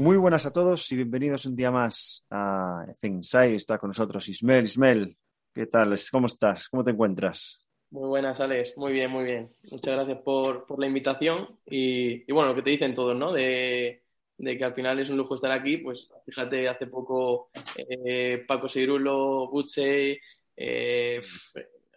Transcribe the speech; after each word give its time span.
Muy 0.00 0.16
buenas 0.16 0.46
a 0.46 0.50
todos 0.50 0.90
y 0.92 0.96
bienvenidos 0.96 1.44
un 1.44 1.54
día 1.54 1.70
más 1.70 2.26
a 2.30 2.86
Inside. 3.02 3.54
Está 3.54 3.76
con 3.76 3.88
nosotros 3.88 4.26
Ismael. 4.30 4.64
Ismael, 4.64 5.14
¿qué 5.54 5.66
tal? 5.66 5.94
¿Cómo 6.10 6.24
estás? 6.24 6.70
¿Cómo 6.70 6.82
te 6.82 6.92
encuentras? 6.92 7.66
Muy 7.90 8.08
buenas, 8.08 8.40
Alex. 8.40 8.78
Muy 8.78 8.94
bien, 8.94 9.10
muy 9.10 9.24
bien. 9.24 9.54
Muchas 9.70 9.92
gracias 9.92 10.16
por, 10.22 10.64
por 10.64 10.80
la 10.80 10.86
invitación. 10.86 11.46
Y, 11.66 12.24
y, 12.26 12.32
bueno, 12.32 12.48
lo 12.48 12.54
que 12.54 12.62
te 12.62 12.70
dicen 12.70 12.94
todos, 12.94 13.14
¿no? 13.14 13.30
De, 13.30 14.04
de, 14.38 14.56
que 14.56 14.64
al 14.64 14.72
final 14.72 14.98
es 15.00 15.10
un 15.10 15.18
lujo 15.18 15.34
estar 15.34 15.52
aquí. 15.52 15.76
Pues 15.76 16.08
fíjate, 16.24 16.66
hace 16.66 16.86
poco 16.86 17.50
eh, 17.76 18.42
Paco 18.48 18.70
Seirulo, 18.70 19.50
Butse, 19.50 20.18
eh, 20.56 21.20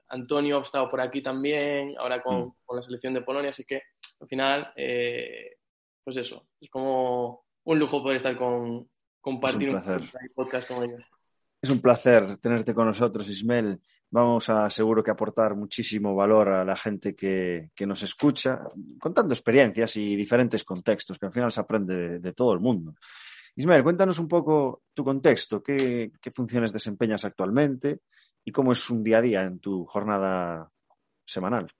Antonio 0.09 0.57
ha 0.57 0.63
estado 0.63 0.91
por 0.91 0.99
aquí 0.99 1.21
también, 1.21 1.95
ahora 1.97 2.21
con, 2.21 2.47
mm. 2.47 2.53
con 2.65 2.75
la 2.75 2.83
selección 2.83 3.13
de 3.13 3.21
Polonia. 3.21 3.51
Así 3.51 3.63
que 3.63 3.81
al 4.19 4.27
final, 4.27 4.73
eh, 4.75 5.55
pues 6.03 6.17
eso, 6.17 6.49
es 6.59 6.69
como 6.69 7.42
un 7.65 7.79
lujo 7.79 8.01
poder 8.01 8.17
estar 8.17 8.37
con, 8.37 8.89
compartir 9.21 9.69
un, 9.69 9.75
un 9.75 10.33
podcast 10.35 10.67
con 10.67 10.83
ellos. 10.83 11.03
Es 11.61 11.69
un 11.69 11.79
placer 11.79 12.37
tenerte 12.37 12.73
con 12.73 12.87
nosotros, 12.87 13.27
Ismael 13.29 13.79
vamos 14.13 14.47
a 14.49 14.69
seguro 14.69 15.03
que 15.03 15.09
aportar 15.09 15.55
muchísimo 15.55 16.13
valor 16.13 16.49
a 16.49 16.63
la 16.63 16.75
gente 16.75 17.15
que, 17.15 17.71
que, 17.73 17.87
nos 17.87 18.03
escucha, 18.03 18.59
contando 18.99 19.33
experiencias 19.33 19.97
y 19.97 20.15
diferentes 20.15 20.63
contextos, 20.63 21.17
que 21.17 21.25
al 21.25 21.31
final 21.31 21.51
se 21.51 21.59
aprende 21.59 21.95
de, 21.97 22.19
de 22.19 22.33
todo 22.33 22.53
el 22.53 22.59
mundo. 22.59 22.93
Ismael, 23.55 23.81
cuéntanos 23.81 24.19
un 24.19 24.27
poco 24.27 24.83
tu 24.93 25.03
contexto, 25.03 25.63
qué, 25.63 26.11
qué, 26.21 26.29
funciones 26.29 26.71
desempeñas 26.71 27.25
actualmente 27.25 28.01
y 28.45 28.51
cómo 28.51 28.71
es 28.71 28.87
un 28.91 29.03
día 29.03 29.17
a 29.17 29.21
día 29.21 29.41
en 29.41 29.57
tu 29.59 29.83
jornada 29.85 30.69
semanal. 31.25 31.73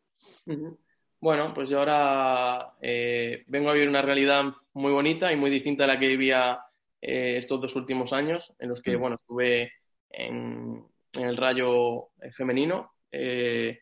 Bueno, 1.24 1.54
pues 1.54 1.70
yo 1.70 1.80
ahora 1.80 2.74
eh, 2.82 3.46
vengo 3.48 3.70
a 3.70 3.74
vivir 3.74 3.88
una 3.88 4.02
realidad 4.02 4.44
muy 4.74 4.92
bonita 4.92 5.32
y 5.32 5.38
muy 5.38 5.50
distinta 5.50 5.86
a 5.86 5.88
la 5.88 5.98
que 5.98 6.10
vivía 6.10 6.60
eh, 7.00 7.38
estos 7.38 7.62
dos 7.62 7.78
últimos 7.78 8.12
años, 8.12 8.52
en 8.60 8.68
los 8.68 8.82
que, 8.82 8.98
mm. 8.98 9.00
bueno, 9.00 9.16
estuve 9.16 9.72
en, 10.10 10.86
en 11.14 11.24
el 11.26 11.38
rayo 11.38 12.10
femenino. 12.34 12.96
Eh, 13.10 13.80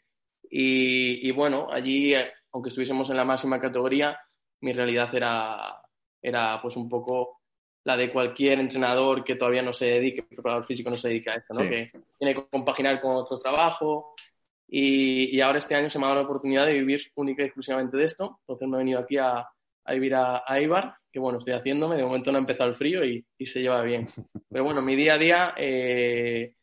y, 0.52 1.28
y, 1.28 1.32
bueno, 1.32 1.72
allí, 1.72 2.14
aunque 2.52 2.70
estuviésemos 2.70 3.10
en 3.10 3.18
la 3.18 3.26
máxima 3.26 3.60
categoría, 3.60 4.20
mi 4.60 4.74
realidad 4.74 5.10
era, 5.16 5.82
era 6.22 6.62
pues 6.62 6.76
un 6.76 6.88
poco 6.88 7.40
la 7.86 7.98
de 7.98 8.12
cualquier 8.12 8.60
entrenador 8.60 9.24
que 9.24 9.36
todavía 9.36 9.64
no 9.64 9.74
se 9.74 9.88
dedique, 9.88 10.22
preparador 10.22 10.68
físico 10.68 10.92
no 10.92 10.96
se 10.96 11.08
dedica 11.08 11.32
a 11.32 11.36
esto, 11.38 11.56
¿no? 11.56 11.62
Sí. 11.62 11.70
que 11.70 11.92
tiene 12.20 12.36
que 12.36 12.48
compaginar 12.52 13.02
con 13.02 13.16
otro 13.16 13.40
trabajo. 13.40 14.14
Y, 14.74 15.36
y, 15.36 15.42
ahora 15.42 15.60
este 15.60 15.76
año 15.76 15.90
se 15.90 16.00
me 16.00 16.06
ha 16.06 16.08
dado 16.10 16.22
la 16.22 16.26
oportunidad 16.26 16.66
de 16.66 16.74
vivir 16.74 17.02
única 17.16 17.44
y 17.44 17.46
exclusivamente 17.46 17.98
de 17.98 18.06
esto. 18.06 18.40
Entonces 18.42 18.68
me 18.68 18.78
he 18.78 18.80
venido 18.80 19.00
aquí 19.00 19.18
a, 19.18 19.46
a 19.84 19.94
vivir 19.94 20.16
a, 20.16 20.44
a 20.48 20.60
Ibar, 20.62 20.96
que 21.12 21.20
bueno, 21.20 21.40
estoy 21.40 21.54
haciéndome. 21.54 21.98
De 21.98 22.04
momento 22.04 22.32
no 22.32 22.38
ha 22.38 22.42
empezado 22.42 22.70
el 22.70 22.76
frío 22.76 23.04
y, 23.04 23.26
y 23.38 23.46
se 23.46 23.62
lleva 23.62 23.82
bien. 23.84 24.08
Pero 24.50 24.64
bueno, 24.64 24.82
mi 24.82 24.96
día 24.96 25.16
a 25.16 25.18
día... 25.18 25.54
Eh, 25.58 26.56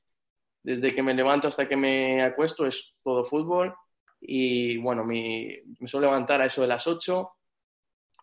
desde 0.69 0.95
que 0.95 1.03
me 1.03 1.15
levanto 1.15 1.49
hasta 1.49 1.67
que 1.67 1.77
me 1.77 2.23
acuesto 2.23 2.67
es 2.67 2.95
todo 3.03 3.25
fútbol 3.25 3.75
y 4.21 4.77
bueno, 4.77 5.03
mi, 5.03 5.49
me 5.79 5.89
suelo 5.89 6.09
levantar 6.09 6.43
a 6.43 6.45
eso 6.47 6.61
de 6.61 6.69
las 6.69 6.87
8, 6.87 7.31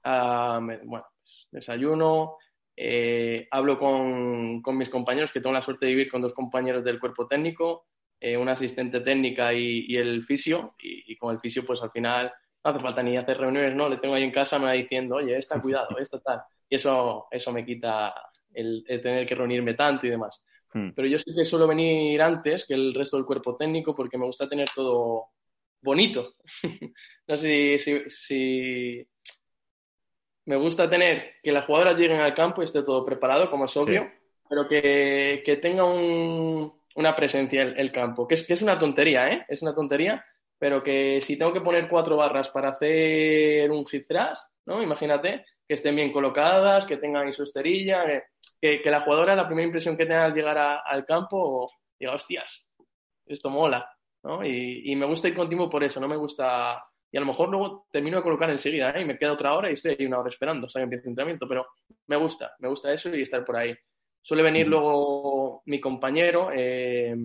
uh, 0.06 0.62
me, 0.62 0.78
bueno, 0.78 1.06
pues, 1.20 1.48
desayuno, 1.50 2.38
eh, 2.76 3.48
hablo 3.50 3.80
con, 3.80 4.62
con, 4.62 4.78
mis 4.78 4.90
compañeros, 4.90 5.32
que 5.32 5.40
tengo 5.40 5.54
la 5.54 5.62
suerte 5.62 5.86
de 5.86 5.94
vivir 5.94 6.12
con 6.12 6.22
dos 6.22 6.34
compañeros 6.34 6.84
del 6.84 7.00
cuerpo 7.00 7.28
técnico, 7.28 7.88
eh, 8.20 8.38
una 8.38 8.54
asistente 8.54 9.02
técnica 9.02 9.54
y, 9.54 9.86
y 9.88 9.98
el 9.98 10.24
fisio, 10.24 10.76
y, 10.80 11.12
y, 11.12 11.18
con 11.18 11.34
el 11.34 11.40
fisio 11.40 11.66
pues 11.66 11.82
al 11.82 11.92
final 11.92 12.32
no 12.64 12.72
hace 12.72 12.80
falta 12.80 13.04
ni 13.04 13.18
hacer 13.18 13.38
reuniones, 13.38 13.76
no, 13.76 13.90
le 13.90 13.98
tengo 13.98 14.16
ahí 14.16 14.24
en 14.24 14.32
casa, 14.32 14.58
me 14.58 14.66
va 14.66 14.72
diciendo, 14.72 15.16
oye, 15.16 15.38
esta, 15.38 15.60
cuidado, 15.60 15.98
esto 16.00 16.20
tal, 16.20 16.42
y 16.70 16.76
eso, 16.76 17.28
eso 17.30 17.52
me 17.52 17.66
quita 17.66 18.14
el, 18.54 18.84
el 18.88 19.02
tener 19.02 19.26
que 19.26 19.36
reunirme 19.36 19.74
tanto 19.74 20.08
y 20.08 20.10
demás. 20.10 20.44
Hmm. 20.74 20.90
Pero 20.96 21.08
yo 21.08 21.20
sí 21.20 21.34
que 21.36 21.46
suelo 21.46 21.68
venir 21.68 22.22
antes 22.22 22.66
que 22.66 22.74
el 22.74 22.94
resto 22.94 23.18
del 23.18 23.26
cuerpo 23.26 23.56
técnico 23.56 23.96
porque 23.96 24.18
me 24.18 24.26
gusta 24.26 24.50
tener 24.50 24.68
todo 24.74 25.28
bonito. 25.82 26.36
no 27.28 27.38
sé 27.38 27.78
si, 27.80 27.80
si, 27.80 28.10
si, 28.10 29.08
me 30.46 30.58
gusta 30.58 30.90
tener 30.90 31.36
que 31.42 31.52
las 31.52 31.66
jugadoras 31.66 31.98
lleguen 31.98 32.20
al 32.20 32.34
campo 32.34 32.62
y 32.62 32.66
esté 32.66 32.84
todo 32.84 33.06
preparado, 33.06 33.50
como 33.50 33.66
es 33.66 33.78
obvio, 33.78 34.04
sí. 34.04 34.10
pero 34.50 34.68
que, 34.68 35.44
que 35.46 35.58
tenga 35.58 35.86
un, 35.86 36.74
una 36.96 37.16
presencia 37.16 37.62
el, 37.62 37.78
el 37.78 37.92
campo, 37.92 38.28
que 38.28 38.36
es, 38.36 38.46
que 38.46 38.54
es 38.54 38.62
una 38.62 38.80
tontería, 38.80 39.32
¿eh? 39.32 39.46
Es 39.48 39.62
una 39.62 39.76
tontería, 39.76 40.26
pero 40.58 40.82
que 40.82 41.22
si 41.22 41.38
tengo 41.38 41.54
que 41.54 41.62
poner 41.62 41.88
cuatro 41.88 42.18
barras 42.18 42.50
para 42.50 42.70
hacer 42.70 43.70
un 43.72 43.86
hit 43.86 44.08
thrust, 44.08 44.52
¿no? 44.66 44.82
Imagínate, 44.82 45.46
que 45.68 45.74
estén 45.74 45.96
bien 45.96 46.12
colocadas, 46.12 46.86
que 46.86 46.98
tengan 46.98 47.32
su 47.34 47.44
esterilla, 47.44 48.06
que, 48.06 48.24
que, 48.62 48.82
que, 48.82 48.90
la 48.92 49.02
jugadora, 49.02 49.36
la 49.36 49.48
primera 49.48 49.66
impresión 49.66 49.98
que 49.98 50.06
tenga 50.06 50.26
al 50.26 50.34
llegar 50.34 50.58
a, 50.58 50.80
al 50.80 51.06
campo, 51.06 51.72
diga, 52.00 52.14
hostias, 52.14 52.72
esto 53.26 53.50
mola, 53.50 53.90
¿no? 54.24 54.46
Y, 54.46 54.92
y, 54.92 54.96
me 54.96 55.06
gusta 55.06 55.28
ir 55.28 55.36
continuo 55.36 55.70
por 55.70 55.84
eso, 55.84 56.00
no 56.00 56.08
me 56.08 56.18
gusta... 56.18 56.84
Y 57.12 57.18
a 57.18 57.22
lo 57.22 57.28
mejor 57.28 57.50
luego 57.50 57.88
termino 57.92 58.18
de 58.18 58.24
colocar 58.24 58.50
enseguida, 58.50 58.92
¿eh? 58.92 59.02
Y 59.02 59.06
me 59.06 59.18
queda 59.18 59.34
otra 59.34 59.54
hora 59.54 59.70
y 59.70 59.74
estoy 59.74 59.96
ahí 59.98 60.06
una 60.06 60.20
hora 60.20 60.30
esperando 60.30 60.68
hasta 60.68 60.80
que 60.80 60.84
empiece 60.84 61.06
el 61.06 61.12
entrenamiento, 61.12 61.48
pero 61.48 61.66
me 62.08 62.18
gusta, 62.18 62.54
me 62.60 62.68
gusta 62.68 62.92
eso 62.92 63.16
y 63.16 63.22
estar 63.22 63.46
por 63.46 63.56
ahí. 63.56 63.74
Suele 64.26 64.42
venir 64.42 64.66
luego 64.66 65.62
mi 65.68 65.80
compañero, 65.80 66.50
eh, 66.52 67.16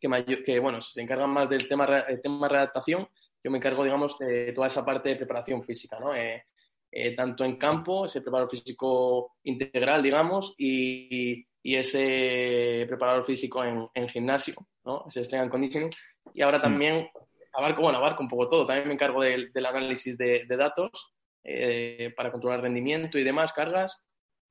que, 0.00 0.08
me, 0.08 0.24
que, 0.24 0.60
bueno, 0.60 0.80
se 0.80 1.02
encarga 1.02 1.26
más 1.26 1.48
del 1.48 1.66
tema, 1.66 1.86
el 2.06 2.22
tema 2.22 2.46
redactación, 2.46 3.08
yo 3.42 3.50
me 3.50 3.58
encargo, 3.58 3.82
digamos, 3.82 4.16
de 4.20 4.52
toda 4.52 4.68
esa 4.68 4.84
parte 4.84 5.08
de 5.08 5.16
preparación 5.16 5.64
física, 5.64 5.98
¿no? 5.98 6.14
Eh, 6.14 6.44
eh, 6.92 7.16
tanto 7.16 7.44
en 7.44 7.56
campo, 7.56 8.04
ese 8.06 8.20
preparador 8.20 8.48
físico 8.48 9.32
integral, 9.42 10.04
digamos, 10.04 10.54
y, 10.56 11.44
y 11.60 11.74
ese 11.74 12.84
preparador 12.86 13.26
físico 13.26 13.64
en, 13.64 13.88
en, 13.92 14.08
gimnasio, 14.08 14.54
¿no? 14.84 15.06
ese 15.08 15.24
strength 15.24 15.42
and 15.42 15.50
conditioning. 15.50 15.90
Y 16.32 16.42
ahora 16.42 16.62
también 16.62 17.08
abarco, 17.54 17.82
bueno, 17.82 17.98
abarco 17.98 18.22
un 18.22 18.28
poco 18.28 18.48
todo. 18.48 18.66
También 18.66 18.86
me 18.86 18.94
encargo 18.94 19.20
del, 19.20 19.52
del 19.52 19.66
análisis 19.66 20.16
de, 20.16 20.44
de 20.44 20.56
datos 20.56 21.12
eh, 21.42 22.14
para 22.16 22.30
controlar 22.30 22.60
rendimiento 22.60 23.18
y 23.18 23.24
demás, 23.24 23.52
cargas. 23.52 24.04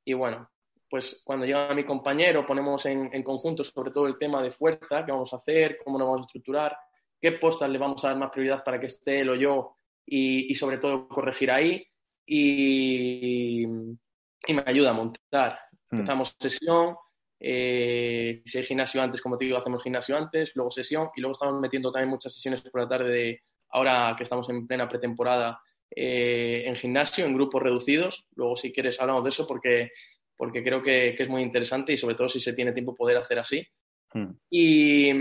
Y 0.03 0.11
bueno, 0.11 0.49
pues 0.93 1.23
cuando 1.23 1.43
llega 1.43 1.73
mi 1.73 1.85
compañero 1.85 2.45
ponemos 2.45 2.85
en, 2.85 3.09
en 3.11 3.23
conjunto 3.23 3.63
sobre 3.63 3.89
todo 3.89 4.05
el 4.05 4.19
tema 4.19 4.43
de 4.43 4.51
fuerza, 4.51 5.03
qué 5.03 5.11
vamos 5.11 5.33
a 5.33 5.37
hacer, 5.37 5.75
cómo 5.83 5.97
nos 5.97 6.05
vamos 6.05 6.21
a 6.21 6.27
estructurar, 6.27 6.77
qué 7.19 7.31
postas 7.31 7.67
le 7.71 7.79
vamos 7.79 8.05
a 8.05 8.09
dar 8.09 8.17
más 8.17 8.29
prioridad 8.29 8.63
para 8.63 8.79
que 8.79 8.85
esté 8.85 9.21
él 9.21 9.29
o 9.31 9.35
yo 9.35 9.75
y, 10.05 10.51
y 10.51 10.53
sobre 10.53 10.77
todo 10.77 11.07
corregir 11.07 11.49
ahí 11.49 11.83
y, 12.27 13.63
y, 13.63 14.53
me 14.53 14.63
ayuda 14.67 14.91
a 14.91 14.93
montar. 14.93 15.57
Mm. 15.89 15.95
Empezamos 15.95 16.35
sesión, 16.39 16.95
eh, 17.39 18.43
si 18.45 18.59
hay 18.59 18.63
gimnasio 18.63 19.01
antes, 19.01 19.19
como 19.19 19.35
te 19.35 19.45
digo, 19.45 19.57
hacemos 19.57 19.81
gimnasio 19.81 20.15
antes, 20.15 20.51
luego 20.53 20.69
sesión 20.69 21.09
y 21.15 21.21
luego 21.21 21.31
estamos 21.31 21.59
metiendo 21.59 21.91
también 21.91 22.11
muchas 22.11 22.35
sesiones 22.35 22.61
por 22.61 22.81
la 22.81 22.87
tarde 22.87 23.11
de 23.11 23.41
ahora 23.69 24.13
que 24.15 24.25
estamos 24.25 24.47
en 24.51 24.67
plena 24.67 24.87
pretemporada 24.87 25.59
eh, 25.95 26.63
en 26.65 26.75
gimnasio, 26.75 27.25
en 27.25 27.33
grupos 27.33 27.61
reducidos. 27.61 28.25
Luego, 28.35 28.57
si 28.57 28.71
quieres, 28.71 28.99
hablamos 28.99 29.23
de 29.23 29.29
eso 29.29 29.47
porque, 29.47 29.91
porque 30.35 30.63
creo 30.63 30.81
que, 30.81 31.13
que 31.15 31.23
es 31.23 31.29
muy 31.29 31.41
interesante 31.41 31.93
y 31.93 31.97
sobre 31.97 32.15
todo 32.15 32.29
si 32.29 32.39
se 32.39 32.53
tiene 32.53 32.73
tiempo 32.73 32.95
poder 32.95 33.17
hacer 33.17 33.39
así. 33.39 33.65
Mm. 34.13 34.29
Y 34.49 35.13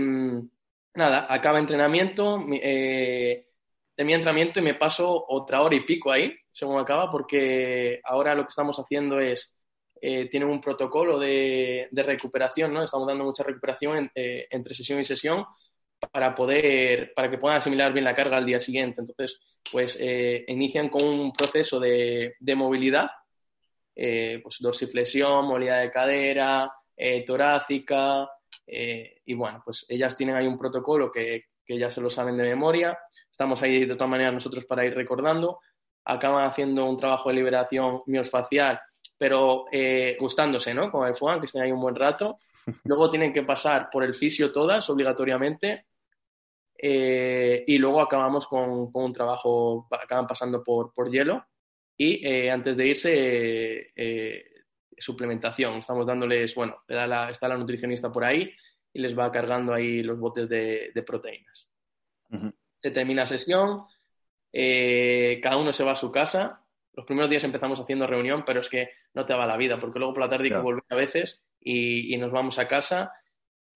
nada, 0.95 1.27
acaba 1.29 1.59
entrenamiento, 1.59 2.45
eh, 2.51 3.47
de 3.95 4.03
mi 4.03 4.13
entrenamiento 4.13 4.59
y 4.59 4.63
me 4.63 4.75
paso 4.75 5.25
otra 5.27 5.61
hora 5.61 5.75
y 5.75 5.81
pico 5.81 6.11
ahí, 6.11 6.33
según 6.51 6.79
acaba, 6.79 7.11
porque 7.11 7.99
ahora 8.03 8.35
lo 8.35 8.43
que 8.43 8.49
estamos 8.49 8.77
haciendo 8.79 9.19
es, 9.19 9.55
eh, 10.01 10.29
tienen 10.29 10.49
un 10.49 10.61
protocolo 10.61 11.17
de, 11.19 11.87
de, 11.89 12.03
recuperación, 12.03 12.73
¿no? 12.73 12.83
Estamos 12.83 13.07
dando 13.07 13.23
mucha 13.23 13.43
recuperación 13.43 13.97
en, 13.97 14.11
eh, 14.15 14.47
entre 14.49 14.75
sesión 14.75 14.99
y 14.99 15.03
sesión 15.03 15.45
para 16.11 16.35
poder, 16.35 17.13
para 17.15 17.29
que 17.29 17.37
puedan 17.37 17.57
asimilar 17.59 17.93
bien 17.93 18.03
la 18.03 18.15
carga 18.15 18.37
al 18.37 18.45
día 18.45 18.59
siguiente. 18.59 19.01
Entonces, 19.01 19.39
pues 19.71 19.97
eh, 19.99 20.43
inician 20.47 20.89
con 20.89 21.05
un 21.05 21.31
proceso 21.31 21.79
de, 21.79 22.35
de 22.39 22.55
movilidad, 22.55 23.11
eh, 23.95 24.39
pues 24.41 24.57
dorsiflexión, 24.59 25.45
movilidad 25.45 25.81
de 25.81 25.91
cadera, 25.91 26.71
eh, 26.95 27.23
torácica, 27.25 28.29
y 28.65 29.33
bueno, 29.33 29.61
pues 29.65 29.85
ellas 29.89 30.15
tienen 30.15 30.35
ahí 30.35 30.47
un 30.47 30.57
protocolo 30.57 31.11
que, 31.11 31.45
que 31.65 31.77
ya 31.77 31.89
se 31.89 32.01
lo 32.01 32.09
saben 32.09 32.37
de 32.37 32.43
memoria. 32.43 32.97
Estamos 33.29 33.61
ahí 33.61 33.85
de 33.85 33.95
todas 33.95 34.09
maneras 34.09 34.33
nosotros 34.33 34.65
para 34.65 34.85
ir 34.85 34.95
recordando. 34.95 35.59
Acaban 36.05 36.49
haciendo 36.49 36.85
un 36.85 36.97
trabajo 36.97 37.29
de 37.29 37.35
liberación 37.35 38.01
miosfacial 38.05 38.79
pero 39.23 39.67
eh, 39.71 40.17
gustándose, 40.19 40.73
¿no? 40.73 40.91
Con 40.91 41.07
el 41.07 41.15
Fuan, 41.15 41.39
que 41.39 41.45
estén 41.45 41.61
ahí 41.61 41.71
un 41.71 41.79
buen 41.79 41.95
rato. 41.95 42.39
Luego 42.83 43.09
tienen 43.09 43.31
que 43.31 43.43
pasar 43.43 43.89
por 43.89 44.03
el 44.03 44.13
fisio 44.15 44.51
todas, 44.51 44.89
obligatoriamente. 44.89 45.85
Eh, 46.77 47.63
y 47.65 47.77
luego 47.77 48.01
acabamos 48.01 48.45
con, 48.45 48.91
con 48.91 49.05
un 49.05 49.13
trabajo, 49.13 49.87
acaban 49.89 50.27
pasando 50.27 50.61
por, 50.61 50.93
por 50.93 51.09
hielo. 51.09 51.45
Y 51.97 52.25
eh, 52.27 52.49
antes 52.51 52.77
de 52.77 52.87
irse, 52.87 53.91
eh, 53.95 54.45
suplementación. 54.97 55.75
Estamos 55.75 56.05
dándoles, 56.05 56.55
bueno, 56.55 56.83
le 56.87 56.95
da 56.95 57.07
la- 57.07 57.29
está 57.29 57.47
la 57.47 57.57
nutricionista 57.57 58.11
por 58.11 58.23
ahí 58.23 58.51
y 58.93 58.99
les 58.99 59.17
va 59.17 59.31
cargando 59.31 59.73
ahí 59.73 60.01
los 60.03 60.19
botes 60.19 60.47
de, 60.49 60.91
de 60.93 61.03
proteínas. 61.03 61.69
Se 62.81 62.91
termina 62.91 63.25
sesión, 63.25 63.83
eh, 64.51 65.39
cada 65.41 65.57
uno 65.57 65.71
se 65.73 65.83
va 65.83 65.91
a 65.91 65.95
su 65.95 66.11
casa. 66.11 66.61
Los 66.93 67.05
primeros 67.05 67.29
días 67.29 67.43
empezamos 67.43 67.79
haciendo 67.79 68.05
reunión, 68.07 68.43
pero 68.45 68.59
es 68.59 68.69
que 68.69 68.89
no 69.13 69.25
te 69.25 69.33
va 69.33 69.45
la 69.47 69.57
vida, 69.57 69.77
porque 69.77 69.99
luego 69.99 70.13
por 70.13 70.23
la 70.23 70.29
tarde 70.29 70.45
hay 70.45 70.49
que 70.51 70.55
volver 70.63 70.83
a 70.89 70.95
veces 70.95 71.43
y, 71.59 72.13
y 72.13 72.17
nos 72.17 72.31
vamos 72.31 72.57
a 72.59 72.67
casa. 72.67 73.13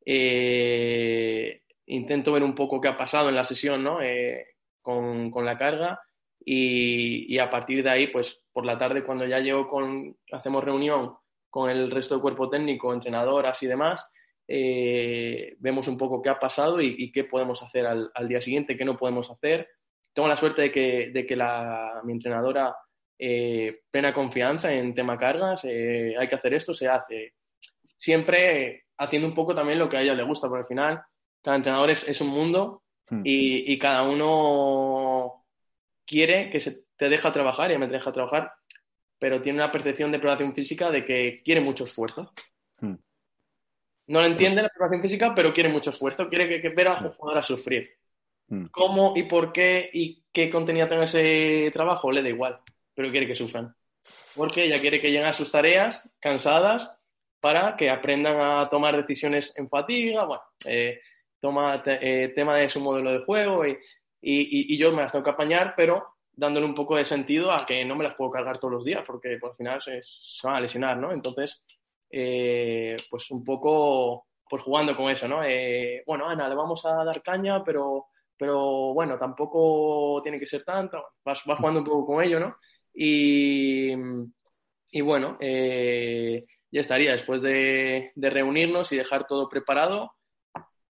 Eh, 0.05 1.61
intento 1.87 2.31
ver 2.31 2.43
un 2.43 2.55
poco 2.55 2.79
qué 2.81 2.87
ha 2.89 2.97
pasado 2.97 3.29
en 3.29 3.35
la 3.35 3.45
sesión, 3.45 3.83
¿no? 3.83 4.01
Eh, 4.01 4.55
con, 4.81 5.29
con 5.31 5.45
la 5.45 5.57
carga 5.57 6.01
y, 6.49 7.33
y 7.33 7.39
a 7.39 7.49
partir 7.49 7.83
de 7.83 7.89
ahí, 7.89 8.07
pues 8.07 8.41
por 8.53 8.65
la 8.65 8.77
tarde 8.77 9.03
cuando 9.03 9.25
ya 9.25 9.39
llego 9.39 9.67
con, 9.67 10.15
hacemos 10.31 10.63
reunión 10.63 11.13
con 11.49 11.69
el 11.69 11.91
resto 11.91 12.13
del 12.13 12.21
cuerpo 12.21 12.49
técnico, 12.49 12.93
entrenadoras 12.93 13.61
y 13.63 13.67
demás, 13.67 14.09
eh, 14.47 15.57
vemos 15.59 15.89
un 15.89 15.97
poco 15.97 16.21
qué 16.21 16.29
ha 16.29 16.39
pasado 16.39 16.79
y, 16.79 16.95
y 16.97 17.11
qué 17.11 17.25
podemos 17.25 17.61
hacer 17.63 17.85
al, 17.85 18.09
al, 18.15 18.27
día 18.29 18.41
siguiente, 18.41 18.77
qué 18.77 18.85
no 18.85 18.95
podemos 18.95 19.29
hacer. 19.29 19.67
Tengo 20.13 20.29
la 20.29 20.37
suerte 20.37 20.61
de 20.61 20.71
que, 20.71 21.11
de 21.11 21.25
que 21.25 21.35
la, 21.35 21.99
mi 22.05 22.13
entrenadora 22.13 22.73
eh, 23.19 23.81
plena 23.91 24.13
confianza 24.13 24.71
en 24.71 24.95
tema 24.95 25.17
cargas, 25.17 25.65
eh, 25.65 26.15
hay 26.17 26.29
que 26.29 26.35
hacer 26.35 26.53
esto, 26.53 26.73
se 26.73 26.87
hace. 26.87 27.33
Siempre 27.97 28.85
haciendo 28.97 29.27
un 29.27 29.35
poco 29.35 29.53
también 29.53 29.79
lo 29.79 29.89
que 29.89 29.97
a 29.97 30.01
ella 30.01 30.13
le 30.13 30.23
gusta, 30.23 30.47
porque 30.47 30.61
al 30.61 30.67
final 30.67 31.01
cada 31.43 31.57
entrenador 31.57 31.89
es, 31.89 32.07
es 32.07 32.21
un 32.21 32.29
mundo 32.29 32.83
Hmm. 33.09 33.21
y, 33.23 33.71
y, 33.71 33.79
cada 33.79 34.03
uno 34.03 35.45
quiere 36.07 36.49
que 36.49 36.59
se 36.59 36.85
te 36.95 37.09
deja 37.09 37.31
trabajar, 37.31 37.71
y 37.71 37.77
me 37.77 37.87
deja 37.87 38.11
trabajar, 38.11 38.53
pero 39.19 39.41
tiene 39.41 39.59
una 39.59 39.71
percepción 39.71 40.11
de 40.11 40.19
preparación 40.19 40.55
física 40.55 40.89
de 40.89 41.05
que 41.05 41.41
quiere 41.43 41.61
mucho 41.61 41.83
esfuerzo. 41.83 42.33
Hmm. 42.79 42.95
No 44.07 44.21
lo 44.21 44.27
entiende 44.27 44.63
la 44.63 44.69
preparación 44.69 45.01
física, 45.01 45.33
pero 45.35 45.53
quiere 45.53 45.69
mucho 45.69 45.89
esfuerzo, 45.89 46.29
quiere 46.29 46.47
que, 46.47 46.61
que 46.61 46.69
ver 46.69 46.87
a 46.87 46.93
Sí. 46.93 47.03
un 47.05 47.11
jugador 47.11 47.39
a 47.39 47.43
sufrir. 47.43 47.91
Hmm. 48.47 48.67
¿Cómo 48.71 49.13
y 49.17 49.23
por 49.23 49.51
qué 49.51 49.89
y 49.93 50.23
qué 50.31 50.49
contenido 50.49 50.87
tenga 50.87 51.03
ese 51.03 51.69
trabajo? 51.73 52.11
Le 52.11 52.23
da 52.23 52.29
igual, 52.29 52.59
pero 52.93 53.11
quiere 53.11 53.27
que 53.27 53.35
sufran. 53.35 53.75
Porque 54.35 54.63
ella 54.63 54.79
quiere 54.79 55.01
que 55.01 55.09
lleguen 55.11 55.25
a 55.25 55.33
sus 55.33 55.51
tareas 55.51 56.09
cansadas 56.19 56.89
para 57.41 57.75
que 57.75 57.89
aprendan 57.89 58.37
a 58.39 58.69
tomar 58.69 58.95
decisiones 58.95 59.53
en 59.57 59.67
fatiga, 59.69 60.25
bueno, 60.25 60.43
eh, 60.65 61.01
toma 61.39 61.83
eh, 61.85 62.31
tema 62.33 62.55
de 62.55 62.69
su 62.69 62.79
modelo 62.79 63.11
de 63.11 63.25
juego 63.25 63.65
y, 63.67 63.77
y- 64.31 64.77
yo 64.77 64.91
me 64.91 65.01
las 65.01 65.11
tengo 65.11 65.23
que 65.23 65.31
apañar, 65.31 65.73
pero 65.75 66.05
dándole 66.33 66.65
un 66.65 66.75
poco 66.75 66.95
de 66.95 67.05
sentido 67.05 67.51
a 67.51 67.65
que 67.65 67.83
no 67.85 67.95
me 67.95 68.03
las 68.03 68.15
puedo 68.15 68.29
cargar 68.31 68.57
todos 68.57 68.73
los 68.73 68.83
días 68.85 69.03
porque 69.05 69.37
pues, 69.39 69.51
al 69.51 69.57
final 69.57 69.81
se, 69.81 70.01
se 70.03 70.45
van 70.47 70.57
a 70.57 70.59
lesionar, 70.61 70.97
¿no? 70.97 71.11
Entonces, 71.11 71.63
eh, 72.11 72.97
pues 73.09 73.29
un 73.31 73.43
poco 73.43 74.27
pues 74.49 74.63
jugando 74.63 74.95
con 74.95 75.09
eso, 75.11 75.27
¿no? 75.27 75.43
Eh, 75.43 76.03
bueno, 76.05 76.27
Ana, 76.27 76.47
le 76.47 76.55
vamos 76.55 76.85
a 76.85 77.03
dar 77.03 77.21
caña, 77.21 77.63
pero, 77.63 78.07
pero 78.37 78.93
bueno, 78.93 79.17
tampoco 79.19 80.21
tiene 80.23 80.39
que 80.39 80.47
ser 80.47 80.63
tanto. 80.63 81.03
Vas, 81.25 81.41
vas 81.45 81.59
jugando 81.59 81.79
un 81.81 81.85
poco 81.85 82.05
con 82.05 82.23
ello, 82.23 82.39
¿no? 82.39 82.55
Y, 82.93 83.91
y 84.91 85.01
bueno, 85.01 85.37
eh, 85.39 86.45
ya 86.71 86.81
estaría 86.81 87.11
después 87.13 87.41
de, 87.41 88.11
de 88.15 88.29
reunirnos 88.29 88.91
y 88.91 88.97
dejar 88.97 89.27
todo 89.27 89.49
preparado. 89.49 90.11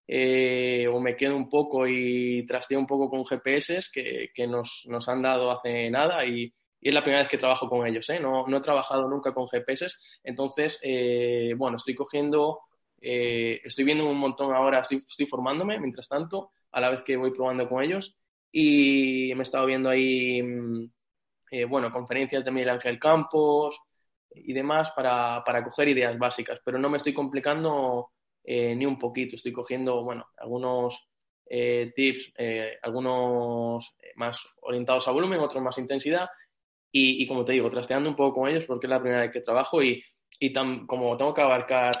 Eh, 0.08 0.88
o 0.88 0.98
me 1.00 1.14
quedo 1.14 1.36
un 1.36 1.50
poco 1.50 1.86
y 1.86 2.46
trasteo 2.46 2.78
un 2.78 2.86
poco 2.86 3.10
con 3.10 3.26
GPS 3.26 3.90
que, 3.92 4.30
que 4.34 4.46
nos, 4.46 4.84
nos 4.86 5.06
han 5.08 5.20
dado 5.20 5.50
hace 5.50 5.90
nada 5.90 6.24
y, 6.24 6.52
y 6.80 6.88
es 6.88 6.94
la 6.94 7.02
primera 7.02 7.22
vez 7.22 7.30
que 7.30 7.38
trabajo 7.38 7.68
con 7.68 7.86
ellos, 7.86 8.08
¿eh? 8.10 8.20
no, 8.20 8.46
no 8.46 8.56
he 8.56 8.60
trabajado 8.60 9.08
nunca 9.08 9.34
con 9.34 9.48
GPS, 9.48 9.88
entonces, 10.22 10.78
eh, 10.82 11.54
bueno, 11.56 11.76
estoy 11.76 11.94
cogiendo, 11.94 12.60
eh, 13.00 13.60
estoy 13.64 13.84
viendo 13.84 14.08
un 14.08 14.18
montón 14.18 14.54
ahora, 14.54 14.80
estoy, 14.80 15.04
estoy 15.08 15.26
formándome 15.26 15.78
mientras 15.78 16.08
tanto, 16.08 16.52
a 16.72 16.80
la 16.80 16.90
vez 16.90 17.02
que 17.02 17.16
voy 17.16 17.32
probando 17.32 17.68
con 17.68 17.82
ellos 17.82 18.16
y 18.52 19.32
me 19.34 19.40
he 19.40 19.42
estado 19.42 19.66
viendo 19.66 19.90
ahí, 19.90 20.42
mm, 20.42 20.90
eh, 21.50 21.64
bueno, 21.64 21.90
conferencias 21.90 22.44
de 22.44 22.50
Miguel 22.50 22.70
Ángel 22.70 22.98
Campos 22.98 23.78
y 24.30 24.52
demás 24.52 24.90
para, 24.92 25.42
para 25.44 25.62
coger 25.64 25.88
ideas 25.88 26.16
básicas, 26.18 26.60
pero 26.64 26.78
no 26.78 26.88
me 26.88 26.98
estoy 26.98 27.14
complicando 27.14 28.10
eh, 28.50 28.74
ni 28.74 28.86
un 28.86 28.98
poquito, 28.98 29.36
estoy 29.36 29.52
cogiendo, 29.52 30.02
bueno, 30.02 30.26
algunos 30.38 31.06
eh, 31.44 31.92
tips, 31.94 32.32
eh, 32.38 32.78
algunos 32.82 33.94
más 34.14 34.40
orientados 34.62 35.06
a 35.06 35.10
volumen, 35.10 35.38
otros 35.40 35.62
más 35.62 35.76
intensidad 35.76 36.26
y, 36.90 37.22
y, 37.22 37.26
como 37.26 37.44
te 37.44 37.52
digo, 37.52 37.68
trasteando 37.68 38.08
un 38.08 38.16
poco 38.16 38.40
con 38.40 38.48
ellos 38.48 38.64
porque 38.64 38.86
es 38.86 38.90
la 38.90 39.00
primera 39.00 39.20
vez 39.20 39.32
que 39.32 39.42
trabajo 39.42 39.82
y, 39.82 40.02
y 40.40 40.50
tan, 40.50 40.86
como 40.86 41.14
tengo 41.18 41.34
que 41.34 41.42
abarcar 41.42 41.94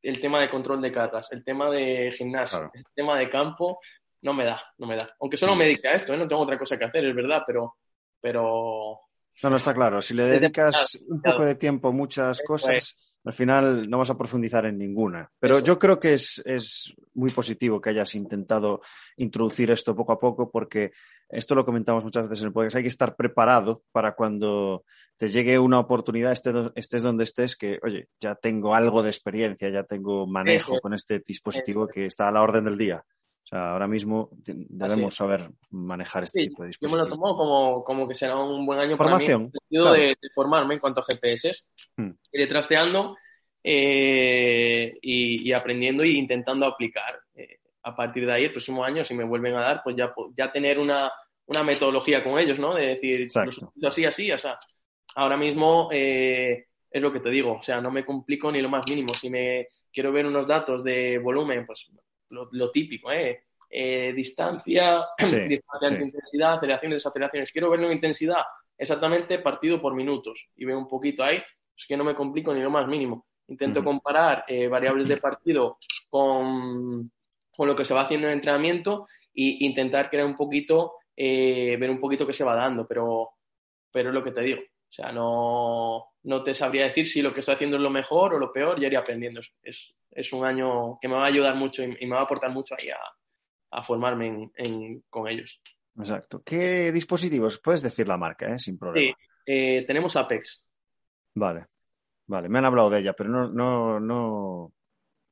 el 0.00 0.20
tema 0.20 0.40
de 0.40 0.48
control 0.48 0.80
de 0.80 0.92
cargas, 0.92 1.32
el 1.32 1.42
tema 1.42 1.68
de 1.72 2.12
gimnasio, 2.12 2.58
Claro. 2.58 2.70
el 2.72 2.84
tema 2.94 3.18
de 3.18 3.28
campo, 3.28 3.80
no 4.22 4.32
me 4.32 4.44
da, 4.44 4.62
no 4.78 4.86
me 4.86 4.94
da. 4.94 5.12
Aunque 5.18 5.36
solo 5.36 5.56
me 5.56 5.64
dedique 5.64 5.88
a 5.88 5.94
esto, 5.94 6.14
¿eh? 6.14 6.16
no 6.16 6.28
tengo 6.28 6.42
otra 6.42 6.56
cosa 6.56 6.78
que 6.78 6.84
hacer, 6.84 7.04
es 7.04 7.16
verdad, 7.16 7.42
pero, 7.44 7.78
pero 8.20 9.00
No, 9.42 9.50
no 9.50 9.56
está 9.56 9.72
claro. 9.74 10.00
Si 10.02 10.14
le 10.14 10.24
dedicas 10.26 10.98
un 11.08 11.20
poco 11.22 11.44
de 11.44 11.54
tiempo 11.54 11.88
a 11.88 11.92
muchas 11.92 12.42
cosas, 12.46 13.16
al 13.24 13.32
final 13.32 13.88
no 13.88 13.98
vas 13.98 14.10
a 14.10 14.16
profundizar 14.18 14.66
en 14.66 14.78
ninguna. 14.78 15.30
Pero 15.38 15.56
Eso. 15.58 15.64
yo 15.64 15.78
creo 15.78 15.98
que 15.98 16.14
es, 16.14 16.42
es 16.44 16.94
muy 17.14 17.30
positivo 17.30 17.80
que 17.80 17.90
hayas 17.90 18.14
intentado 18.14 18.80
introducir 19.16 19.70
esto 19.70 19.94
poco 19.96 20.12
a 20.12 20.18
poco, 20.18 20.50
porque 20.50 20.92
esto 21.28 21.54
lo 21.54 21.64
comentamos 21.64 22.04
muchas 22.04 22.24
veces 22.24 22.40
en 22.42 22.48
el 22.48 22.52
podcast. 22.52 22.76
Hay 22.76 22.82
que 22.82 22.88
estar 22.88 23.16
preparado 23.16 23.82
para 23.92 24.14
cuando 24.14 24.84
te 25.16 25.28
llegue 25.28 25.58
una 25.58 25.78
oportunidad, 25.78 26.32
estés, 26.32 26.52
do- 26.54 26.72
estés 26.74 27.02
donde 27.02 27.24
estés, 27.24 27.56
que, 27.56 27.78
oye, 27.82 28.08
ya 28.20 28.34
tengo 28.34 28.74
algo 28.74 29.02
de 29.02 29.10
experiencia, 29.10 29.68
ya 29.68 29.84
tengo 29.84 30.26
manejo 30.26 30.72
Eso. 30.72 30.80
con 30.80 30.94
este 30.94 31.22
dispositivo 31.26 31.86
que 31.86 32.06
está 32.06 32.28
a 32.28 32.32
la 32.32 32.42
orden 32.42 32.64
del 32.64 32.78
día. 32.78 33.04
Sea, 33.50 33.72
ahora 33.72 33.88
mismo 33.88 34.30
debemos 34.46 35.14
saber 35.16 35.50
manejar 35.70 36.22
este 36.24 36.40
Sí, 36.44 36.48
tipo 36.48 36.64
de 36.64 36.70
yo 36.80 36.88
me 36.88 36.96
lo 36.98 37.06
dispositivos. 37.06 37.08
tomo 37.08 37.36
como, 37.36 37.84
como 37.84 38.08
que 38.08 38.14
será 38.14 38.36
un 38.38 38.64
buen 38.64 38.78
año 38.78 38.96
Formación, 38.96 39.28
para 39.28 39.38
mí, 39.38 39.44
en 39.44 39.52
el 39.54 39.60
sentido 39.60 39.82
claro. 39.84 40.00
de, 40.00 40.08
de 40.22 40.30
formarme 40.34 40.74
en 40.74 40.80
cuanto 40.80 41.00
a 41.00 41.04
GPS. 41.04 41.64
Hmm. 41.96 42.10
iré 42.32 42.46
trasteando 42.46 43.16
eh, 43.64 44.98
y, 45.02 45.48
y 45.48 45.52
aprendiendo 45.52 46.02
e 46.02 46.10
intentando 46.10 46.66
aplicar. 46.66 47.20
Eh, 47.34 47.58
a 47.82 47.96
partir 47.96 48.26
de 48.26 48.32
ahí, 48.32 48.44
el 48.44 48.52
próximo 48.52 48.84
año, 48.84 49.04
si 49.04 49.14
me 49.14 49.24
vuelven 49.24 49.54
a 49.56 49.62
dar, 49.62 49.80
pues 49.82 49.96
ya, 49.96 50.12
ya 50.36 50.52
tener 50.52 50.78
una, 50.78 51.10
una 51.46 51.62
metodología 51.64 52.22
con 52.22 52.38
ellos, 52.38 52.58
¿no? 52.58 52.74
De 52.74 52.88
decir, 52.88 53.26
lo 53.76 53.88
así, 53.88 54.04
así, 54.04 54.30
o 54.30 54.38
sea, 54.38 54.58
ahora 55.16 55.36
mismo 55.36 55.88
eh, 55.92 56.66
es 56.90 57.02
lo 57.02 57.10
que 57.10 57.20
te 57.20 57.30
digo, 57.30 57.54
o 57.54 57.62
sea, 57.62 57.80
no 57.80 57.90
me 57.90 58.04
complico 58.04 58.52
ni 58.52 58.60
lo 58.60 58.68
más 58.68 58.84
mínimo. 58.88 59.14
Si 59.14 59.30
me 59.30 59.68
quiero 59.92 60.12
ver 60.12 60.26
unos 60.26 60.46
datos 60.46 60.84
de 60.84 61.18
volumen, 61.18 61.64
pues 61.66 61.90
lo, 62.30 62.48
lo 62.52 62.70
típico, 62.70 63.12
¿eh? 63.12 63.42
Eh, 63.68 64.12
distancia, 64.14 65.06
Sí, 65.18 65.40
distancia 65.48 65.88
sí. 65.88 66.02
intensidad, 66.02 66.54
aceleraciones, 66.54 66.96
desaceleraciones. 66.96 67.52
Quiero 67.52 67.70
verlo 67.70 67.86
en 67.86 67.92
intensidad 67.94 68.42
exactamente 68.76 69.38
partido 69.38 69.80
por 69.80 69.94
minutos 69.94 70.48
y 70.56 70.64
veo 70.64 70.78
un 70.78 70.88
poquito 70.88 71.22
ahí, 71.22 71.36
es 71.76 71.86
que 71.86 71.96
no 71.96 72.04
me 72.04 72.14
complico 72.14 72.52
ni 72.52 72.62
lo 72.62 72.70
más 72.70 72.88
mínimo. 72.88 73.26
Intento 73.46 73.84
comparar 73.84 74.44
eh, 74.48 74.68
variables 74.68 75.08
de 75.08 75.16
partido 75.18 75.78
con, 76.08 77.10
con 77.54 77.68
lo 77.68 77.76
que 77.76 77.84
se 77.84 77.94
va 77.94 78.02
haciendo 78.02 78.26
en 78.26 78.34
entrenamiento 78.34 79.06
e 79.34 79.58
intentar 79.60 80.10
crear 80.10 80.26
un 80.26 80.36
poquito, 80.36 80.94
eh, 81.14 81.76
ver 81.78 81.90
un 81.90 82.00
poquito 82.00 82.26
qué 82.26 82.32
se 82.32 82.44
va 82.44 82.54
dando, 82.54 82.86
pero, 82.86 83.30
pero 83.92 84.08
es 84.08 84.14
lo 84.14 84.22
que 84.22 84.32
te 84.32 84.40
digo. 84.42 84.60
O 84.90 84.92
sea, 84.92 85.12
no, 85.12 86.04
no 86.24 86.42
te 86.42 86.52
sabría 86.52 86.84
decir 86.84 87.06
si 87.06 87.22
lo 87.22 87.32
que 87.32 87.40
estoy 87.40 87.54
haciendo 87.54 87.76
es 87.76 87.82
lo 87.82 87.90
mejor 87.90 88.34
o 88.34 88.38
lo 88.38 88.52
peor, 88.52 88.80
ya 88.80 88.88
iré 88.88 88.96
aprendiendo. 88.96 89.40
Es, 89.62 89.94
es, 90.10 90.32
un 90.32 90.44
año 90.44 90.98
que 91.00 91.06
me 91.06 91.14
va 91.14 91.22
a 91.24 91.28
ayudar 91.28 91.54
mucho 91.54 91.82
y, 91.84 91.96
y 92.00 92.06
me 92.06 92.14
va 92.16 92.22
a 92.22 92.24
aportar 92.24 92.50
mucho 92.50 92.74
ahí 92.76 92.88
a, 92.90 92.98
a 93.70 93.82
formarme 93.84 94.26
en- 94.26 94.52
en- 94.56 95.04
con 95.08 95.28
ellos. 95.28 95.60
Exacto. 95.96 96.42
¿Qué 96.44 96.90
dispositivos? 96.90 97.60
Puedes 97.60 97.82
decir 97.82 98.08
la 98.08 98.16
marca, 98.16 98.52
¿eh? 98.52 98.58
sin 98.58 98.78
problema. 98.78 99.14
Sí, 99.16 99.24
eh, 99.46 99.84
tenemos 99.86 100.16
Apex. 100.16 100.66
Vale, 101.34 101.66
vale. 102.26 102.48
Me 102.48 102.58
han 102.58 102.64
hablado 102.64 102.90
de 102.90 102.98
ella, 103.00 103.12
pero 103.12 103.30
no, 103.30 103.48
no, 103.48 104.00
no. 104.00 104.72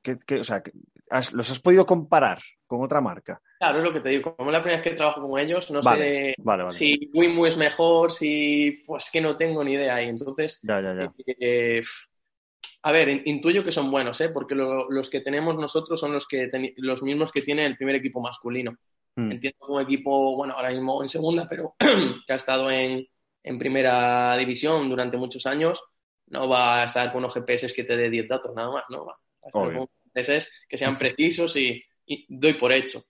¿Qué, 0.01 0.17
qué- 0.25 0.39
o 0.39 0.43
sea, 0.45 0.61
que- 0.63 0.71
has- 1.09 1.33
¿los 1.33 1.49
has 1.51 1.59
podido 1.59 1.85
comparar 1.85 2.39
con 2.67 2.81
otra 2.83 3.01
marca? 3.01 3.41
Claro, 3.57 3.79
es 3.79 3.83
lo 3.83 3.93
que 3.93 3.99
te 3.99 4.09
digo. 4.09 4.35
Como 4.35 4.49
es 4.49 4.53
la 4.53 4.61
primera 4.63 4.81
vez 4.81 4.89
que 4.91 4.95
trabajo 4.97 5.27
con 5.27 5.39
ellos, 5.39 5.69
no 5.71 5.81
Vale, 5.81 6.03
sé 6.03 6.35
vale, 6.39 6.63
vale. 6.63 6.75
si 6.75 7.09
Wimu 7.13 7.45
es 7.45 7.57
mejor, 7.57 8.11
si. 8.11 8.83
Pues 8.85 9.09
que 9.11 9.21
no 9.21 9.35
tengo 9.37 9.63
ni 9.63 9.73
idea 9.73 9.95
ahí. 9.95 10.07
Entonces, 10.07 10.59
Ya, 10.63 10.81
ya, 10.81 10.93
ya. 10.95 11.11
eh, 11.39 11.81
a 12.83 12.91
ver, 12.91 13.09
in- 13.09 13.21
intuyo 13.25 13.63
que 13.63 13.71
son 13.71 13.91
buenos, 13.91 14.19
¿eh? 14.21 14.29
Porque 14.29 14.55
lo- 14.55 14.89
los 14.89 15.09
que 15.09 15.21
tenemos 15.21 15.55
nosotros 15.57 15.99
son 15.99 16.13
los, 16.13 16.27
que 16.27 16.49
los 16.77 17.03
mismos 17.03 17.31
que 17.31 17.41
tiene 17.41 17.65
el 17.65 17.75
primer 17.75 17.95
equipo 17.95 18.21
masculino. 18.21 18.75
Mm. 19.15 19.31
Entiendo 19.31 19.65
un 19.67 19.81
equipo, 19.81 20.35
bueno, 20.37 20.53
ahora 20.55 20.69
mismo 20.71 21.01
en 21.01 21.09
segunda, 21.09 21.47
pero 21.49 21.75
que 22.27 22.33
ha 22.33 22.35
estado 22.37 22.69
en, 22.71 23.05
en 23.43 23.59
primera 23.59 24.37
división 24.37 24.89
durante 24.89 25.17
muchos 25.17 25.45
años, 25.45 25.83
no 26.27 26.47
va 26.47 26.81
a 26.81 26.85
estar 26.85 27.11
con 27.11 27.19
unos 27.19 27.33
GPS 27.33 27.73
que 27.73 27.83
te 27.83 27.97
dé 27.97 28.09
10 28.09 28.27
datos 28.29 28.55
nada 28.55 28.71
más, 28.71 28.83
no 28.89 29.05
va 29.05 29.13
a 29.43 29.47
estar 29.47 29.61
Obvio. 29.67 29.89
Con 30.13 30.23
GPS 30.23 30.47
que 30.67 30.77
sean 30.77 30.97
precisos 30.97 31.55
y, 31.55 31.83
y 32.05 32.25
doy 32.29 32.53
por 32.55 32.71
hecho. 32.71 33.03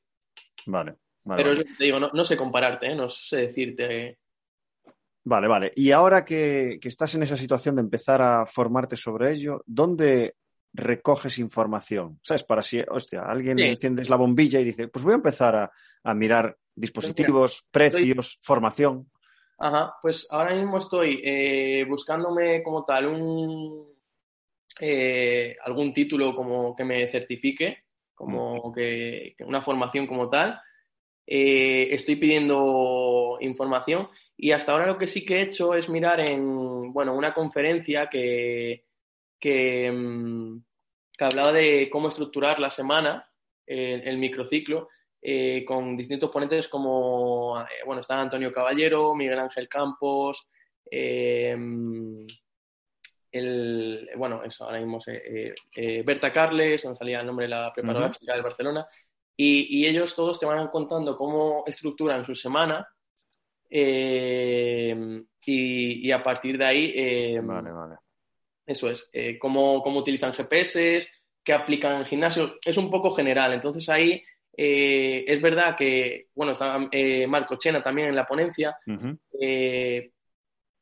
Vale, 0.66 0.96
vale. 1.24 1.44
Pero 1.44 1.56
vale. 1.56 1.66
te 1.78 1.84
digo, 1.84 2.00
no, 2.00 2.10
no 2.14 2.26
sé 2.26 2.36
compararte, 2.38 2.88
¿eh? 2.92 2.96
no 2.96 3.08
sé 3.10 3.38
decirte. 3.38 4.20
Vale, 5.24 5.48
vale. 5.48 5.72
Y 5.76 5.92
ahora 5.92 6.24
que, 6.26 6.80
que 6.82 6.88
estás 6.88 7.14
en 7.16 7.24
esa 7.24 7.38
situación 7.38 7.76
de 7.76 7.82
empezar 7.82 8.22
a 8.22 8.46
formarte 8.46 8.96
sobre 8.96 9.32
ello, 9.32 9.64
¿dónde 9.66 10.36
recoges 10.74 11.38
información? 11.40 12.20
¿Sabes? 12.24 12.44
Para 12.44 12.62
si, 12.62 12.82
hostia, 12.88 13.24
alguien 13.24 13.58
Sí. 13.58 13.66
enciendes 13.66 14.10
la 14.10 14.16
bombilla 14.16 14.60
y 14.60 14.64
dice, 14.64 14.88
pues 14.88 15.04
voy 15.04 15.14
a 15.14 15.18
empezar 15.18 15.56
a, 15.56 15.72
a 16.04 16.14
mirar 16.14 16.58
dispositivos, 16.74 17.68
precios, 17.72 18.40
formación. 18.42 19.12
Ajá, 19.58 19.94
pues 20.02 20.26
ahora 20.32 20.56
mismo 20.56 20.78
estoy 20.78 21.22
eh, 21.24 21.86
buscándome 21.88 22.64
como 22.64 22.86
tal 22.86 23.08
un 23.08 23.88
eh, 24.80 25.56
algún 25.64 25.94
título 25.94 26.36
como 26.36 26.76
que 26.76 26.84
me 26.84 27.08
certifique, 27.08 27.84
como 28.16 28.72
que, 28.74 29.36
que 29.38 29.44
una 29.44 29.62
formación 29.62 30.08
como 30.08 30.30
tal. 30.30 30.60
Eh, 31.28 31.90
estoy 31.92 32.16
pidiendo 32.16 33.38
información 33.42 34.10
y 34.36 34.52
hasta 34.52 34.72
ahora 34.72 34.88
lo 34.88 34.98
que 34.98 35.08
sí 35.08 35.26
que 35.26 35.36
he 35.36 35.42
hecho 35.44 35.76
es 35.76 35.90
mirar 35.90 36.20
en, 36.20 36.92
bueno, 36.92 37.14
una 37.14 37.34
conferencia 37.34 38.08
que, 38.08 38.86
que, 39.40 39.92
mm, 39.92 40.64
que 41.18 41.24
hablaba 41.26 41.52
de 41.52 41.90
cómo 41.92 42.08
estructurar 42.08 42.60
la 42.60 42.72
semana, 42.72 43.30
el, 43.68 44.08
el 44.08 44.18
microciclo, 44.18 44.90
eh, 45.22 45.66
con 45.66 45.98
distintos 45.98 46.32
ponentes 46.32 46.70
como, 46.70 47.60
eh, 47.60 47.84
bueno, 47.86 48.00
está 48.00 48.22
Antonio 48.22 48.54
Caballero, 48.54 49.14
Miguel 49.14 49.40
Ángel 49.40 49.68
Campos, 49.68 50.48
eh, 50.90 51.58
el, 53.32 54.10
bueno, 54.18 54.44
eso, 54.44 54.66
ahora 54.66 54.80
mismo, 54.80 55.00
sé, 55.00 55.22
eh, 55.26 55.56
eh, 55.76 56.04
Berta 56.04 56.32
Carles, 56.32 56.84
no 56.86 56.96
salía 56.96 57.20
el 57.20 57.26
nombre 57.28 57.46
de 57.46 57.50
la 57.50 57.72
preparadora 57.74 58.08
Ujú. 58.08 58.14
física 58.16 58.34
del 58.34 58.44
Barcelona, 58.44 58.88
y, 59.36 59.80
y 59.80 59.88
ellos 59.88 60.16
todos 60.16 60.40
te 60.40 60.46
van 60.46 60.68
contando 60.68 61.16
cómo 61.16 61.64
estructuran 61.66 62.26
su 62.26 62.36
semana 62.36 62.88
eh, 63.70 65.24
y, 65.46 66.08
y 66.08 66.12
a 66.12 66.24
partir 66.24 66.58
de 66.58 66.66
ahí, 66.66 67.38
Vale, 67.40 67.72
vale. 67.72 67.96
eso 68.66 68.90
es, 68.90 69.10
cómo, 69.40 69.82
cómo 69.82 70.00
utilizan 70.00 70.34
GPS, 70.34 71.08
qué 71.44 71.54
aplican 71.54 71.98
en 71.98 72.06
gimnasio, 72.06 72.58
es 72.64 72.78
un 72.78 72.92
poco 72.92 73.12
general. 73.12 73.54
Entonces 73.54 73.88
ahí 73.90 74.22
es 74.52 75.42
verdad 75.42 75.76
que, 75.78 76.28
bueno, 76.36 76.52
está 76.52 76.78
Marco 77.28 77.56
Chena 77.58 77.82
también 77.82 78.10
en 78.10 78.16
la 78.16 78.28
ponencia, 78.28 78.78
eh, 79.40 80.12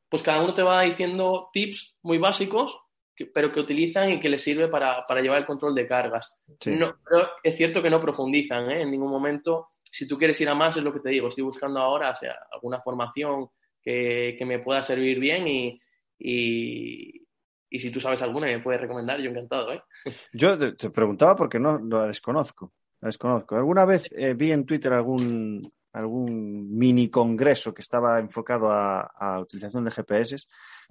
pues 0.09 0.21
cada 0.23 0.41
uno 0.43 0.53
te 0.53 0.63
va 0.63 0.81
diciendo 0.83 1.49
tips 1.53 1.95
muy 2.03 2.17
básicos, 2.17 2.77
que- 3.15 3.25
pero 3.25 3.51
que 3.51 3.59
utilizan 3.59 4.11
y 4.11 4.19
que 4.19 4.29
les 4.29 4.41
sirve 4.43 4.67
para, 4.67 5.05
para 5.07 5.21
llevar 5.21 5.39
el 5.39 5.45
control 5.45 5.73
de 5.75 5.87
cargas. 5.87 6.35
Sí. 6.59 6.71
No, 6.75 6.95
pero 7.03 7.27
es 7.43 7.55
cierto 7.57 7.81
que 7.81 7.89
no 7.89 7.99
profundizan 8.01 8.69
¿eh? 8.71 8.81
en 8.83 8.91
ningún 8.91 9.09
momento. 9.11 9.67
Si 9.83 10.07
tú 10.07 10.17
quieres 10.17 10.39
ir 10.41 10.49
a 10.49 10.55
más, 10.55 10.77
es 10.77 10.83
lo 10.83 10.93
que 10.93 10.99
te 10.99 11.09
digo. 11.09 11.27
Estoy 11.27 11.43
buscando 11.43 11.79
ahora 11.79 12.11
o 12.11 12.15
sea, 12.15 12.35
alguna 12.51 12.79
formación 12.81 13.47
que, 13.81 14.35
que 14.37 14.45
me 14.45 14.59
pueda 14.59 14.83
servir 14.83 15.19
bien 15.19 15.47
y, 15.47 15.79
y, 16.19 17.25
y 17.69 17.79
si 17.79 17.91
tú 17.91 17.99
sabes 17.99 18.21
alguna 18.21 18.49
y 18.51 18.55
me 18.55 18.61
puedes 18.61 18.81
recomendar, 18.81 19.19
yo 19.19 19.29
encantado. 19.29 19.73
¿eh? 19.73 19.81
Yo 20.33 20.57
te, 20.57 20.73
te 20.73 20.89
preguntaba 20.89 21.35
porque 21.35 21.59
no 21.59 21.79
la 21.79 22.07
desconozco. 22.07 22.73
La 23.01 23.07
desconozco. 23.07 23.55
Alguna 23.55 23.85
vez 23.85 24.11
eh, 24.13 24.33
vi 24.33 24.51
en 24.51 24.65
Twitter 24.65 24.91
algún, 24.93 25.61
algún 25.97 26.75
mini 26.77 27.09
congreso 27.09 27.73
que 27.73 27.81
estaba 27.81 28.19
enfocado 28.19 28.71
a, 28.71 29.01
a 29.01 29.39
utilización 29.39 29.83
de 29.85 29.91
GPS. 29.91 30.35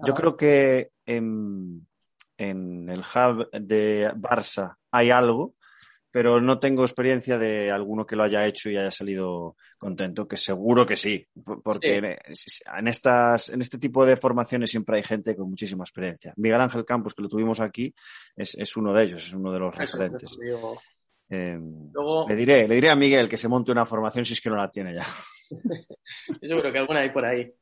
Yo 0.04 0.14
creo 0.14 0.36
que 0.36 0.90
en, 1.06 1.86
en 2.36 2.88
el 2.90 3.00
hub 3.00 3.48
de 3.52 4.10
Barça 4.16 4.76
hay 4.90 5.10
algo, 5.10 5.54
pero 6.10 6.40
no 6.40 6.58
tengo 6.58 6.82
experiencia 6.82 7.36
de 7.36 7.70
alguno 7.70 8.06
que 8.06 8.16
lo 8.16 8.24
haya 8.24 8.46
hecho 8.46 8.70
y 8.70 8.76
haya 8.78 8.90
salido 8.90 9.56
contento, 9.76 10.26
que 10.26 10.38
seguro 10.38 10.86
que 10.86 10.96
sí, 10.96 11.26
por- 11.44 11.62
porque 11.62 11.96
en, 11.96 12.88
estas, 12.88 13.50
en 13.50 13.60
este 13.60 13.76
tipo 13.78 14.06
de 14.06 14.16
formaciones 14.16 14.70
siempre 14.70 14.96
hay 14.96 15.02
gente 15.02 15.36
con 15.36 15.50
muchísima 15.50 15.84
experiencia. 15.84 16.32
Miguel 16.36 16.60
Ángel 16.62 16.86
Campos, 16.86 17.12
que 17.14 17.20
lo 17.22 17.28
tuvimos 17.28 17.60
aquí, 17.60 17.94
es, 18.34 18.54
es 18.54 18.76
uno 18.78 18.94
de 18.94 19.04
ellos, 19.04 19.26
es 19.26 19.34
uno 19.34 19.52
de 19.52 19.58
los 19.58 19.74
Eso, 19.78 19.98
referentes. 19.98 20.38
Eh, 21.28 21.58
Luego, 21.92 22.26
le 22.28 22.36
diré, 22.36 22.68
le 22.68 22.74
diré 22.76 22.90
a 22.90 22.96
Miguel 22.96 23.28
que 23.28 23.36
se 23.36 23.48
monte 23.48 23.72
una 23.72 23.84
formación 23.86 24.24
si 24.24 24.32
es 24.34 24.40
que 24.40 24.48
no 24.50 24.56
la 24.56 24.70
tiene 24.70 24.94
ya. 24.94 25.04
yo 26.40 26.48
seguro 26.48 26.70
que 26.72 26.78
alguna 26.78 27.00
hay 27.00 27.10
por 27.10 27.24
ahí. 27.24 27.52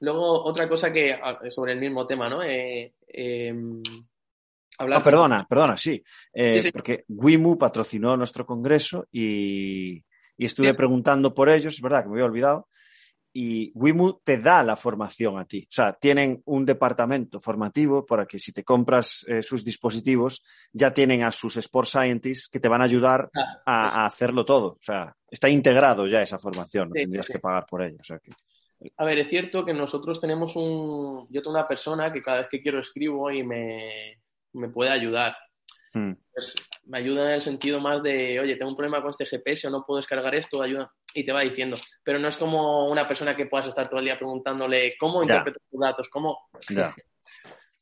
Luego, 0.00 0.44
otra 0.44 0.68
cosa 0.68 0.92
que 0.92 1.12
ah, 1.14 1.38
sobre 1.48 1.72
el 1.72 1.80
mismo 1.80 2.06
tema, 2.06 2.28
¿no? 2.28 2.42
Eh, 2.42 2.92
eh, 3.08 3.54
hablar 4.78 5.00
Ah, 5.00 5.02
perdona, 5.04 5.46
perdona, 5.48 5.76
sí. 5.76 6.02
Eh, 6.34 6.56
Sí, 6.60 6.62
sí. 6.62 6.72
Porque 6.72 7.04
Wimu 7.08 7.56
patrocinó 7.56 8.16
nuestro 8.16 8.44
congreso 8.44 9.06
y, 9.10 10.04
y 10.36 10.44
estuve 10.44 10.68
Sí. 10.70 10.76
preguntando 10.76 11.32
por 11.34 11.48
ellos, 11.48 11.74
es 11.74 11.80
verdad 11.80 12.02
que 12.02 12.08
me 12.08 12.14
había 12.16 12.26
olvidado, 12.26 12.68
y 13.38 13.70
Wimu 13.74 14.20
te 14.24 14.38
da 14.38 14.62
la 14.62 14.76
formación 14.76 15.38
a 15.38 15.44
ti. 15.44 15.64
O 15.64 15.72
sea, 15.72 15.92
tienen 15.92 16.42
un 16.46 16.64
departamento 16.64 17.38
formativo 17.38 18.06
para 18.06 18.24
que 18.24 18.38
si 18.38 18.52
te 18.52 18.64
compras 18.64 19.24
eh, 19.28 19.42
sus 19.42 19.62
dispositivos, 19.64 20.42
ya 20.72 20.94
tienen 20.94 21.22
a 21.22 21.30
sus 21.30 21.56
Sport 21.58 21.86
Scientists 21.88 22.48
que 22.48 22.60
te 22.60 22.68
van 22.68 22.80
a 22.80 22.86
ayudar 22.86 23.28
Ah, 23.34 23.62
a, 23.66 23.88
a 24.02 24.06
hacerlo 24.06 24.44
todo. 24.44 24.68
O 24.68 24.78
sea, 24.80 25.14
está 25.30 25.48
integrado 25.50 26.06
ya 26.06 26.22
esa 26.22 26.38
formación, 26.38 26.88
no 26.88 26.94
Sí, 26.94 27.02
tendrías 27.02 27.26
sí. 27.26 27.32
que 27.34 27.38
pagar 27.40 27.66
por 27.66 27.82
ello. 27.82 27.98
O 28.00 28.04
sea 28.04 28.18
que, 28.20 28.30
A 28.96 29.04
ver, 29.04 29.18
es 29.18 29.28
cierto 29.28 29.64
que 29.66 29.74
nosotros 29.74 30.18
tenemos 30.20 30.56
un... 30.56 31.26
Yo 31.30 31.42
tengo 31.42 31.50
una 31.50 31.68
persona 31.68 32.10
que 32.12 32.22
cada 32.22 32.38
vez 32.38 32.48
que 32.50 32.62
quiero 32.62 32.80
escribo 32.80 33.30
y 33.30 33.42
me, 33.42 34.18
me 34.54 34.68
puede 34.70 34.90
ayudar. 34.90 35.36
mm, 35.92 36.12
Pues 36.32 36.54
me 36.84 36.98
ayuda 36.98 37.24
en 37.26 37.30
el 37.34 37.42
sentido 37.42 37.80
más 37.80 38.02
de, 38.02 38.40
oye, 38.40 38.56
tengo 38.56 38.70
un 38.70 38.76
problema 38.76 39.02
con 39.02 39.10
este 39.10 39.26
GPS 39.26 39.66
o 39.66 39.70
no 39.70 39.84
puedo 39.86 39.98
descargar 39.98 40.34
esto, 40.34 40.62
ayuda. 40.62 40.90
Y 41.16 41.24
te 41.24 41.32
va 41.32 41.40
diciendo. 41.40 41.78
Pero 42.04 42.18
no 42.18 42.28
es 42.28 42.36
como 42.36 42.88
una 42.90 43.08
persona 43.08 43.34
que 43.34 43.46
puedas 43.46 43.66
estar 43.66 43.88
todo 43.88 43.98
el 44.00 44.04
día 44.04 44.18
preguntándole 44.18 44.96
cómo 44.98 45.22
interpretas 45.22 45.62
tus 45.70 45.80
datos, 45.80 46.08
cómo... 46.10 46.48
ya, 46.68 46.94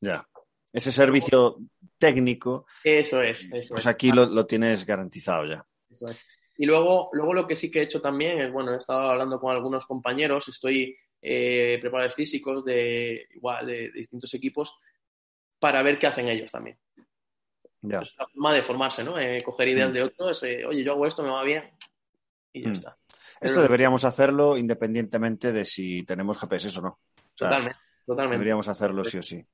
ya. 0.00 0.26
Ese 0.72 0.90
servicio 0.92 1.58
técnico, 1.98 2.66
Eso 2.82 3.20
es, 3.22 3.44
eso 3.52 3.74
pues 3.74 3.82
es. 3.82 3.86
aquí 3.86 4.10
lo, 4.12 4.26
lo 4.26 4.46
tienes 4.46 4.84
garantizado 4.86 5.46
ya. 5.46 5.64
Eso 5.90 6.06
es. 6.06 6.26
Y 6.56 6.66
luego, 6.66 7.10
luego 7.12 7.32
lo 7.34 7.46
que 7.46 7.56
sí 7.56 7.70
que 7.70 7.80
he 7.80 7.82
hecho 7.82 8.00
también 8.00 8.40
es, 8.40 8.52
bueno, 8.52 8.72
he 8.72 8.76
estado 8.78 9.10
hablando 9.10 9.40
con 9.40 9.50
algunos 9.52 9.86
compañeros, 9.86 10.48
estoy 10.48 10.96
eh, 11.22 11.78
preparadores 11.80 12.14
físicos 12.14 12.64
de, 12.64 13.26
igual, 13.34 13.66
de, 13.66 13.72
de 13.90 13.92
distintos 13.92 14.32
equipos 14.34 14.76
para 15.58 15.82
ver 15.82 15.98
qué 15.98 16.06
hacen 16.06 16.28
ellos 16.28 16.50
también. 16.52 16.78
Ya. 17.82 18.00
Es 18.00 18.14
la 18.16 18.26
forma 18.28 18.52
de 18.52 18.62
formarse, 18.62 19.02
¿no? 19.04 19.18
Eh, 19.18 19.42
coger 19.44 19.68
ideas 19.68 19.90
Mm. 19.90 19.94
de 19.94 20.02
otros, 20.04 20.42
eh, 20.44 20.64
oye, 20.64 20.82
yo 20.84 20.92
hago 20.92 21.06
esto, 21.06 21.22
me 21.22 21.30
va 21.30 21.42
bien 21.44 21.70
y 22.52 22.62
ya 22.62 22.68
Mm. 22.68 22.72
está. 22.72 22.96
Esto 23.44 23.62
deberíamos 23.62 24.04
hacerlo 24.04 24.56
independientemente 24.56 25.52
de 25.52 25.64
si 25.64 26.02
tenemos 26.04 26.38
GPS 26.38 26.78
o 26.78 26.82
no. 26.82 26.88
O 26.88 27.36
sea, 27.36 27.48
Totalmente, 27.48 27.78
totalmente. 28.06 28.36
Deberíamos 28.36 28.68
hacerlo 28.68 29.04
sí 29.04 29.18
o 29.18 29.22
sí. 29.22 29.44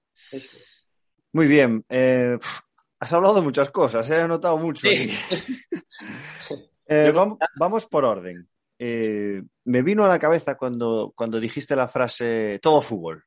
Muy 1.33 1.47
bien. 1.47 1.85
eh, 1.89 2.39
has 3.01 3.13
hablado 3.13 3.37
de 3.37 3.43
muchas 3.43 3.71
cosas, 3.71 4.09
eh, 4.11 4.21
he 4.21 4.29
notado 4.29 4.59
mucho. 4.59 4.89
Sí. 4.89 4.95
aquí. 4.97 5.11
Eh, 6.93 7.13
vamos, 7.13 7.39
vamos 7.57 7.85
por 7.85 8.05
orden. 8.05 8.49
Eh, 8.77 9.41
me 9.67 9.83
vino 9.83 10.05
a 10.05 10.09
la 10.09 10.19
cabeza 10.19 10.57
cuando, 10.57 11.13
cuando 11.15 11.39
dijiste 11.39 11.77
la 11.77 11.87
frase 11.87 12.59
todo 12.61 12.83
fútbol. 12.83 13.23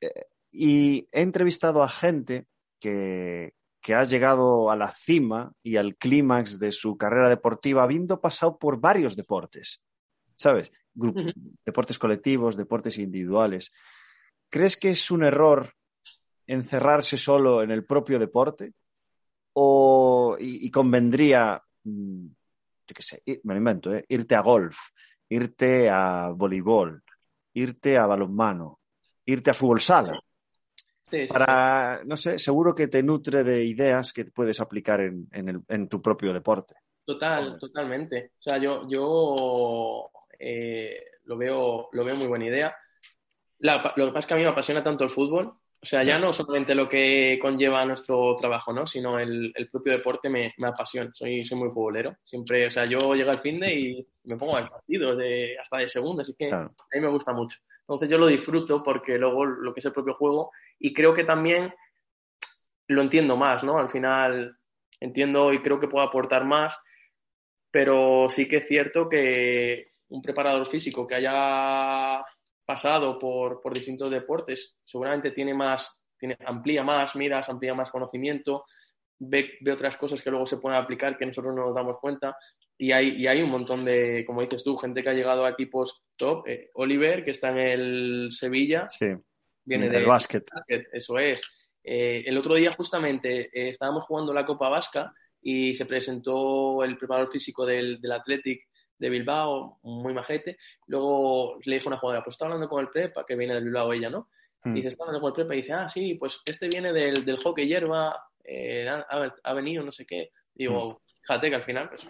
Eh, 0.00 0.24
y 0.52 1.06
he 1.12 1.20
entrevistado 1.20 1.82
a 1.82 1.88
gente 1.90 2.46
que, 2.80 3.52
que 3.86 3.94
ha 3.94 4.02
llegado 4.02 4.68
a 4.72 4.74
la 4.74 4.90
cima 4.90 5.52
y 5.62 5.76
al 5.76 5.94
clímax 5.94 6.58
de 6.58 6.72
su 6.72 6.96
carrera 6.98 7.28
deportiva 7.28 7.84
habiendo 7.84 8.20
pasado 8.20 8.58
por 8.58 8.80
varios 8.80 9.14
deportes. 9.14 9.80
¿Sabes? 10.34 10.72
Deportes 11.64 11.96
colectivos, 11.96 12.56
deportes 12.56 12.98
individuales. 12.98 13.70
¿Crees 14.50 14.76
que 14.76 14.88
es 14.88 15.08
un 15.12 15.22
error 15.22 15.72
encerrarse 16.48 17.16
solo 17.16 17.62
en 17.62 17.70
el 17.70 17.84
propio 17.84 18.18
deporte? 18.18 18.72
¿O 19.52 20.36
y, 20.36 20.66
y 20.66 20.70
convendría, 20.72 21.62
mm, 21.84 22.26
yo 22.88 22.92
qué 22.92 23.02
sé, 23.02 23.22
ir- 23.24 23.40
me 23.44 23.54
lo 23.54 23.58
invento, 23.58 23.94
¿eh? 23.94 24.04
irte 24.08 24.34
a 24.34 24.40
golf, 24.40 24.76
irte 25.28 25.88
a 25.88 26.32
voleibol, 26.34 27.04
irte 27.54 27.96
a 27.96 28.06
balonmano, 28.06 28.80
irte 29.24 29.50
a 29.52 29.54
fútbol 29.54 29.80
sala? 29.80 30.18
Sí, 31.10 31.18
sí, 31.18 31.26
sí. 31.28 31.32
Para, 31.32 32.00
no 32.04 32.16
sé, 32.16 32.38
seguro 32.38 32.74
que 32.74 32.88
te 32.88 33.02
nutre 33.02 33.44
de 33.44 33.64
ideas 33.64 34.12
que 34.12 34.24
puedes 34.24 34.60
aplicar 34.60 35.00
en, 35.00 35.28
en 35.32 35.48
el- 35.48 35.62
en 35.68 35.88
tu 35.88 36.02
propio 36.02 36.32
deporte. 36.32 36.74
Total, 37.04 37.56
totalmente. 37.60 38.32
O 38.38 38.42
sea, 38.42 38.58
yo, 38.58 38.86
yo 38.88 40.10
eh, 40.38 41.00
lo 41.24 41.36
veo, 41.36 41.88
lo 41.92 42.04
veo 42.04 42.16
muy 42.16 42.26
buena 42.26 42.46
idea. 42.46 42.76
La- 43.60 43.92
lo 43.96 44.06
que 44.06 44.12
pasa 44.12 44.18
es 44.20 44.26
que 44.26 44.34
a 44.34 44.36
mí 44.36 44.42
me 44.42 44.48
apasiona 44.48 44.82
tanto 44.82 45.04
el 45.04 45.10
fútbol. 45.10 45.46
O 45.80 45.86
sea, 45.88 46.02
ya 46.02 46.18
no 46.18 46.32
solamente 46.32 46.74
lo 46.74 46.88
que 46.88 47.38
conlleva 47.40 47.84
nuestro 47.84 48.34
trabajo, 48.34 48.72
¿no? 48.72 48.86
Sino 48.88 49.20
el, 49.20 49.52
el 49.54 49.68
propio 49.70 49.92
deporte 49.92 50.28
me, 50.28 50.52
me 50.58 50.66
apasiona. 50.66 51.10
Soy, 51.14 51.44
soy 51.44 51.58
muy 51.58 51.68
futbolero. 51.70 52.16
Siempre, 52.24 52.66
o 52.66 52.70
sea, 52.72 52.86
yo 52.86 53.14
llego 53.14 53.30
al 53.30 53.38
fin 53.40 53.60
de 53.60 53.72
y 53.72 54.08
me 54.24 54.36
pongo 54.36 54.56
al 54.56 54.68
partido 54.68 55.14
de, 55.14 55.56
hasta 55.60 55.76
de 55.76 55.88
segunda, 55.88 56.22
así 56.22 56.34
que 56.36 56.48
Claro. 56.48 56.66
a 56.76 56.96
mí 56.96 57.00
me 57.00 57.08
gusta 57.12 57.32
mucho. 57.32 57.58
Entonces 57.82 58.08
yo 58.08 58.18
lo 58.18 58.26
disfruto 58.26 58.82
porque 58.82 59.16
luego 59.16 59.44
lo 59.46 59.72
que 59.72 59.78
es 59.78 59.86
el 59.86 59.92
propio 59.92 60.14
juego 60.14 60.50
y 60.78 60.92
creo 60.92 61.14
que 61.14 61.24
también 61.24 61.72
lo 62.88 63.02
entiendo 63.02 63.36
más, 63.36 63.64
¿no? 63.64 63.78
Al 63.78 63.90
final 63.90 64.56
entiendo 65.00 65.52
y 65.52 65.60
creo 65.60 65.80
que 65.80 65.88
puedo 65.88 66.06
aportar 66.06 66.44
más, 66.44 66.78
pero 67.70 68.28
sí 68.30 68.48
que 68.48 68.58
es 68.58 68.66
cierto 68.66 69.08
que 69.08 69.90
un 70.08 70.22
preparador 70.22 70.66
físico 70.68 71.06
que 71.06 71.16
haya 71.16 72.24
pasado 72.64 73.18
por, 73.18 73.60
por 73.60 73.74
distintos 73.74 74.10
deportes 74.10 74.78
seguramente 74.84 75.30
tiene 75.30 75.54
más, 75.54 76.00
tiene, 76.18 76.36
amplía 76.44 76.82
más 76.82 77.14
miras, 77.16 77.48
amplía 77.48 77.74
más 77.74 77.90
conocimiento, 77.90 78.64
ve, 79.18 79.58
ve, 79.60 79.72
otras 79.72 79.96
cosas 79.96 80.22
que 80.22 80.30
luego 80.30 80.46
se 80.46 80.58
pueden 80.58 80.78
aplicar 80.78 81.16
que 81.16 81.26
nosotros 81.26 81.54
no 81.54 81.66
nos 81.66 81.74
damos 81.74 81.98
cuenta. 81.98 82.36
Y 82.78 82.92
hay, 82.92 83.16
y 83.16 83.26
hay 83.26 83.40
un 83.40 83.50
montón 83.50 83.84
de, 83.86 84.24
como 84.26 84.42
dices 84.42 84.62
tú, 84.62 84.76
gente 84.76 85.02
que 85.02 85.08
ha 85.08 85.14
llegado 85.14 85.46
a 85.46 85.50
equipos 85.50 86.02
top. 86.16 86.46
Eh, 86.46 86.70
Oliver, 86.74 87.24
que 87.24 87.30
está 87.30 87.48
en 87.50 87.58
el 87.58 88.28
Sevilla, 88.32 88.86
Sí, 88.90 89.06
viene 89.66 89.90
del 89.90 90.02
de 90.02 90.06
básquet. 90.06 90.44
básquet, 90.50 90.88
Eso 90.92 91.18
es. 91.18 91.42
Eh, 91.84 92.24
el 92.26 92.38
otro 92.38 92.54
día 92.54 92.72
justamente 92.72 93.50
eh, 93.52 93.68
estábamos 93.68 94.04
jugando 94.04 94.32
la 94.32 94.44
Copa 94.44 94.68
Vasca 94.68 95.12
y 95.42 95.74
se 95.74 95.86
presentó 95.86 96.82
el 96.82 96.96
preparador 96.96 97.30
físico 97.30 97.66
del, 97.66 98.00
del 98.00 98.12
Athletic 98.12 98.66
de 98.98 99.10
Bilbao, 99.10 99.78
muy 99.82 100.14
majete. 100.14 100.58
Luego 100.86 101.58
le 101.64 101.74
dijo 101.76 101.88
a 101.88 101.92
una 101.92 102.00
jugadora, 102.00 102.24
pues 102.24 102.34
está 102.34 102.46
hablando 102.46 102.68
con 102.68 102.80
el 102.80 102.90
prepa, 102.90 103.24
que 103.24 103.36
viene 103.36 103.54
del 103.54 103.64
Bilbao 103.64 103.92
ella, 103.92 104.10
¿no? 104.10 104.30
Mm. 104.64 104.72
Y 104.72 104.74
dice, 104.76 104.88
está 104.88 105.04
hablando 105.04 105.20
con 105.20 105.28
el 105.28 105.34
prepa 105.34 105.54
y 105.54 105.58
dice, 105.58 105.74
ah, 105.74 105.88
sí, 105.88 106.14
pues 106.14 106.40
este 106.44 106.68
viene 106.68 106.92
del, 106.92 107.24
del 107.24 107.36
hockey 107.36 107.68
hierba, 107.68 108.16
eh, 108.42 108.88
ha, 108.88 109.34
ha 109.42 109.54
venido, 109.54 109.84
no 109.84 109.92
sé 109.92 110.06
qué. 110.06 110.30
Digo, 110.54 111.02
fíjate 111.22 111.50
que 111.50 111.56
al 111.56 111.64
final, 111.64 111.88
pues, 111.88 112.02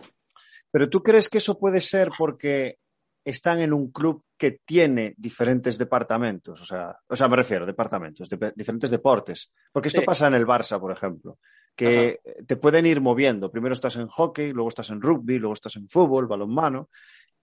Pero 0.70 0.88
tú 0.88 1.02
crees 1.02 1.28
que 1.28 1.38
eso 1.38 1.58
puede 1.58 1.80
ser 1.80 2.08
porque 2.16 2.78
están 3.26 3.60
en 3.60 3.72
un 3.72 3.90
club 3.90 4.22
que 4.38 4.60
tiene 4.64 5.14
diferentes 5.18 5.78
departamentos, 5.78 6.60
o 6.60 6.64
sea, 6.64 6.96
o 7.08 7.16
sea, 7.16 7.28
me 7.28 7.36
refiero, 7.36 7.66
departamentos, 7.66 8.28
de, 8.28 8.52
diferentes 8.54 8.88
deportes. 8.90 9.52
Porque 9.72 9.88
esto 9.88 10.00
Sí. 10.00 10.06
pasa 10.06 10.28
en 10.28 10.34
el 10.34 10.46
Barça, 10.46 10.78
por 10.78 10.92
ejemplo, 10.92 11.38
que 11.74 12.20
te 12.46 12.56
pueden 12.56 12.86
ir 12.86 13.00
moviendo. 13.00 13.50
Primero 13.50 13.72
estás 13.72 13.96
en 13.96 14.06
hockey, 14.06 14.52
luego 14.52 14.68
estás 14.68 14.90
en 14.90 15.00
rugby, 15.02 15.38
luego 15.38 15.54
estás 15.54 15.74
en 15.76 15.88
fútbol, 15.88 16.26
balonmano. 16.26 16.88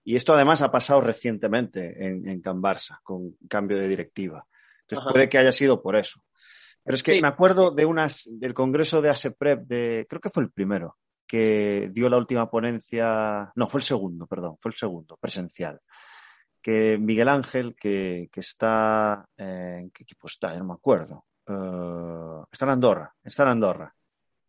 Y 0.06 0.16
esto 0.16 0.34
además 0.34 0.62
ha 0.62 0.72
pasado 0.72 1.02
recientemente 1.02 2.04
en, 2.06 2.28
en 2.28 2.42
Can 2.42 2.62
Barça, 2.62 3.00
con 3.04 3.36
cambio 3.50 3.78
de 3.78 3.88
directiva. 3.88 4.46
Entonces 4.82 5.00
Ajá. 5.04 5.12
puede 5.14 5.30
que 5.30 5.38
haya 5.38 5.52
sido 5.52 5.82
por 5.82 5.96
eso. 5.98 6.22
Pero 6.84 6.96
es 6.96 7.04
que 7.04 7.14
Sí. 7.14 7.22
me 7.22 7.28
acuerdo 7.28 7.72
de 7.72 7.86
unas, 7.86 8.30
del 8.32 8.54
congreso 8.54 9.02
de 9.02 9.10
ASEPREP, 9.10 9.62
de, 9.66 10.06
creo 10.10 10.22
que 10.22 10.30
fue 10.30 10.44
el 10.44 10.52
primero, 10.52 10.98
que 11.34 11.90
dio 11.92 12.10
la 12.10 12.18
última 12.18 12.48
ponencia, 12.48 13.52
no, 13.56 13.66
fue 13.66 13.80
el 13.80 13.84
segundo, 13.84 14.28
perdón, 14.28 14.56
fue 14.60 14.70
el 14.70 14.76
segundo, 14.76 15.18
presencial. 15.20 15.82
Que 16.62 17.00
Miguel 17.00 17.28
Ángel, 17.28 17.76
que, 17.76 18.30
que 18.32 18.40
está, 18.40 19.28
eh, 19.36 19.80
¿en 19.80 19.90
qué 19.90 20.04
equipo 20.04 20.28
está? 20.28 20.56
No 20.60 20.66
me 20.66 20.74
acuerdo. 20.76 21.26
Eh, 21.48 22.46
está 22.52 22.66
en 22.66 22.72
Andorra, 22.74 23.16
está 23.24 23.42
en 23.42 23.50
Andorra. 23.50 23.96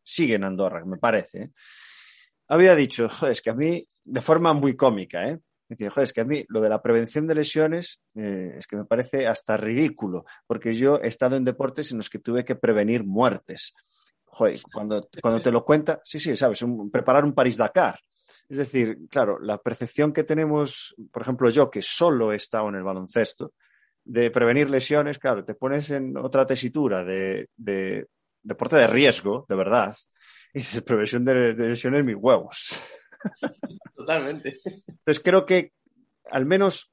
Sigue 0.03 0.35
en 0.35 0.45
Andorra, 0.45 0.85
me 0.85 0.99
parece. 0.99 1.45
¿eh? 1.45 1.50
Había 2.49 2.75
dicho, 2.75 3.09
es 3.31 3.41
que 3.41 3.49
a 3.49 3.55
mí, 3.55 3.83
de 4.05 4.21
forma 4.21 4.53
muy 4.53 4.76
cómica, 4.76 5.26
¿eh? 5.26 5.41
Joder, 5.71 6.05
es 6.05 6.12
que 6.12 6.21
a 6.21 6.26
mí 6.26 6.45
lo 6.49 6.61
de 6.61 6.69
la 6.69 6.83
prevención 6.83 7.26
de 7.26 7.35
lesiones 7.35 8.03
es 8.14 8.67
que 8.67 8.76
me 8.76 8.85
parece 8.85 9.26
hasta 9.26 9.57
ridículo, 9.57 10.26
porque 10.47 10.75
yo 10.75 11.00
he 11.00 11.09
estado 11.09 11.37
en 11.37 11.47
deportes 11.47 11.91
en 11.91 11.97
los 11.97 12.11
que 12.11 12.19
tuve 12.19 12.45
que 12.45 12.55
prevenir 12.55 13.05
muertes. 13.05 13.75
Joder, 14.35 14.61
cuando, 14.73 15.09
cuando 15.23 15.41
te 15.41 15.53
lo 15.53 15.64
cuenta, 15.64 16.00
sí, 16.03 16.19
sí, 16.19 16.35
sabes, 16.35 16.61
un- 16.62 16.91
preparar 16.91 17.25
un 17.25 17.35
París-Dakar. 17.35 17.99
Es 18.49 18.59
decir, 18.59 18.99
claro, 19.09 19.38
la 19.38 19.59
percepción 19.59 20.12
que 20.12 20.25
tenemos, 20.25 20.95
por 21.12 21.23
ejemplo, 21.23 21.49
yo 21.50 21.71
que 21.71 21.81
solo 21.83 22.33
he 22.33 22.37
estado 22.37 22.69
en 22.69 22.75
el 22.75 22.83
baloncesto, 22.83 23.53
de 24.05 24.31
prevenir 24.31 24.69
lesiones, 24.69 25.19
claro, 25.19 25.45
te 25.45 25.55
pones 25.55 25.88
en 25.91 26.17
otra 26.19 26.45
tesitura 26.45 27.05
de, 27.05 27.49
de 27.57 28.07
deporte 28.43 28.76
de 28.76 28.87
riesgo, 28.88 29.47
de 29.49 29.57
verdad, 29.57 29.95
y 30.53 30.59
dices, 30.59 30.83
prevención 30.83 31.25
de, 31.25 31.55
de 31.55 31.69
lesiones, 31.69 32.05
mis 32.05 32.17
huevos. 32.19 32.81
totalmente. 33.95 34.61
Entonces 34.65 35.23
creo 35.23 35.47
que 35.47 35.73
al 36.30 36.45
menos 36.45 36.93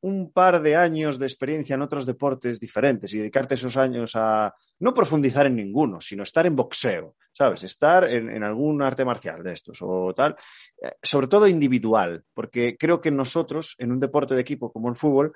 un 0.00 0.32
par 0.32 0.62
de 0.62 0.76
años 0.76 1.18
de 1.18 1.26
experiencia 1.26 1.74
en 1.74 1.82
otros 1.82 2.06
deportes 2.06 2.60
diferentes 2.60 3.12
y 3.12 3.18
dedicarte 3.18 3.54
esos 3.54 3.76
años 3.76 4.12
a 4.14 4.54
no 4.80 4.94
profundizar 4.94 5.46
en 5.46 5.56
ninguno, 5.56 6.00
sino 6.00 6.22
estar 6.22 6.46
en 6.46 6.54
boxeo, 6.54 7.16
¿sabes? 7.32 7.64
Estar 7.64 8.04
en, 8.04 8.42
algún 8.42 8.82
arte 8.82 9.04
marcial 9.04 9.42
de 9.42 9.52
estos 9.52 9.78
o 9.82 10.14
tal, 10.14 10.36
eh, 10.82 10.92
sobre 11.02 11.26
todo 11.26 11.48
individual, 11.48 12.24
porque 12.32 12.76
creo 12.78 13.00
que 13.00 13.10
nosotros 13.10 13.74
en 13.78 13.92
un 13.92 14.00
deporte 14.00 14.34
de 14.34 14.40
equipo 14.40 14.72
como 14.72 14.88
el 14.88 14.94
fútbol 14.94 15.32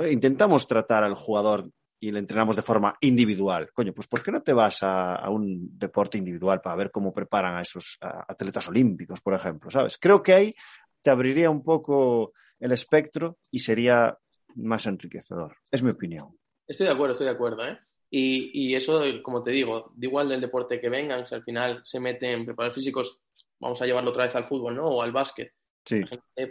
eh, 0.00 0.10
intentamos 0.12 0.66
tratar 0.66 1.04
al 1.04 1.14
jugador 1.14 1.70
y 2.00 2.10
le 2.10 2.18
entrenamos 2.18 2.56
de 2.56 2.62
forma 2.62 2.96
individual. 3.00 3.70
Coño, 3.72 3.92
pues 3.94 4.08
¿por 4.08 4.20
qué 4.24 4.32
no 4.32 4.42
te 4.42 4.52
vas 4.52 4.82
a, 4.82 5.30
un 5.30 5.78
deporte 5.78 6.18
individual 6.18 6.60
para 6.60 6.74
ver 6.74 6.90
cómo 6.90 7.12
preparan 7.12 7.56
a 7.56 7.62
esos 7.62 7.96
atletas 8.00 8.66
olímpicos, 8.68 9.20
por 9.20 9.34
ejemplo, 9.34 9.70
¿sabes? 9.70 9.98
Creo 9.98 10.20
que 10.20 10.34
ahí 10.34 10.54
te 11.00 11.10
abriría 11.10 11.48
un 11.48 11.62
poco 11.62 12.32
el 12.62 12.72
espectro 12.72 13.38
y 13.50 13.58
sería 13.58 14.16
más 14.54 14.86
enriquecedor. 14.86 15.56
Es 15.70 15.82
mi 15.82 15.90
opinión. 15.90 16.38
Estoy 16.66 16.86
de 16.86 16.92
acuerdo, 16.92 17.12
estoy 17.12 17.26
de 17.26 17.32
acuerdo, 17.32 17.66
¿eh? 17.66 17.78
Y, 18.08 18.50
y 18.52 18.74
eso, 18.74 19.02
como 19.22 19.42
te 19.42 19.50
digo, 19.50 19.92
da 19.96 20.06
igual 20.06 20.28
del 20.28 20.40
deporte 20.40 20.80
que 20.80 20.88
vengan, 20.88 21.26
si 21.26 21.34
al 21.34 21.42
final 21.42 21.80
se 21.84 21.98
meten 21.98 22.44
preparadores 22.44 22.76
físicos, 22.76 23.20
vamos 23.58 23.80
a 23.82 23.86
llevarlo 23.86 24.10
otra 24.10 24.26
vez 24.26 24.34
al 24.36 24.46
fútbol, 24.46 24.76
¿no? 24.76 24.86
O 24.86 25.02
al 25.02 25.12
básquet. 25.12 25.52
Sí, 25.84 26.02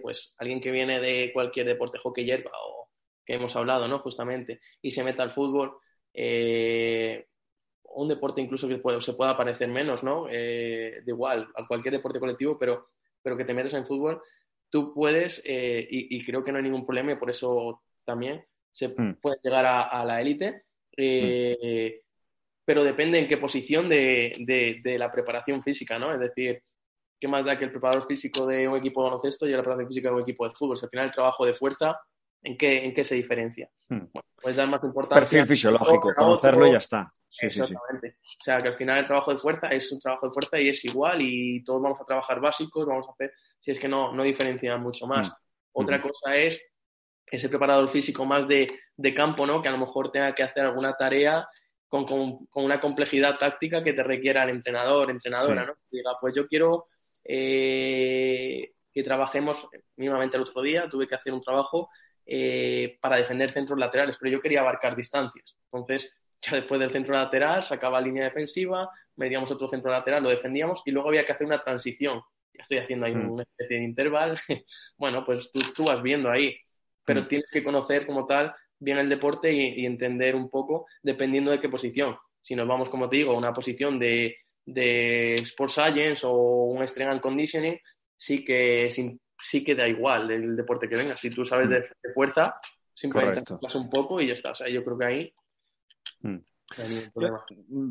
pues 0.02 0.36
alguien 0.40 0.60
que 0.60 0.72
viene 0.72 1.00
de 1.00 1.32
cualquier 1.34 1.66
deporte, 1.68 2.00
hockey 2.00 2.26
hierba 2.26 2.52
o 2.66 2.90
que 3.26 3.36
hemos 3.36 3.56
hablado, 3.56 3.88
¿no? 3.88 4.00
Justamente, 4.00 4.60
y 4.82 4.92
se 4.92 5.04
meta 5.04 5.24
al 5.24 5.32
fútbol, 5.32 5.78
eh, 6.14 7.28
un 7.94 8.08
deporte 8.10 8.42
incluso 8.42 8.68
que 8.68 8.78
puede- 8.78 9.02
se 9.02 9.14
pueda 9.14 9.38
parecer 9.38 9.70
menos, 9.70 10.04
¿no? 10.04 10.28
Eh, 10.30 11.02
de 11.06 11.12
igual, 11.12 11.48
a 11.56 11.68
cualquier 11.68 11.94
deporte 11.94 12.20
colectivo, 12.20 12.58
pero, 12.60 12.90
pero 13.22 13.38
que 13.38 13.46
te 13.46 13.54
metes 13.54 13.74
en 13.74 13.86
fútbol, 13.86 14.22
tú 14.72 14.94
puedes, 14.96 15.42
eh, 15.46 15.88
y, 15.90 16.18
y 16.18 16.26
creo 16.26 16.44
que 16.44 16.52
no 16.52 16.58
hay 16.58 16.64
ningún 16.64 16.86
problema, 16.86 17.12
y 17.12 17.16
por 17.18 17.30
eso 17.30 17.84
también 18.06 18.44
se 18.72 18.88
Mm. 18.88 19.16
puede 19.22 19.38
llegar 19.44 19.66
a, 19.66 19.82
a 19.84 20.04
la 20.06 20.22
élite, 20.22 20.64
eh, 20.98 22.02
pero 22.66 22.84
depende 22.84 23.20
en 23.20 23.28
qué 23.28 23.38
posición 23.38 23.90
de, 23.90 24.34
de- 24.40 24.80
de 24.84 24.98
la 24.98 25.12
preparación 25.12 25.62
física, 25.62 26.00
¿no? 26.00 26.14
Es 26.14 26.20
decir, 26.20 26.64
¿qué 27.20 27.28
más 27.28 27.44
da 27.46 27.58
que 27.60 27.66
el 27.66 27.72
preparador 27.72 28.08
físico 28.08 28.48
de 28.48 28.68
un 28.68 28.78
equipo 28.78 29.02
de 29.02 29.10
baloncesto 29.10 29.46
y 29.46 29.52
la 29.52 29.58
preparación 29.58 29.88
física 29.90 30.10
de 30.10 30.16
un 30.16 30.22
equipo 30.22 30.48
de 30.48 30.56
fútbol? 30.56 30.78
Si 30.78 30.86
al 30.86 30.90
final 30.90 31.06
el 31.08 31.12
trabajo 31.12 31.46
de 31.46 31.54
fuerza, 31.54 32.00
¿en 32.44 32.58
qué, 32.58 32.86
en 32.86 32.94
qué 32.94 33.04
se 33.04 33.16
diferencia? 33.16 33.70
Hmm. 33.90 34.06
Bueno, 34.14 34.28
puedes 34.42 34.58
dar 34.58 34.70
más 34.70 34.84
importancia. 34.84 35.22
perfil 35.22 35.46
fisiológico, 35.48 36.14
conocerlo 36.16 36.68
y 36.68 36.72
ya 36.72 36.78
está. 36.78 37.14
Sí, 37.30 37.50
sí, 37.50 37.56
sí. 37.56 37.62
Exactamente. 37.74 38.18
O 38.24 38.44
sea, 38.44 38.62
que 38.62 38.68
al 38.70 38.76
final 38.76 39.00
el 39.00 39.06
trabajo 39.06 39.32
de 39.32 39.38
fuerza 39.38 39.68
es 39.70 39.92
un 39.92 40.00
trabajo 40.00 40.28
de 40.28 40.34
fuerza 40.34 40.60
y 40.60 40.70
es 40.70 40.84
igual 40.86 41.22
y 41.22 41.64
todos 41.64 41.82
vamos 41.82 42.00
a 42.02 42.06
trabajar 42.06 42.40
básicos, 42.40 42.86
vamos 42.86 43.08
a 43.08 43.12
hacer, 43.12 43.34
si 43.62 43.72
es 43.72 43.80
que 43.80 43.88
no, 43.88 44.12
no 44.14 44.24
diferencian 44.24 44.82
mucho 44.82 45.08
más. 45.08 45.30
Mm. 45.30 45.34
Otra 45.74 45.98
Mm. 46.00 46.02
cosa 46.02 46.36
es 46.36 46.62
ese 47.28 47.48
preparador 47.48 47.88
físico 47.90 48.26
más 48.26 48.46
de, 48.48 48.78
de 48.98 49.14
campo, 49.14 49.46
¿no? 49.46 49.62
Que 49.62 49.70
a 49.70 49.72
lo 49.72 49.78
mejor 49.78 50.12
tenga 50.12 50.36
que 50.36 50.44
hacer 50.44 50.66
alguna 50.66 50.94
tarea 50.98 51.48
con, 51.88 52.04
con- 52.06 52.46
con 52.48 52.66
una 52.66 52.80
complejidad 52.82 53.38
táctica 53.38 53.82
que 53.82 53.94
te 53.94 54.04
requiera 54.04 54.44
el 54.44 54.50
entrenador, 54.50 55.10
entrenadora, 55.10 55.62
Sí. 55.62 55.68
¿no? 55.68 55.74
Que 55.76 55.98
diga, 55.98 56.12
pues 56.20 56.36
yo 56.36 56.46
quiero 56.48 56.88
eh, 57.24 58.72
que 58.94 59.04
trabajemos, 59.04 59.68
mínimamente 59.96 60.36
el 60.38 60.44
otro 60.44 60.62
día 60.62 60.90
tuve 60.90 61.08
que 61.08 61.16
hacer 61.16 61.32
un 61.34 61.42
trabajo 61.42 61.90
eh, 62.26 62.98
para 63.02 63.18
defender 63.18 63.52
centros 63.52 63.80
laterales, 63.80 64.18
pero 64.20 64.32
yo 64.32 64.42
quería 64.42 64.62
abarcar 64.62 64.96
distancias. 64.96 65.56
Entonces, 65.72 66.12
ya 66.42 66.56
después 66.56 66.80
del 66.80 66.92
centro 66.92 67.14
lateral 67.14 67.64
sacaba 67.64 68.02
línea 68.02 68.26
defensiva, 68.26 68.90
medíamos 69.16 69.52
otro 69.52 69.68
centro 69.68 69.92
lateral, 69.92 70.24
lo 70.24 70.30
defendíamos 70.30 70.82
y 70.86 70.92
luego 70.92 71.10
había 71.10 71.26
que 71.26 71.32
hacer 71.32 71.48
una 71.48 71.64
transición. 71.64 72.22
Estoy 72.54 72.78
haciendo 72.80 73.06
ahí 73.06 73.16
Mm. 73.16 73.32
una 73.32 73.44
especie 73.44 73.78
de 73.78 73.84
intervalo. 73.84 74.36
bueno, 74.98 75.26
pues 75.26 75.52
tú, 75.52 75.62
tú 75.76 75.86
vas 75.86 76.02
viendo 76.02 76.30
ahí, 76.30 76.56
pero 77.06 77.22
Mm. 77.22 77.28
tienes 77.28 77.48
que 77.52 77.64
conocer 77.64 78.06
como 78.06 78.26
tal 78.26 78.54
bien 78.80 78.98
el 78.98 79.10
deporte 79.10 79.52
y, 79.52 79.82
y 79.82 79.86
entender 79.86 80.36
un 80.36 80.50
poco 80.50 80.88
dependiendo 81.04 81.52
de 81.52 81.60
qué 81.60 81.70
posición. 81.70 82.18
Si 82.42 82.56
nos 82.56 82.68
vamos, 82.68 82.90
como 82.90 83.08
te 83.10 83.18
digo, 83.18 83.32
a 83.34 83.38
una 83.38 83.54
posición 83.54 84.00
de, 84.00 84.36
de 84.66 85.36
Sports 85.36 85.74
Science 85.76 86.26
o 86.26 86.66
un 86.66 86.88
Strength 86.88 87.12
and 87.12 87.22
Conditioning, 87.22 87.80
sí 88.18 88.44
que, 88.44 88.90
sí, 88.90 89.20
sí 89.38 89.64
que 89.64 89.76
da 89.76 89.88
igual 89.88 90.32
el 90.32 90.56
deporte 90.56 90.90
que 90.90 90.96
venga. 90.96 91.16
Si 91.18 91.30
tú 91.30 91.46
sabes 91.46 91.70
de, 91.70 91.82
de 91.82 92.10
fuerza, 92.14 92.56
simplemente 92.94 93.44
un 93.76 93.90
poco 93.90 94.20
y 94.20 94.28
ya 94.28 94.34
está. 94.34 94.52
O 94.52 94.56
sea, 94.56 94.68
yo 94.70 94.84
creo 94.84 94.98
que 94.98 95.06
ahí 95.06 95.34
Mm. 96.22 96.38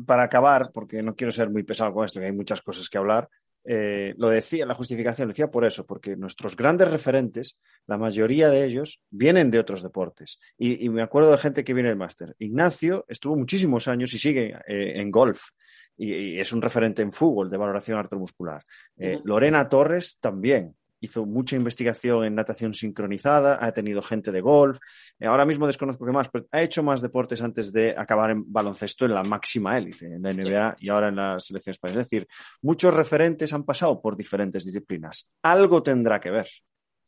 Para 0.05 0.23
acabar, 0.23 0.71
porque 0.73 1.01
no 1.01 1.15
quiero 1.15 1.31
ser 1.31 1.49
muy 1.49 1.63
pesado 1.63 1.93
con 1.93 2.05
esto, 2.05 2.19
que 2.19 2.25
hay 2.25 2.31
muchas 2.31 2.61
cosas 2.61 2.89
que 2.89 2.97
hablar, 2.97 3.29
eh, 3.63 4.13
lo 4.17 4.29
decía, 4.29 4.65
la 4.65 4.73
justificación 4.73 5.27
lo 5.27 5.33
decía 5.33 5.51
por 5.51 5.65
eso, 5.65 5.85
porque 5.85 6.15
nuestros 6.15 6.55
grandes 6.55 6.89
referentes, 6.89 7.57
la 7.87 7.97
mayoría 7.97 8.49
de 8.49 8.65
ellos, 8.65 9.01
vienen 9.09 9.51
de 9.51 9.59
otros 9.59 9.83
deportes. 9.83 10.39
Y, 10.57 10.85
y 10.85 10.89
me 10.89 11.03
acuerdo 11.03 11.31
de 11.31 11.37
gente 11.37 11.63
que 11.63 11.73
viene 11.73 11.89
del 11.89 11.97
máster. 11.97 12.35
Ignacio 12.39 13.05
estuvo 13.07 13.35
muchísimos 13.35 13.87
años 13.87 14.13
y 14.13 14.17
sigue 14.17 14.55
eh, 14.67 14.99
en 14.99 15.11
golf. 15.11 15.49
Y, 15.97 16.13
y 16.13 16.39
es 16.39 16.51
un 16.53 16.61
referente 16.61 17.01
en 17.01 17.11
fútbol 17.11 17.49
de 17.49 17.57
valoración 17.57 17.97
artromuscular. 17.97 18.63
Eh. 18.97 19.19
Lorena 19.23 19.67
Torres 19.69 20.19
también. 20.19 20.75
Hizo 21.01 21.25
mucha 21.25 21.55
investigación 21.55 22.23
en 22.23 22.35
natación 22.35 22.73
sincronizada, 22.73 23.57
ha 23.59 23.71
tenido 23.73 24.01
gente 24.01 24.31
de 24.31 24.39
golf, 24.39 24.77
eh, 25.19 25.25
ahora 25.25 25.45
mismo 25.45 25.67
desconozco 25.67 26.05
qué 26.05 26.11
más, 26.11 26.29
pero 26.29 26.45
ha 26.51 26.61
hecho 26.61 26.83
más 26.83 27.01
deportes 27.01 27.41
antes 27.41 27.73
de 27.73 27.95
acabar 27.97 28.31
en 28.31 28.51
baloncesto 28.51 29.05
en 29.05 29.13
la 29.13 29.23
máxima 29.23 29.77
élite, 29.77 30.05
en 30.05 30.21
la 30.21 30.31
NBA 30.31 30.77
y 30.79 30.89
ahora 30.89 31.09
en 31.09 31.15
la 31.17 31.39
selección 31.39 31.71
española. 31.71 32.01
Es 32.01 32.09
decir, 32.09 32.27
muchos 32.61 32.93
referentes 32.93 33.51
han 33.51 33.65
pasado 33.65 34.01
por 34.01 34.15
diferentes 34.15 34.63
disciplinas. 34.63 35.31
Algo 35.43 35.83
tendrá 35.83 36.19
que 36.19 36.31
ver. 36.31 36.47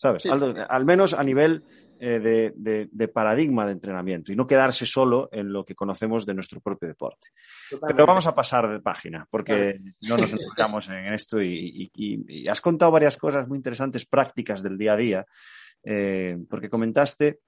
¿Sabes? 0.03 0.23
Sí. 0.23 0.29
Al, 0.29 0.65
al 0.69 0.85
menos 0.85 1.13
a 1.13 1.23
nivel 1.23 1.63
eh, 1.97 2.19
de, 2.19 2.53
de- 2.57 2.89
de 2.91 3.07
paradigma 3.07 3.65
de 3.65 3.71
entrenamiento 3.71 4.31
y 4.33 4.35
no 4.35 4.45
quedarse 4.45 4.85
solo 4.85 5.29
en 5.31 5.53
lo 5.53 5.63
que 5.63 5.75
conocemos 5.75 6.25
de 6.25 6.33
nuestro 6.33 6.59
propio 6.59 6.89
deporte. 6.89 7.29
Pero 7.87 8.05
vamos 8.05 8.27
a 8.27 8.35
pasar 8.35 8.69
de 8.69 8.81
página 8.81 9.25
porque 9.31 9.79
no 10.09 10.17
nos 10.17 10.33
enfocamos 10.33 10.89
en 10.89 11.13
esto 11.13 11.41
y, 11.41 11.47
y- 11.53 11.91
y- 11.95 12.41
y 12.43 12.47
has 12.49 12.59
contado 12.59 12.91
varias 12.91 13.15
cosas 13.15 13.47
muy 13.47 13.57
interesantes, 13.57 14.05
prácticas 14.05 14.61
del 14.61 14.77
día 14.77 14.93
a 14.93 14.97
día, 14.97 15.25
eh, 15.83 16.37
porque 16.49 16.69
comentaste 16.69 17.39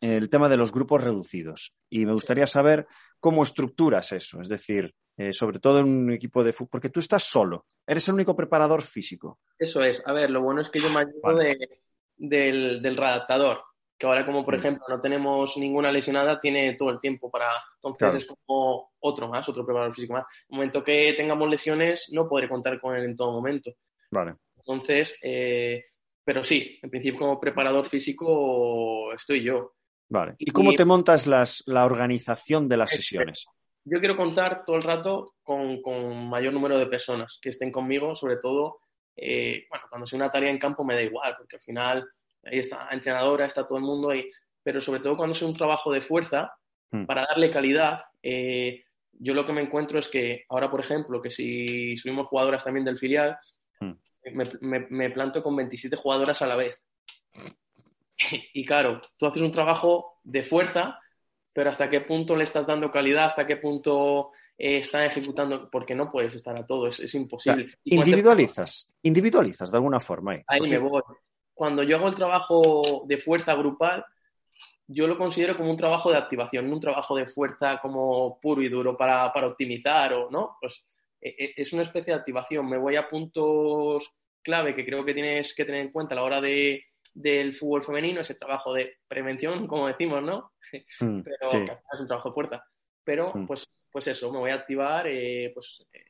el 0.00 0.28
tema 0.28 0.48
de 0.48 0.56
los 0.56 0.72
grupos 0.72 1.02
reducidos 1.04 1.74
y 1.88 2.04
me 2.04 2.12
gustaría 2.12 2.46
saber 2.46 2.86
cómo 3.20 3.42
estructuras 3.44 4.10
eso, 4.12 4.40
es 4.40 4.48
decir, 4.48 4.92
eh, 5.16 5.32
sobre 5.32 5.58
todo 5.58 5.78
en 5.80 5.86
un 5.86 6.12
equipo 6.12 6.42
de 6.44 6.52
fútbol, 6.52 6.70
porque 6.72 6.90
tú 6.90 7.00
estás 7.00 7.22
solo, 7.24 7.66
eres 7.86 8.06
el 8.08 8.14
único 8.14 8.34
preparador 8.36 8.82
físico. 8.82 9.40
Eso 9.58 9.82
es. 9.82 10.02
A 10.06 10.12
ver, 10.12 10.30
lo 10.30 10.42
bueno 10.42 10.60
es 10.62 10.70
que 10.70 10.78
yo 10.78 10.90
me 10.90 11.00
ayudo 11.00 11.20
Vale. 11.22 11.44
de- 11.56 11.80
del, 12.18 12.82
del 12.82 12.96
readaptador, 12.96 13.60
que 13.98 14.06
ahora 14.06 14.24
como 14.26 14.44
por 14.44 14.54
Mm. 14.54 14.58
ejemplo 14.58 14.84
no 14.88 15.00
tenemos 15.00 15.56
ninguna 15.56 15.90
lesionada, 15.92 16.40
tiene 16.40 16.74
todo 16.74 16.90
el 16.90 17.00
tiempo 17.00 17.30
para... 17.30 17.46
Entonces 17.76 17.98
Claro. 17.98 18.16
es 18.18 18.26
como 18.26 18.92
otro 19.00 19.28
más, 19.28 19.48
otro 19.48 19.64
preparador 19.64 19.94
físico 19.94 20.14
más. 20.14 20.24
En 20.48 20.54
el 20.54 20.56
momento 20.56 20.82
que 20.84 21.14
tengamos 21.16 21.48
lesiones, 21.48 22.08
no 22.12 22.28
podré 22.28 22.48
contar 22.48 22.80
con 22.80 22.94
él 22.96 23.04
en 23.04 23.16
todo 23.16 23.32
momento. 23.32 23.70
Vale. 24.10 24.34
Entonces, 24.56 25.18
eh, 25.22 25.84
pero 26.24 26.42
sí, 26.42 26.78
en 26.82 26.90
principio 26.90 27.20
como 27.20 27.38
preparador 27.40 27.86
físico 27.88 29.12
estoy 29.12 29.42
yo. 29.44 29.74
Vale. 30.08 30.34
¿Y 30.38 30.48
Y- 30.50 30.52
cómo 30.52 30.72
te 30.74 30.84
montas 30.84 31.26
las, 31.26 31.62
la 31.66 31.84
organización 31.84 32.68
de 32.68 32.76
las 32.76 32.90
sesiones? 32.90 33.46
Yo 33.88 34.00
quiero 34.00 34.16
contar 34.16 34.64
todo 34.64 34.76
el 34.76 34.82
rato 34.82 35.34
con, 35.42 35.80
con 35.80 36.28
mayor 36.28 36.52
número 36.52 36.76
de 36.76 36.86
personas 36.86 37.38
que 37.40 37.50
estén 37.50 37.70
conmigo, 37.70 38.14
sobre 38.16 38.36
todo, 38.38 38.80
eh, 39.16 39.64
bueno, 39.70 39.84
cuando 39.88 40.06
sea 40.08 40.16
una 40.16 40.30
tarea 40.30 40.50
en 40.50 40.58
campo 40.58 40.84
me 40.84 40.94
da 40.94 41.02
igual, 41.02 41.34
porque 41.38 41.56
al 41.56 41.62
final 41.62 42.08
ahí 42.44 42.58
está 42.58 42.84
la 42.86 42.90
entrenadora, 42.90 43.46
está 43.46 43.66
todo 43.66 43.78
el 43.78 43.84
mundo 43.84 44.10
ahí, 44.10 44.28
pero 44.62 44.80
sobre 44.80 45.00
todo 45.00 45.16
cuando 45.16 45.34
sea 45.36 45.46
un 45.48 45.56
trabajo 45.56 45.92
de 45.92 46.00
fuerza, 46.02 46.52
Mm. 46.90 47.04
para 47.06 47.26
darle 47.26 47.50
calidad, 47.50 48.02
eh, 48.22 48.84
yo 49.12 49.34
lo 49.34 49.44
que 49.44 49.52
me 49.52 49.60
encuentro 49.60 49.98
es 49.98 50.06
que 50.06 50.44
ahora, 50.48 50.70
por 50.70 50.78
ejemplo, 50.80 51.20
que 51.20 51.30
si 51.32 51.96
subimos 51.96 52.28
jugadoras 52.28 52.62
también 52.64 52.84
del 52.84 52.96
filial, 52.98 53.36
Mm. 53.80 53.92
me, 54.32 54.44
me- 54.60 54.86
me 54.90 55.10
planto 55.10 55.42
con 55.42 55.54
27 55.56 55.96
jugadoras 55.96 56.42
a 56.42 56.46
la 56.46 56.54
vez. 56.56 56.76
Y 58.54 58.64
claro, 58.64 59.00
tú 59.18 59.26
haces 59.26 59.42
un 59.42 59.52
trabajo 59.52 60.18
de 60.24 60.42
fuerza, 60.44 60.98
pero 61.56 61.70
hasta 61.70 61.88
qué 61.88 62.02
punto 62.02 62.36
le 62.36 62.44
estás 62.44 62.66
dando 62.66 62.90
calidad, 62.90 63.24
hasta 63.24 63.46
qué 63.46 63.56
punto 63.56 64.32
eh, 64.58 64.80
están 64.80 65.04
ejecutando, 65.04 65.70
porque 65.70 65.94
no 65.94 66.12
puedes 66.12 66.34
estar 66.34 66.54
a 66.54 66.66
todo, 66.66 66.86
es, 66.86 67.00
es 67.00 67.14
imposible. 67.14 67.68
Individualizas, 67.82 68.92
individualizas 69.02 69.70
de 69.70 69.78
alguna 69.78 69.98
forma. 69.98 70.32
ahí. 70.32 70.42
Ahí 70.46 70.58
Porque- 70.58 70.78
me 70.78 70.86
voy. 70.86 71.02
Cuando 71.54 71.82
yo 71.82 71.96
hago 71.96 72.08
el 72.08 72.14
trabajo 72.14 73.04
de 73.06 73.16
fuerza 73.16 73.54
grupal, 73.54 74.04
yo 74.86 75.06
lo 75.06 75.16
considero 75.16 75.56
como 75.56 75.70
un 75.70 75.78
trabajo 75.78 76.10
de 76.10 76.18
activación, 76.18 76.68
no 76.68 76.74
un 76.74 76.80
trabajo 76.80 77.16
de 77.16 77.26
fuerza 77.26 77.78
como 77.80 78.38
puro 78.38 78.60
y 78.60 78.68
duro 78.68 78.94
para, 78.94 79.32
para 79.32 79.46
optimizar 79.46 80.12
o 80.12 80.30
no. 80.30 80.58
Pues 80.60 80.84
eh, 81.22 81.34
eh, 81.38 81.54
es 81.56 81.72
una 81.72 81.84
especie 81.84 82.12
de 82.12 82.18
activación. 82.18 82.68
Me 82.68 82.76
voy 82.76 82.96
a 82.96 83.08
puntos 83.08 84.14
clave 84.42 84.74
que 84.74 84.84
creo 84.84 85.06
que 85.06 85.14
tienes 85.14 85.54
que 85.54 85.64
tener 85.64 85.80
en 85.80 85.90
cuenta 85.90 86.14
a 86.14 86.16
la 86.16 86.24
hora 86.24 86.40
de, 86.42 86.84
del 87.16 87.54
fútbol 87.54 87.82
femenino, 87.82 88.20
ese 88.20 88.34
trabajo 88.34 88.74
de 88.74 88.98
prevención, 89.08 89.66
como 89.66 89.86
decimos, 89.88 90.22
¿no? 90.22 90.52
Mm, 91.00 91.20
pero 91.22 91.50
sí. 91.50 91.58
es 91.58 92.00
un 92.00 92.06
trabajo 92.06 92.28
de 92.30 92.34
fuerza. 92.34 92.64
Pero, 93.04 93.32
Mm. 93.34 93.46
pues, 93.46 93.66
pues 93.90 94.06
eso, 94.08 94.30
me 94.32 94.38
voy 94.38 94.50
a 94.50 94.54
activar 94.56 95.06
eh, 95.06 95.50
pues, 95.54 95.86
eh, 95.92 96.04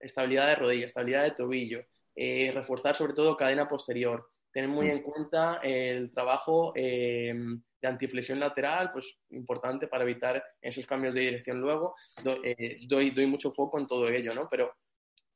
estabilidad 0.00 0.48
de 0.48 0.56
rodilla, 0.56 0.86
estabilidad 0.86 1.22
de 1.24 1.30
tobillo, 1.30 1.84
eh, 2.14 2.50
reforzar 2.52 2.94
sobre 2.96 3.14
todo 3.14 3.36
cadena 3.36 3.68
posterior, 3.68 4.28
tener 4.52 4.68
muy 4.68 4.86
Mm. 4.86 4.90
en 4.90 5.02
cuenta 5.02 5.60
el 5.62 6.12
trabajo 6.12 6.72
eh, 6.74 7.32
de 7.80 7.88
antiflexión 7.88 8.40
lateral, 8.40 8.90
pues 8.92 9.16
importante 9.30 9.86
para 9.86 10.04
evitar 10.04 10.42
esos 10.60 10.84
cambios 10.86 11.14
de 11.14 11.20
dirección 11.20 11.60
luego. 11.60 11.94
Do- 12.24 12.40
doy, 12.88 13.10
doy 13.12 13.26
mucho 13.26 13.52
foco 13.52 13.78
en 13.78 13.86
todo 13.86 14.08
ello, 14.08 14.34
¿no? 14.34 14.48
Pero, 14.50 14.74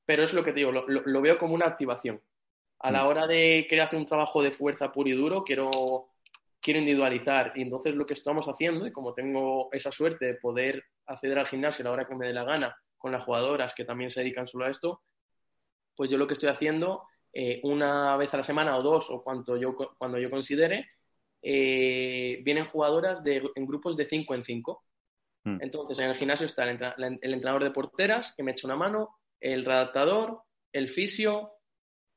pero 0.05 0.25
es 0.25 0.33
lo 0.35 0.43
que 0.43 0.51
te 0.53 0.59
digo, 0.61 0.73
lo, 0.73 0.87
lo- 0.89 1.03
lo 1.07 1.21
veo 1.23 1.39
como 1.39 1.55
una 1.55 1.67
activación. 1.67 2.21
A 2.81 2.91
la 2.91 3.05
Mm. 3.05 3.07
hora 3.07 3.27
de 3.27 3.67
querer 3.69 3.85
hacer 3.85 3.99
un 3.99 4.07
trabajo 4.07 4.43
de 4.43 4.53
fuerza 4.53 4.91
puro 4.93 5.09
y 5.09 5.13
duro, 5.13 5.45
quiero, 5.45 6.09
quiero 6.61 6.81
individualizar. 6.81 7.53
Y 7.57 7.63
entonces 7.63 7.95
lo 7.95 8.07
que 8.07 8.15
estamos 8.15 8.47
haciendo, 8.47 8.87
y 8.87 8.93
como 8.93 9.15
tengo 9.15 9.69
esa 9.73 9.93
suerte 9.93 10.25
de 10.27 10.35
poder 10.37 10.83
acceder 11.07 11.39
al 11.39 11.47
gimnasio 11.47 11.83
a 11.83 11.89
la 11.89 11.93
hora 11.93 12.07
que 12.07 12.15
me 12.15 12.27
dé 12.27 12.33
la 12.33 12.45
gana 12.45 12.77
con 12.97 13.13
las 13.13 13.25
jugadoras 13.25 13.75
que 13.75 13.85
también 13.85 14.11
se 14.11 14.21
dedican 14.21 14.47
solo 14.49 14.65
a 14.67 14.71
esto, 14.71 15.03
pues 15.97 16.11
yo 16.11 16.17
lo 16.19 16.27
que 16.27 16.35
estoy 16.35 16.49
haciendo 16.49 17.03
eh, 17.33 17.61
una 17.63 18.17
vez 18.17 18.33
a 18.35 18.39
la 18.39 18.43
semana 18.43 18.77
o 18.77 18.83
dos 18.83 19.09
o 19.11 19.23
cuanto 19.23 19.57
yo, 19.57 19.75
cuando 19.99 20.19
yo 20.19 20.31
considere, 20.31 20.89
eh, 21.43 22.41
vienen 22.43 22.67
jugadoras 22.67 23.23
de, 23.25 23.43
en 23.55 23.67
grupos 23.67 23.97
de 23.97 24.07
5 24.09 24.35
en 24.35 24.45
5. 24.45 24.85
Mm. 25.45 25.59
Entonces 25.63 25.99
en 25.99 26.11
el 26.11 26.17
gimnasio 26.17 26.47
está 26.47 26.65
el, 26.65 26.71
entra- 26.79 26.95
el 26.99 27.33
entrenador 27.35 27.65
de 27.65 27.71
porteras 27.71 28.35
que 28.37 28.43
me 28.43 28.53
echa 28.53 28.67
una 28.67 28.77
mano, 28.77 29.17
el 29.41 29.65
redactador, 29.65 30.43
el 30.73 30.89
fisio 30.91 31.53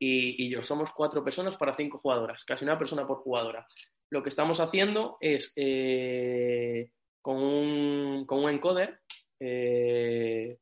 y, 0.04 0.46
y 0.46 0.50
yo. 0.50 0.64
Somos 0.64 0.92
cuatro 0.92 1.24
personas 1.24 1.56
para 1.56 1.76
cinco 1.76 2.00
jugadoras, 2.00 2.44
casi 2.44 2.66
una 2.66 2.78
persona 2.78 3.08
por 3.08 3.20
jugadora. 3.20 3.66
Lo 4.10 4.22
que 4.22 4.30
estamos 4.30 4.60
haciendo 4.60 5.18
es 5.22 5.54
eh, 5.56 6.92
con, 7.22 7.38
un, 7.38 8.26
con 8.26 8.44
un 8.44 8.50
encoder, 8.50 9.00
eh, 9.40 10.58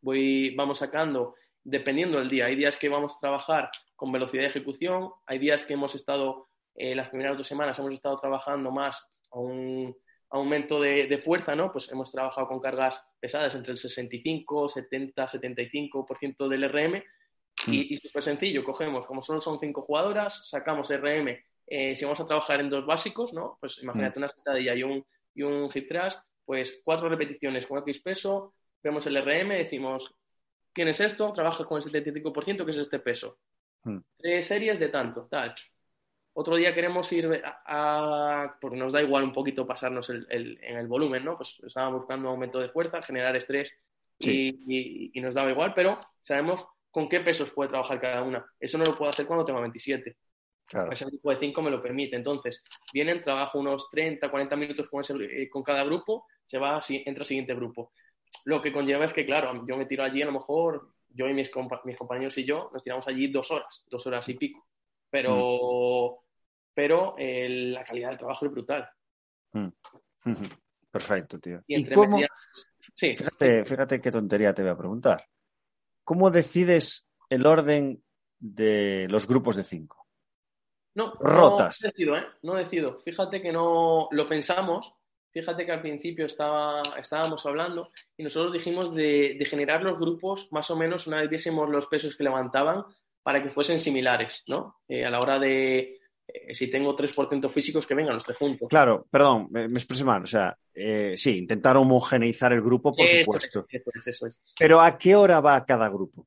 voy, 0.00 0.54
vamos 0.56 0.78
sacando, 0.78 1.36
dependiendo 1.62 2.18
del 2.18 2.28
día, 2.28 2.46
hay 2.46 2.56
días 2.56 2.76
que 2.76 2.88
vamos 2.88 3.14
a 3.14 3.20
trabajar 3.20 3.70
con 3.94 4.10
velocidad 4.10 4.42
de 4.42 4.48
ejecución, 4.48 5.10
hay 5.26 5.38
días 5.38 5.64
que 5.64 5.74
hemos 5.74 5.94
estado, 5.94 6.48
eh, 6.74 6.94
las 6.96 7.08
primeras 7.08 7.36
dos 7.36 7.46
semanas 7.46 7.78
hemos 7.78 7.92
estado 7.92 8.18
trabajando 8.18 8.72
más 8.72 9.00
a 9.30 9.38
un 9.38 9.96
aumento 10.30 10.80
de, 10.80 11.06
de 11.06 11.18
fuerza, 11.18 11.54
¿no? 11.54 11.70
Pues 11.70 11.90
hemos 11.92 12.10
trabajado 12.10 12.48
con 12.48 12.58
cargas 12.58 13.00
pesadas 13.20 13.54
entre 13.54 13.72
el 13.72 13.78
65, 13.78 14.68
70, 14.68 15.26
75% 15.26 16.48
del 16.48 16.68
RM 16.68 17.02
y, 17.66 17.94
y 17.94 17.96
súper 17.98 18.22
sencillo, 18.22 18.64
cogemos, 18.64 19.06
como 19.06 19.22
solo 19.22 19.40
son 19.40 19.58
cinco 19.60 19.82
jugadoras, 19.82 20.48
sacamos 20.48 20.90
RM, 20.90 21.38
eh, 21.66 21.96
si 21.96 22.04
vamos 22.04 22.20
a 22.20 22.26
trabajar 22.26 22.60
en 22.60 22.70
dos 22.70 22.84
básicos, 22.86 23.32
¿no? 23.32 23.56
Pues 23.60 23.78
imagínate 23.82 24.18
una 24.18 24.28
sentadilla 24.28 24.74
y 24.74 24.82
un, 24.82 25.04
y 25.34 25.42
un 25.42 25.70
hip 25.72 25.88
thrust, 25.88 26.20
pues 26.44 26.80
cuatro 26.84 27.08
repeticiones 27.08 27.66
con 27.66 27.78
X 27.78 28.00
peso, 28.00 28.54
vemos 28.82 29.06
el 29.06 29.16
RM, 29.16 29.48
decimos, 29.58 30.12
tienes 30.72 30.98
esto, 31.00 31.32
trabajas 31.32 31.66
con 31.66 31.78
el 31.80 31.84
75%, 31.84 32.64
que 32.64 32.70
es 32.72 32.78
este 32.78 32.98
peso. 32.98 33.38
Mm. 33.84 33.98
Tres 34.18 34.46
series 34.46 34.78
de 34.80 34.88
tanto, 34.88 35.26
tal. 35.30 35.54
Otro 36.34 36.56
día 36.56 36.72
queremos 36.74 37.12
ir 37.12 37.42
a, 37.44 37.62
a- 38.44 38.58
porque 38.60 38.76
nos 38.76 38.92
da 38.92 39.02
igual 39.02 39.22
un 39.24 39.32
poquito 39.32 39.66
pasarnos 39.66 40.08
el- 40.10 40.26
el- 40.30 40.58
en 40.62 40.78
el 40.78 40.86
volumen, 40.88 41.24
¿no? 41.24 41.36
Pues 41.36 41.58
estábamos 41.66 42.00
buscando 42.00 42.28
un 42.28 42.34
aumento 42.34 42.58
de 42.58 42.70
fuerza, 42.70 43.02
generar 43.02 43.36
estrés 43.36 43.72
Sí. 44.18 44.56
y, 44.66 44.76
y- 44.76 45.10
y 45.14 45.20
nos 45.20 45.34
daba 45.34 45.50
igual, 45.50 45.74
pero 45.74 45.98
sabemos 46.20 46.66
con 46.92 47.08
qué 47.08 47.18
pesos 47.20 47.50
puede 47.50 47.70
trabajar 47.70 47.98
cada 47.98 48.22
una. 48.22 48.44
Eso 48.60 48.78
no 48.78 48.84
lo 48.84 48.96
puedo 48.96 49.10
hacer 49.10 49.26
cuando 49.26 49.44
tengo 49.44 49.60
27. 49.60 50.16
Claro. 50.64 50.92
Ese 50.92 51.06
grupo 51.06 51.30
de 51.32 51.38
5 51.38 51.60
me 51.62 51.70
lo 51.70 51.82
permite. 51.82 52.14
Entonces, 52.14 52.62
vienen, 52.92 53.22
trabajo 53.22 53.58
unos 53.58 53.90
30, 53.90 54.30
40 54.30 54.54
minutos 54.54 54.86
con, 54.88 55.00
ese- 55.00 55.14
eh, 55.42 55.50
con 55.50 55.64
cada 55.64 55.82
grupo, 55.82 56.26
se 56.46 56.58
va, 56.58 56.80
entra 56.88 57.22
al 57.22 57.26
siguiente 57.26 57.54
grupo. 57.54 57.92
Lo 58.44 58.62
que 58.62 58.72
conlleva 58.72 59.06
es 59.06 59.12
que, 59.12 59.26
claro, 59.26 59.66
yo 59.66 59.76
me 59.76 59.86
tiro 59.86 60.04
allí, 60.04 60.22
a 60.22 60.26
lo 60.26 60.32
mejor, 60.32 60.92
yo 61.08 61.26
y 61.28 61.34
mis, 61.34 61.50
compa- 61.52 61.82
mis 61.84 61.96
compañeros 61.96 62.36
y 62.38 62.44
yo, 62.44 62.70
nos 62.72 62.82
tiramos 62.84 63.06
allí 63.08 63.26
dos 63.28 63.50
horas, 63.50 63.82
dos 63.88 64.06
horas 64.06 64.28
y 64.28 64.34
pico. 64.34 64.66
Pero, 65.10 66.20
pero 66.72 67.14
eh, 67.18 67.48
la 67.48 67.84
calidad 67.84 68.10
del 68.10 68.18
trabajo 68.18 68.46
es 68.46 68.52
brutal. 68.52 68.88
Ujú. 70.24 70.42
Perfecto, 70.90 71.38
tío. 71.38 71.62
Y 71.66 71.74
¿Y 71.74 71.76
entre 71.80 71.94
cómo, 71.94 72.18
Sí, 72.94 73.16
fíjate, 73.16 73.64
fíjate 73.64 74.00
qué 74.00 74.10
tontería 74.10 74.52
te 74.54 74.62
voy 74.62 74.70
a 74.72 74.76
preguntar. 74.76 75.24
¿Cómo 76.04 76.30
decides 76.30 77.08
el 77.30 77.46
orden 77.46 78.02
de 78.38 79.06
los 79.08 79.26
grupos 79.26 79.56
de 79.56 79.64
cinco? 79.64 80.06
No, 80.94 81.14
Rotas. 81.20 81.80
No 81.80 81.88
decido, 81.88 82.16
¿eh? 82.16 82.26
No 82.42 82.54
decido. 82.54 83.00
Fíjate 83.04 83.40
que 83.40 83.52
no 83.52 84.08
lo 84.10 84.28
pensamos. 84.28 84.92
Fíjate 85.32 85.64
que 85.64 85.72
al 85.72 85.80
principio 85.80 86.26
estaba, 86.26 86.82
estábamos 86.98 87.46
hablando 87.46 87.90
y 88.18 88.22
nosotros 88.22 88.52
dijimos 88.52 88.94
de, 88.94 89.36
de 89.38 89.46
generar 89.46 89.82
los 89.82 89.98
grupos 89.98 90.48
más 90.50 90.70
o 90.70 90.76
menos 90.76 91.06
una 91.06 91.22
vez 91.22 91.30
viésemos 91.30 91.70
los 91.70 91.86
pesos 91.86 92.14
que 92.14 92.24
levantaban 92.24 92.84
para 93.22 93.42
que 93.42 93.48
fuesen 93.48 93.80
similares, 93.80 94.42
¿no? 94.46 94.80
Eh, 94.88 95.06
a 95.06 95.10
la 95.10 95.20
hora 95.20 95.38
de, 95.38 96.01
eh, 96.32 96.54
si 96.54 96.68
tengo 96.70 96.94
tres 96.94 97.14
portentos 97.14 97.52
físicos, 97.52 97.86
que 97.86 97.94
vengan 97.94 98.14
los 98.14 98.24
tres 98.24 98.36
juntos. 98.38 98.68
Claro, 98.68 99.06
perdón, 99.10 99.48
me, 99.50 99.68
me 99.68 99.74
expresé 99.74 100.04
mal. 100.04 100.22
O 100.22 100.26
sea, 100.26 100.56
eh, 100.74 101.12
sí, 101.16 101.38
intentar 101.38 101.76
homogeneizar 101.76 102.52
el 102.52 102.62
grupo, 102.62 102.94
por 102.94 103.04
Eso 103.06 103.18
supuesto. 103.20 103.66
es, 103.68 103.80
eso 103.80 103.90
es, 104.00 104.06
eso 104.06 104.26
es. 104.26 104.40
Pero 104.58 104.80
¿a 104.80 104.96
qué 104.96 105.14
hora 105.14 105.40
va 105.40 105.64
cada 105.64 105.88
grupo? 105.88 106.26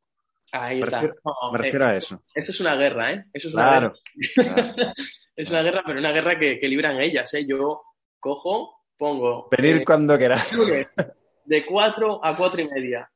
Ahí 0.51 0.77
Me 0.77 0.83
está. 0.83 0.97
refiero, 1.01 1.15
No, 1.25 1.51
me 1.51 1.57
eh, 1.59 1.61
refiero 1.63 1.87
a 1.87 1.95
eso. 1.95 2.23
Eso 2.33 2.51
es 2.51 2.59
una 2.61 2.75
guerra, 2.75 3.11
¿eh? 3.11 3.25
Eso 3.33 3.47
es 3.49 3.53
una 3.53 3.63
Claro. 3.63 3.93
guerra. 4.15 4.63
claro. 4.75 4.93
Es 5.35 5.49
una 5.49 5.61
guerra, 5.63 5.83
pero 5.85 5.99
una 5.99 6.11
guerra 6.13 6.39
que, 6.39 6.59
que 6.59 6.67
libran 6.67 7.01
ellas, 7.01 7.33
¿eh? 7.33 7.45
Yo 7.45 7.81
cojo, 8.19 8.83
pongo 8.97 9.49
Venir 9.51 9.77
eh, 9.77 9.85
cuando 9.85 10.17
quieras. 10.17 10.49
de 11.45 11.65
4 11.65 12.23
a 12.23 12.35
4 12.37 12.61
y 12.61 12.67
media, 12.69 13.11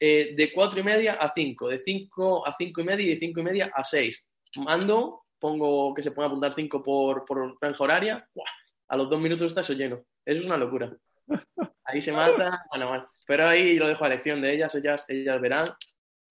eh, 0.00 0.34
de 0.36 0.52
4 0.52 0.80
y 0.80 0.82
media 0.82 1.12
a 1.14 1.32
5, 1.32 1.68
de 1.68 1.78
5 1.80 2.46
a 2.46 2.54
5 2.58 2.80
y 2.80 2.84
media 2.84 3.06
y 3.06 3.14
de 3.14 3.18
5 3.20 3.40
y 3.40 3.42
media 3.44 3.70
a 3.74 3.84
6. 3.84 4.26
Mando, 4.56 5.23
pongo 5.44 5.92
que 5.92 6.02
se 6.02 6.10
pueda 6.10 6.28
apuntar 6.28 6.54
5 6.54 6.82
por, 6.82 7.26
por 7.26 7.58
franja 7.58 7.84
horaria, 7.84 8.26
¡buah! 8.34 8.46
a 8.88 8.96
los 8.96 9.10
dos 9.10 9.20
minutos 9.20 9.48
está 9.48 9.60
eso 9.60 9.74
lleno. 9.74 10.02
Eso 10.24 10.40
es 10.40 10.46
una 10.46 10.56
locura. 10.56 10.90
Ahí 11.84 12.02
se 12.02 12.12
mata, 12.12 12.64
bueno, 12.70 12.88
bueno. 12.88 13.10
Pero 13.26 13.46
ahí 13.46 13.74
lo 13.76 13.86
dejo 13.86 14.04
a 14.04 14.06
elección 14.06 14.40
de 14.40 14.54
ellas, 14.54 14.74
ellas, 14.74 15.04
ellas 15.06 15.38
verán. 15.42 15.74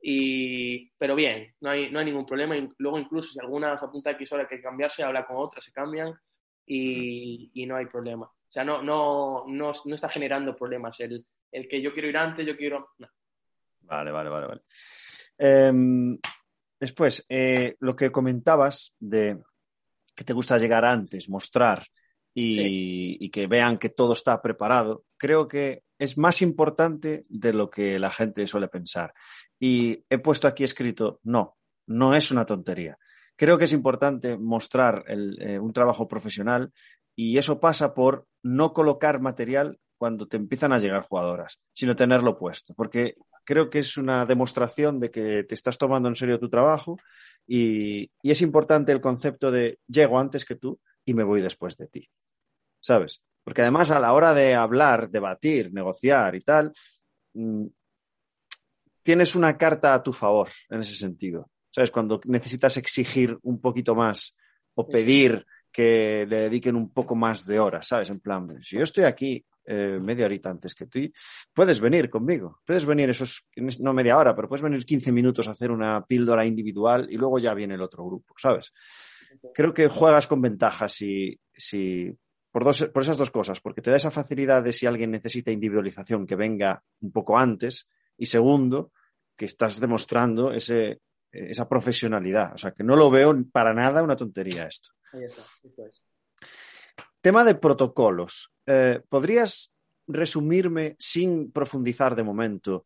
Y, 0.02 0.90
pero 0.98 1.14
bien, 1.14 1.54
no 1.62 1.70
hay, 1.70 1.92
no 1.92 2.00
hay 2.00 2.06
ningún 2.06 2.26
problema. 2.26 2.58
Y 2.58 2.68
Luego, 2.80 2.98
incluso 2.98 3.32
si 3.32 3.40
alguna 3.40 3.78
se 3.78 3.86
apunta 3.86 4.10
a 4.10 4.14
X 4.14 4.32
hora 4.32 4.48
que 4.48 4.60
cambiarse, 4.60 5.04
habla 5.04 5.28
con 5.28 5.38
otra, 5.38 5.62
se 5.62 5.72
cambian 5.72 6.12
y, 6.66 7.52
y 7.54 7.68
no 7.68 7.76
hay 7.76 7.86
problema. 7.86 8.26
O 8.26 8.52
sea, 8.52 8.64
no, 8.64 8.82
no, 8.82 9.44
no, 9.48 9.74
no 9.86 9.96
está 9.96 10.10
generando 10.10 10.56
problemas. 10.56 11.00
El, 11.02 11.24
el 11.52 11.68
que 11.68 11.84
yo 11.84 11.94
quiero 11.94 12.10
ir 12.10 12.18
antes, 12.18 12.48
yo 12.48 12.58
quiero. 12.58 12.90
no. 12.98 13.08
Vale, 13.82 14.10
vale, 14.10 14.30
vale, 14.32 14.48
vale. 14.48 14.62
Em, 15.38 16.18
después, 16.84 17.26
eh, 17.30 17.78
lo 17.80 17.96
que 17.96 18.12
comentabas 18.12 18.94
de 19.00 19.40
que 20.14 20.26
te 20.26 20.34
gusta 20.34 20.58
llegar 20.58 20.84
antes, 20.84 21.30
mostrar 21.30 21.86
y, 22.34 23.18
y 23.24 23.30
que 23.30 23.48
vean 23.48 23.78
que 23.78 23.88
todo 23.88 24.12
está 24.12 24.42
preparado, 24.42 25.06
creo 25.18 25.48
que 25.48 25.84
es 25.98 26.18
más 26.18 26.42
importante 26.42 27.26
de 27.30 27.54
lo 27.54 27.70
que 27.70 27.98
la 28.00 28.12
gente 28.12 28.46
suele 28.48 28.68
pensar. 28.68 29.14
Y 29.58 30.04
he 30.10 30.18
puesto 30.18 30.46
aquí 30.46 30.66
escrito, 30.66 31.22
no, 31.24 31.56
no 31.88 32.16
es 32.16 32.32
una 32.32 32.46
tontería. 32.46 32.98
Creo 33.38 33.58
que 33.58 33.64
es 33.64 33.72
importante 33.72 34.38
mostrar 34.38 35.06
el, 35.08 35.42
eh, 35.42 35.60
un 35.60 35.72
trabajo 35.72 36.10
profesional 36.10 36.74
y 37.16 37.38
eso 37.38 37.62
pasa 37.62 37.94
por 37.94 38.28
no 38.44 38.74
colocar 38.74 39.22
material 39.22 39.80
cuando 39.96 40.28
te 40.28 40.36
empiezan 40.36 40.74
a 40.74 40.80
llegar 40.80 41.04
jugadoras, 41.04 41.62
sino 41.72 41.96
tenerlo 41.96 42.38
puesto, 42.38 42.74
porque 42.74 43.16
creo 43.44 43.70
que 43.70 43.80
es 43.80 43.98
una 43.98 44.26
demostración 44.26 45.00
de 45.00 45.12
que 45.12 45.44
te 45.44 45.56
estás 45.56 45.78
tomando 45.78 46.10
en 46.10 46.16
serio 46.16 46.40
tu 46.40 46.50
trabajo 46.50 46.98
y, 47.46 48.10
y 48.22 48.32
es 48.32 48.42
importante 48.42 48.92
el 48.92 49.02
concepto 49.02 49.52
de 49.52 49.80
llego 49.88 50.20
antes 50.20 50.46
que 50.46 50.56
tú 50.56 50.80
y 51.06 51.14
me 51.14 51.24
voy 51.24 51.42
después 51.42 51.78
de 51.78 51.88
ti, 51.88 52.10
¿sabes? 52.80 53.22
Porque 53.44 53.62
además 53.62 53.92
a 53.92 54.00
la 54.00 54.14
hora 54.14 54.34
de 54.34 54.56
hablar, 54.56 55.10
debatir, 55.10 55.74
negociar 55.74 56.36
y 56.36 56.42
tal, 56.42 56.72
mm, 57.34 57.66
tienes 59.04 59.36
una 59.36 59.58
carta 59.58 59.94
a 59.94 60.02
tu 60.02 60.14
favor 60.14 60.50
en 60.70 60.80
ese 60.80 60.96
sentido. 60.96 61.50
¿Sabes? 61.70 61.92
Cuando 61.92 62.22
necesitas 62.26 62.78
exigir 62.78 63.38
un 63.42 63.60
poquito 63.60 63.96
más 63.96 64.38
o 64.76 64.88
pedir 64.88 65.46
que 65.72 66.26
le 66.30 66.42
dediquen 66.42 66.76
un 66.76 66.94
poco 66.94 67.16
más 67.16 67.46
de 67.46 67.60
horas, 67.60 67.88
¿sabes? 67.88 68.12
En 68.12 68.20
plan, 68.20 68.62
si 68.62 68.78
yo 68.78 68.84
estoy 68.84 69.06
aquí 69.06 69.44
eh, 69.66 70.00
media 70.02 70.26
horita 70.26 70.50
antes 70.50 70.76
que 70.76 70.88
tú, 70.88 71.00
puedes 71.54 71.80
venir 71.80 72.10
conmigo. 72.10 72.60
Puedes 72.66 72.86
venir 72.86 73.10
esos, 73.10 73.50
no 73.80 73.94
media 73.94 74.18
hora, 74.18 74.36
pero 74.36 74.48
puedes 74.48 74.62
venir 74.62 74.86
15 74.86 75.12
minutos 75.12 75.48
a 75.48 75.52
hacer 75.52 75.72
una 75.72 76.06
píldora 76.06 76.46
individual 76.46 77.08
y 77.10 77.18
luego 77.18 77.40
ya 77.40 77.54
viene 77.54 77.76
el 77.76 77.82
otro 77.82 78.06
grupo, 78.06 78.34
¿sabes? 78.38 78.74
Creo 79.54 79.74
que 79.74 79.88
juegas 79.88 80.28
con 80.28 80.42
ventajas 80.42 80.94
si, 80.94 81.40
si 81.52 82.16
por, 82.52 82.64
dos, 82.64 82.84
por 82.94 83.04
esas 83.04 83.18
dos 83.18 83.32
cosas, 83.32 83.62
porque 83.62 83.82
te 83.82 83.90
da 83.90 83.98
esa 83.98 84.12
facilidad 84.12 84.64
de 84.64 84.74
si 84.74 84.86
alguien 84.86 85.12
necesita 85.12 85.52
individualización 85.52 86.28
que 86.28 86.36
venga 86.36 86.84
un 87.02 87.12
poco 87.12 87.38
antes 87.38 87.90
y 88.18 88.26
segundo, 88.26 88.92
que 89.36 89.46
estás 89.46 89.80
demostrando 89.80 90.52
ese, 90.52 91.02
esa 91.32 91.68
profesionalidad. 91.68 92.54
O 92.54 92.58
sea, 92.58 92.72
que 92.72 92.84
no 92.84 92.96
lo 92.96 93.10
veo 93.10 93.34
para 93.52 93.74
nada 93.74 94.04
una 94.04 94.16
tontería 94.16 94.68
esto. 94.68 94.92
Ahí 95.12 95.24
está, 95.24 95.42
eso 95.42 95.86
es. 95.88 96.04
Tema 97.24 97.46
de 97.46 97.56
protocolos. 97.56 98.54
Eh, 98.66 99.00
¿Podrías 99.08 99.74
resumirme, 100.08 100.98
sin 101.00 101.54
profundizar 101.54 102.18
de 102.18 102.24
momento, 102.24 102.86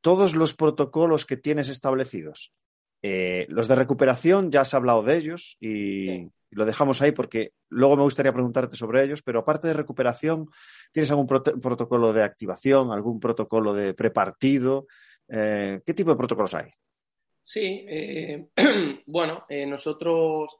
todos 0.00 0.34
los 0.34 0.54
protocolos 0.54 1.26
que 1.26 1.36
tienes 1.36 1.68
establecidos? 1.68 2.54
Eh, 3.02 3.44
los 3.50 3.68
de 3.68 3.74
recuperación, 3.74 4.50
ya 4.50 4.62
has 4.62 4.72
hablado 4.72 5.02
de 5.02 5.18
ellos 5.18 5.58
y 5.60 6.06
Sí. 6.08 6.30
lo 6.52 6.64
dejamos 6.64 7.02
ahí 7.02 7.12
porque 7.12 7.52
luego 7.68 7.98
me 7.98 8.04
gustaría 8.04 8.32
preguntarte 8.32 8.74
sobre 8.74 9.04
ellos, 9.04 9.20
pero 9.22 9.40
aparte 9.40 9.68
de 9.68 9.74
recuperación, 9.74 10.48
¿tienes 10.90 11.10
algún 11.10 11.26
proto- 11.26 11.60
protocolo 11.60 12.14
de 12.14 12.22
activación, 12.22 12.90
algún 12.90 13.20
protocolo 13.20 13.74
de 13.74 13.92
prepartido? 13.92 14.86
Eh, 15.28 15.82
¿Qué 15.84 15.92
tipo 15.92 16.08
de 16.08 16.16
protocolos 16.16 16.54
hay? 16.54 16.70
Sí, 17.42 17.84
eh, 17.86 18.48
bueno, 19.08 19.44
nosotros 19.66 20.56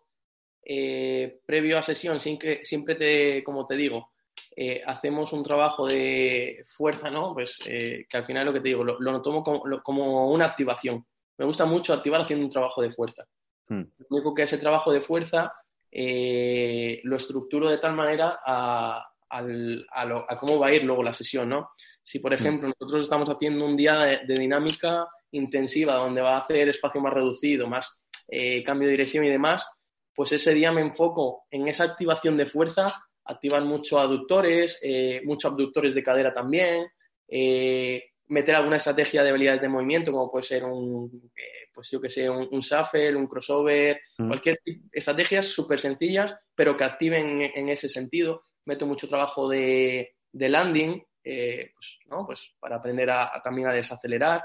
eh, 0.64 1.40
previo 1.46 1.78
a 1.78 1.82
sesión 1.82 2.20
siempre, 2.20 2.62
te, 2.96 3.42
como 3.44 3.66
te 3.66 3.74
digo, 3.76 4.12
eh, 4.56 4.82
hacemos 4.86 5.32
un 5.32 5.42
trabajo 5.42 5.86
de 5.86 6.62
fuerza, 6.76 7.10
¿no? 7.10 7.34
Pues 7.34 7.58
eh, 7.66 8.06
que 8.08 8.16
al 8.16 8.24
final 8.24 8.46
lo 8.46 8.52
que 8.52 8.60
te 8.60 8.68
digo, 8.68 8.84
lo, 8.84 8.98
lo 9.00 9.22
tomo 9.22 9.42
como, 9.42 9.66
lo- 9.66 9.82
como 9.82 10.30
una 10.30 10.46
activación. 10.46 11.04
Me 11.38 11.44
gusta 11.44 11.64
mucho 11.64 11.92
activar 11.92 12.20
haciendo 12.20 12.44
un 12.44 12.50
trabajo 12.52 12.80
de 12.80 12.92
fuerza. 12.92 13.24
Hmm. 13.68 13.82
Lo 13.98 14.06
único 14.10 14.32
que 14.34 14.42
ese 14.44 14.58
trabajo 14.58 14.92
de 14.92 15.00
fuerza 15.00 15.52
eh, 15.90 17.00
lo 17.04 17.16
estructuro 17.16 17.68
de 17.68 17.78
tal 17.78 17.94
manera 17.94 18.38
a, 18.44 19.04
al- 19.28 19.86
a 19.90 20.04
lo- 20.04 20.26
a 20.30 20.36
cómo 20.38 20.58
va 20.58 20.68
a 20.68 20.72
ir 20.74 20.84
luego 20.84 21.02
la 21.02 21.12
sesión, 21.12 21.48
¿no? 21.48 21.70
Si, 22.02 22.18
por 22.18 22.32
ejemplo, 22.34 22.68
nosotros 22.68 23.02
estamos 23.02 23.28
haciendo 23.28 23.64
un 23.64 23.76
día 23.76 23.96
de, 23.98 24.18
de 24.26 24.38
dinámica 24.38 25.06
intensiva 25.32 25.94
donde 25.94 26.20
va 26.20 26.36
a 26.36 26.40
hacer 26.40 26.68
espacio 26.68 27.00
más 27.00 27.12
reducido, 27.12 27.66
más 27.68 28.06
eh, 28.28 28.62
cambio 28.62 28.86
de 28.88 28.92
dirección 28.92 29.24
y 29.24 29.30
demás, 29.30 29.66
pues 30.14 30.32
ese 30.32 30.54
día 30.54 30.72
me 30.72 30.80
enfoco 30.80 31.44
en 31.50 31.68
esa 31.68 31.84
activación 31.84 32.36
de 32.36 32.46
fuerza, 32.46 33.04
activan 33.24 33.66
mucho 33.66 33.98
aductores, 33.98 34.78
eh, 34.82 35.20
muchos 35.24 35.50
abductores 35.50 35.94
de 35.94 36.02
cadera 36.02 36.32
también, 36.32 36.86
eh, 37.28 38.04
meter 38.26 38.54
alguna 38.54 38.76
estrategia 38.76 39.22
de 39.22 39.30
habilidades 39.30 39.60
de 39.62 39.68
movimiento, 39.68 40.12
como 40.12 40.30
puede 40.30 40.44
ser 40.44 40.64
un, 40.64 41.30
eh, 41.36 41.68
pues 41.72 41.90
yo 41.90 42.00
que 42.00 42.08
sé, 42.10 42.28
un, 42.30 42.48
un 42.50 42.60
shuffle, 42.60 43.14
un 43.16 43.26
crossover, 43.26 44.00
Mm. 44.18 44.28
cualquier 44.28 44.60
estrategias 44.92 45.46
súper 45.46 45.78
sencillas, 45.80 46.34
pero 46.54 46.76
que 46.76 46.84
activen 46.84 47.42
en, 47.42 47.50
en 47.54 47.68
ese 47.68 47.88
sentido. 47.88 48.42
Meto 48.66 48.86
mucho 48.86 49.08
trabajo 49.08 49.48
de, 49.48 50.14
de 50.32 50.48
landing, 50.48 51.02
eh, 51.24 51.70
pues, 51.74 51.98
¿no? 52.06 52.24
pues 52.26 52.52
para 52.60 52.76
aprender 52.76 53.10
a, 53.10 53.36
a 53.36 53.42
también 53.42 53.68
a 53.68 53.72
desacelerar. 53.72 54.42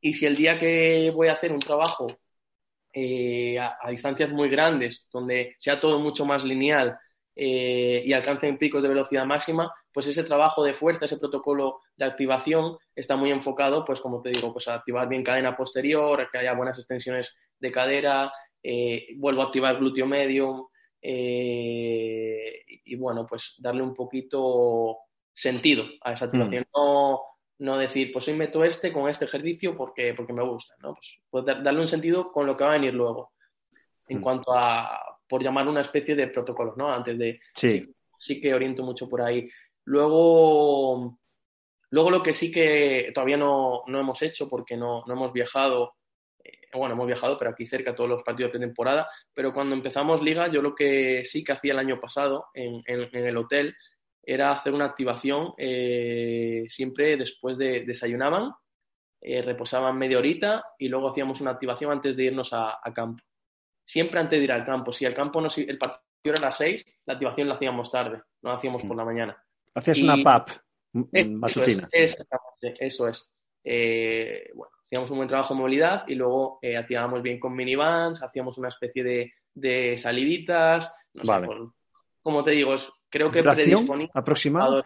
Y 0.00 0.14
si 0.14 0.26
el 0.26 0.34
día 0.34 0.58
que 0.58 1.10
voy 1.14 1.28
a 1.28 1.34
hacer 1.34 1.52
un 1.52 1.60
trabajo 1.60 2.06
eh, 2.92 3.58
a, 3.58 3.78
a 3.80 3.90
distancias 3.90 4.30
muy 4.30 4.48
grandes, 4.48 5.08
donde 5.12 5.54
sea 5.58 5.80
todo 5.80 5.98
mucho 5.98 6.24
más 6.24 6.44
lineal 6.44 6.98
eh, 7.34 8.02
y 8.04 8.12
alcancen 8.12 8.58
picos 8.58 8.82
de 8.82 8.88
velocidad 8.90 9.24
máxima, 9.24 9.72
pues 9.92 10.06
ese 10.06 10.24
trabajo 10.24 10.62
de 10.62 10.74
fuerza, 10.74 11.06
ese 11.06 11.16
protocolo 11.16 11.80
de 11.96 12.04
activación 12.04 12.76
está 12.94 13.16
muy 13.16 13.30
enfocado, 13.30 13.84
pues 13.84 14.00
como 14.00 14.20
te 14.20 14.30
digo, 14.30 14.52
pues 14.52 14.68
a 14.68 14.74
activar 14.74 15.08
bien 15.08 15.22
cadena 15.22 15.56
posterior, 15.56 16.20
a 16.20 16.28
que 16.30 16.38
haya 16.38 16.54
buenas 16.54 16.78
extensiones 16.78 17.36
de 17.58 17.72
cadera, 17.72 18.32
eh, 18.62 19.08
vuelvo 19.16 19.42
a 19.42 19.46
activar 19.46 19.78
glúteo 19.78 20.06
medio 20.06 20.70
y, 21.04 22.94
bueno, 22.96 23.26
pues 23.26 23.54
darle 23.58 23.82
un 23.82 23.94
poquito 23.94 24.98
sentido 25.32 25.84
a 26.02 26.12
esa 26.12 26.26
activación. 26.26 26.64
No, 26.74 27.20
no 27.62 27.78
decir, 27.78 28.12
pues 28.12 28.26
hoy 28.28 28.34
meto 28.34 28.64
este 28.64 28.92
con 28.92 29.08
este 29.08 29.24
ejercicio 29.24 29.76
porque, 29.76 30.14
porque 30.14 30.32
me 30.32 30.42
gusta, 30.42 30.74
¿no? 30.82 30.94
Pues, 30.94 31.14
pues 31.30 31.44
dar- 31.44 31.62
darle 31.62 31.80
un 31.80 31.88
sentido 31.88 32.32
con 32.32 32.46
lo 32.46 32.56
que 32.56 32.64
va 32.64 32.70
a 32.70 32.78
venir 32.78 32.92
luego. 32.94 33.32
En 34.08 34.18
Mm. 34.18 34.20
cuanto 34.22 34.52
a, 34.52 34.98
por 35.28 35.42
llamar 35.42 35.68
una 35.68 35.80
especie 35.80 36.14
de 36.16 36.26
protocolos, 36.28 36.76
¿no? 36.76 36.92
Antes 36.92 37.16
de, 37.18 37.40
Sí, 37.54 37.94
sí 38.18 38.40
que 38.40 38.52
oriento 38.52 38.82
mucho 38.82 39.08
por 39.08 39.22
ahí. 39.22 39.48
Luego, 39.84 41.18
luego 41.90 42.10
lo 42.10 42.22
que 42.22 42.32
sí 42.32 42.50
que 42.50 43.10
todavía 43.14 43.36
no, 43.36 43.82
no 43.86 44.00
hemos 44.00 44.20
hecho 44.22 44.48
porque 44.48 44.76
no, 44.76 45.04
no 45.06 45.12
hemos 45.14 45.32
viajado, 45.32 45.94
eh, 46.44 46.58
bueno, 46.74 46.94
hemos 46.94 47.06
viajado, 47.06 47.38
pero 47.38 47.50
aquí 47.52 47.66
cerca 47.66 47.94
todos 47.94 48.10
los 48.10 48.22
partidos 48.22 48.52
de 48.52 48.58
temporada, 48.58 49.08
pero 49.32 49.52
cuando 49.52 49.74
empezamos 49.74 50.20
liga, 50.22 50.48
yo 50.48 50.62
lo 50.62 50.74
que 50.74 51.24
sí 51.24 51.44
que 51.44 51.52
hacía 51.52 51.72
el 51.72 51.78
año 51.78 52.00
pasado 52.00 52.46
en, 52.54 52.80
en- 52.86 53.08
en 53.12 53.26
el 53.26 53.36
hotel 53.36 53.76
era 54.22 54.52
hacer 54.52 54.72
una 54.72 54.84
activación 54.86 55.52
eh, 55.58 56.64
siempre 56.68 57.16
después 57.16 57.58
de 57.58 57.80
desayunaban, 57.84 58.52
eh, 59.20 59.42
reposaban 59.42 59.96
media 59.98 60.18
horita 60.18 60.64
y 60.78 60.88
luego 60.88 61.10
hacíamos 61.10 61.40
una 61.40 61.52
activación 61.52 61.90
antes 61.92 62.16
de 62.16 62.24
irnos 62.24 62.52
a, 62.52 62.78
a 62.82 62.92
campo. 62.92 63.22
Siempre 63.84 64.20
antes 64.20 64.38
de 64.38 64.44
ir 64.44 64.52
al 64.52 64.64
campo. 64.64 64.92
Si 64.92 65.04
el 65.04 65.14
campo 65.14 65.40
no, 65.40 65.50
si 65.50 65.62
el 65.62 65.78
partido 65.78 66.02
era 66.24 66.38
a 66.38 66.40
las 66.42 66.56
6, 66.56 66.84
la 67.06 67.14
activación 67.14 67.48
la 67.48 67.54
hacíamos 67.54 67.90
tarde, 67.90 68.22
no 68.42 68.50
la 68.50 68.56
hacíamos 68.56 68.84
por 68.84 68.96
la 68.96 69.04
mañana. 69.04 69.44
hacías 69.74 69.98
Y- 69.98 70.04
una 70.04 70.22
PAP 70.22 70.50
mm, 70.92 71.02
Eso 71.12 71.28
matutina. 71.38 71.88
es, 71.90 72.12
exactamente, 72.12 72.84
eso 72.86 73.08
es. 73.08 73.28
Eh, 73.64 74.50
bueno, 74.54 74.70
hacíamos 74.86 75.10
un 75.10 75.16
buen 75.18 75.28
trabajo 75.28 75.54
de 75.54 75.60
movilidad 75.60 76.04
y 76.08 76.14
luego 76.14 76.58
eh, 76.62 76.76
activábamos 76.76 77.22
bien 77.22 77.40
con 77.40 77.54
minivans, 77.54 78.22
hacíamos 78.22 78.56
una 78.58 78.68
especie 78.68 79.02
de, 79.04 79.32
de 79.54 79.98
saliditas, 79.98 80.92
no 81.14 81.22
Vale. 81.24 81.42
sé, 81.42 81.46
por- 81.46 81.72
como 82.20 82.44
te 82.44 82.52
digo, 82.52 82.74
es, 82.74 82.88
creo 83.12 83.30
que 83.30 83.40
¿Duración 83.42 84.08
aproximada? 84.14 84.82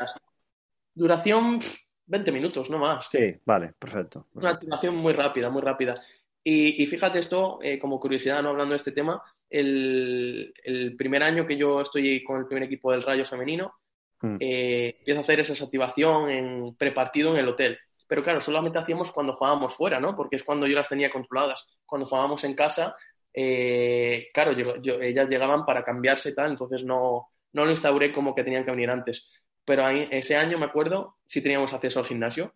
Duración 0.95 1.59
pff, 1.61 1.77
20 2.07 2.33
minutos, 2.33 2.69
no 2.71 2.79
más. 2.79 3.09
Sí, 3.11 3.35
vale, 3.45 3.73
perfecto. 3.79 4.27
Una 4.35 4.51
perfecto. 4.51 4.55
activación 4.57 4.97
muy 4.97 5.13
rápida, 5.13 5.51
muy 5.51 5.63
rápida. 5.63 5.95
Y, 6.43 6.83
y 6.83 6.87
fíjate 6.87 7.19
esto, 7.19 7.59
eh, 7.63 7.79
como 7.79 7.99
curiosidad, 8.01 8.43
no 8.43 8.51
hablando 8.51 8.73
de 8.73 8.77
este 8.79 8.93
tema, 8.93 9.23
el, 9.51 10.53
el 10.65 10.97
primer 10.97 11.23
año 11.23 11.47
que 11.47 11.57
yo 11.57 11.81
estoy 11.81 12.23
con 12.25 12.39
el 12.39 12.47
primer 12.47 12.65
equipo 12.65 12.93
del 12.93 13.03
Rayo 13.03 13.25
femenino, 13.25 13.75
Mm. 14.23 14.39
eh, 14.41 14.97
empiezo 15.01 15.21
a 15.21 15.23
hacer 15.25 15.41
esa 15.41 15.63
activación 15.63 16.31
en 16.31 16.75
prepartido 16.77 17.33
en 17.33 17.37
el 17.37 17.49
hotel. 17.51 17.79
Pero 18.09 18.23
claro, 18.23 18.41
solamente 18.41 18.79
hacíamos 18.79 19.13
cuando 19.13 19.35
jugábamos 19.35 19.75
fuera, 19.75 20.01
¿no? 20.01 20.17
Porque 20.17 20.37
es 20.37 20.43
cuando 20.43 20.67
yo 20.67 20.75
las 20.75 20.89
tenía 20.89 21.11
controladas. 21.11 21.67
Cuando 21.85 22.07
jugábamos 22.09 22.43
en 22.45 22.55
casa, 22.55 22.97
eh, 23.35 24.29
claro, 24.33 24.53
yo- 24.53 24.81
yo- 24.81 25.03
ellas 25.03 25.29
llegaban 25.29 25.67
para 25.67 25.85
cambiarse 25.85 26.31
y 26.31 26.35
tal, 26.35 26.51
entonces 26.53 26.83
no, 26.83 27.29
no 27.57 27.65
lo 27.65 27.73
instauré 27.73 28.13
como 28.13 28.35
que 28.35 28.45
tenían 28.45 28.65
que 28.65 28.71
venir 28.71 28.91
antes. 28.91 29.31
Pero 29.65 29.85
ahí- 29.85 30.09
ese 30.13 30.37
año, 30.37 30.59
me 30.59 30.67
acuerdo, 30.67 31.17
sí 31.27 31.43
teníamos 31.43 31.73
acceso 31.73 31.99
al 32.01 32.07
gimnasio. 32.07 32.55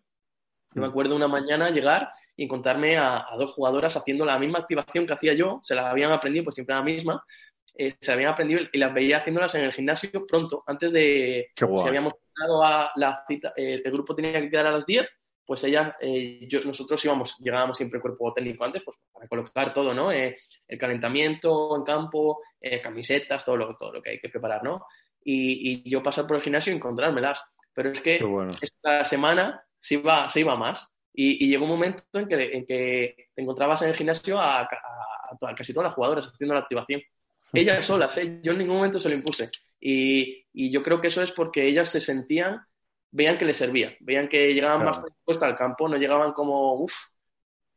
Yo 0.73 0.81
me 0.81 0.87
Mm. 0.87 0.91
acuerdo 0.91 1.15
una 1.15 1.27
mañana 1.27 1.69
llegar 1.71 2.11
y 2.37 2.45
encontrarme 2.45 2.97
a, 2.97 3.17
a 3.31 3.35
dos 3.37 3.51
jugadoras 3.53 3.97
haciendo 3.97 4.25
la 4.25 4.39
misma 4.39 4.59
activación 4.59 5.05
que 5.07 5.13
hacía 5.13 5.33
yo, 5.33 5.59
se 5.63 5.75
la 5.75 5.89
habían 5.91 6.11
aprendido, 6.11 6.45
pues 6.45 6.55
siempre 6.55 6.75
la 6.75 6.83
misma, 6.83 7.23
eh, 7.75 7.95
se 8.01 8.11
la 8.11 8.15
habían 8.15 8.31
aprendido 8.33 8.61
y 8.71 8.77
las 8.77 8.93
veía 8.93 9.17
haciéndolas 9.19 9.55
en 9.55 9.63
el 9.63 9.73
gimnasio 9.73 10.25
pronto, 10.27 10.63
antes 10.67 10.91
de, 10.93 11.49
si 11.55 11.65
habíamos 11.87 12.13
quedado 12.35 12.63
a 12.63 12.91
la 12.95 13.23
cita, 13.27 13.53
eh, 13.57 13.81
el 13.83 13.91
grupo 13.91 14.15
tenía 14.15 14.39
que 14.41 14.49
quedar 14.49 14.67
a 14.67 14.71
las 14.71 14.85
10, 14.85 15.09
pues 15.51 15.65
ella, 15.65 15.97
eh, 15.99 16.47
yo, 16.47 16.61
nosotros 16.63 17.03
íbamos, 17.03 17.37
llegábamos 17.39 17.75
siempre 17.75 17.97
el 17.97 18.01
cuerpo 18.01 18.31
técnico 18.33 18.63
antes, 18.63 18.81
pues 18.85 18.95
para 19.11 19.27
colocar 19.27 19.73
todo, 19.73 19.93
¿no? 19.93 20.09
Eh, 20.09 20.37
el 20.65 20.77
calentamiento 20.77 21.75
en 21.75 21.83
campo, 21.83 22.39
eh, 22.61 22.79
camisetas, 22.79 23.43
todo 23.43 23.57
lo, 23.57 23.75
todo 23.75 23.91
lo 23.91 24.01
que 24.01 24.11
hay 24.11 24.19
que 24.21 24.29
preparar, 24.29 24.63
¿no? 24.63 24.85
Y, 25.25 25.83
y 25.85 25.89
yo 25.89 26.01
pasar 26.01 26.25
por 26.25 26.37
el 26.37 26.41
gimnasio 26.41 26.71
y 26.71 26.77
encontrármelas. 26.77 27.43
Pero 27.73 27.91
es 27.91 27.99
que 27.99 28.23
bueno. 28.23 28.53
esta 28.61 29.03
semana 29.03 29.61
se 29.77 29.95
iba, 29.95 30.29
se 30.29 30.39
iba 30.39 30.55
más. 30.55 30.87
Y, 31.13 31.43
y 31.43 31.49
llegó 31.49 31.65
un 31.65 31.71
momento 31.71 32.01
en 32.13 32.29
que, 32.29 32.53
en 32.57 32.65
que 32.65 33.27
te 33.35 33.41
encontrabas 33.41 33.81
en 33.81 33.89
el 33.89 33.95
gimnasio 33.95 34.39
a, 34.39 34.61
a- 34.61 34.63
a 34.63 35.47
a 35.49 35.55
casi 35.55 35.73
todas 35.73 35.89
las 35.89 35.95
jugadoras 35.95 36.27
haciendo 36.33 36.53
la 36.53 36.61
activación. 36.61 37.01
Ellas 37.53 37.83
solas, 37.83 38.17
¿eh? 38.17 38.39
yo 38.41 38.53
en 38.53 38.59
ningún 38.59 38.77
momento 38.77 39.01
se 39.01 39.09
lo 39.09 39.15
impuse. 39.15 39.49
Y, 39.81 40.45
y 40.53 40.71
yo 40.71 40.81
creo 40.81 41.01
que 41.01 41.07
eso 41.09 41.21
es 41.21 41.31
porque 41.33 41.67
ellas 41.67 41.89
se 41.89 41.99
sentían, 41.99 42.61
veían 43.11 43.37
que 43.37 43.45
les 43.45 43.57
servía, 43.57 43.95
veían 43.99 44.27
que 44.27 44.53
llegaban 44.53 44.79
Claro. 44.81 44.91
más 44.91 44.99
predispuestas 45.01 45.49
al 45.49 45.55
campo, 45.55 45.87
no 45.87 45.97
llegaban 45.97 46.33
como, 46.33 46.73
uff, 46.75 46.93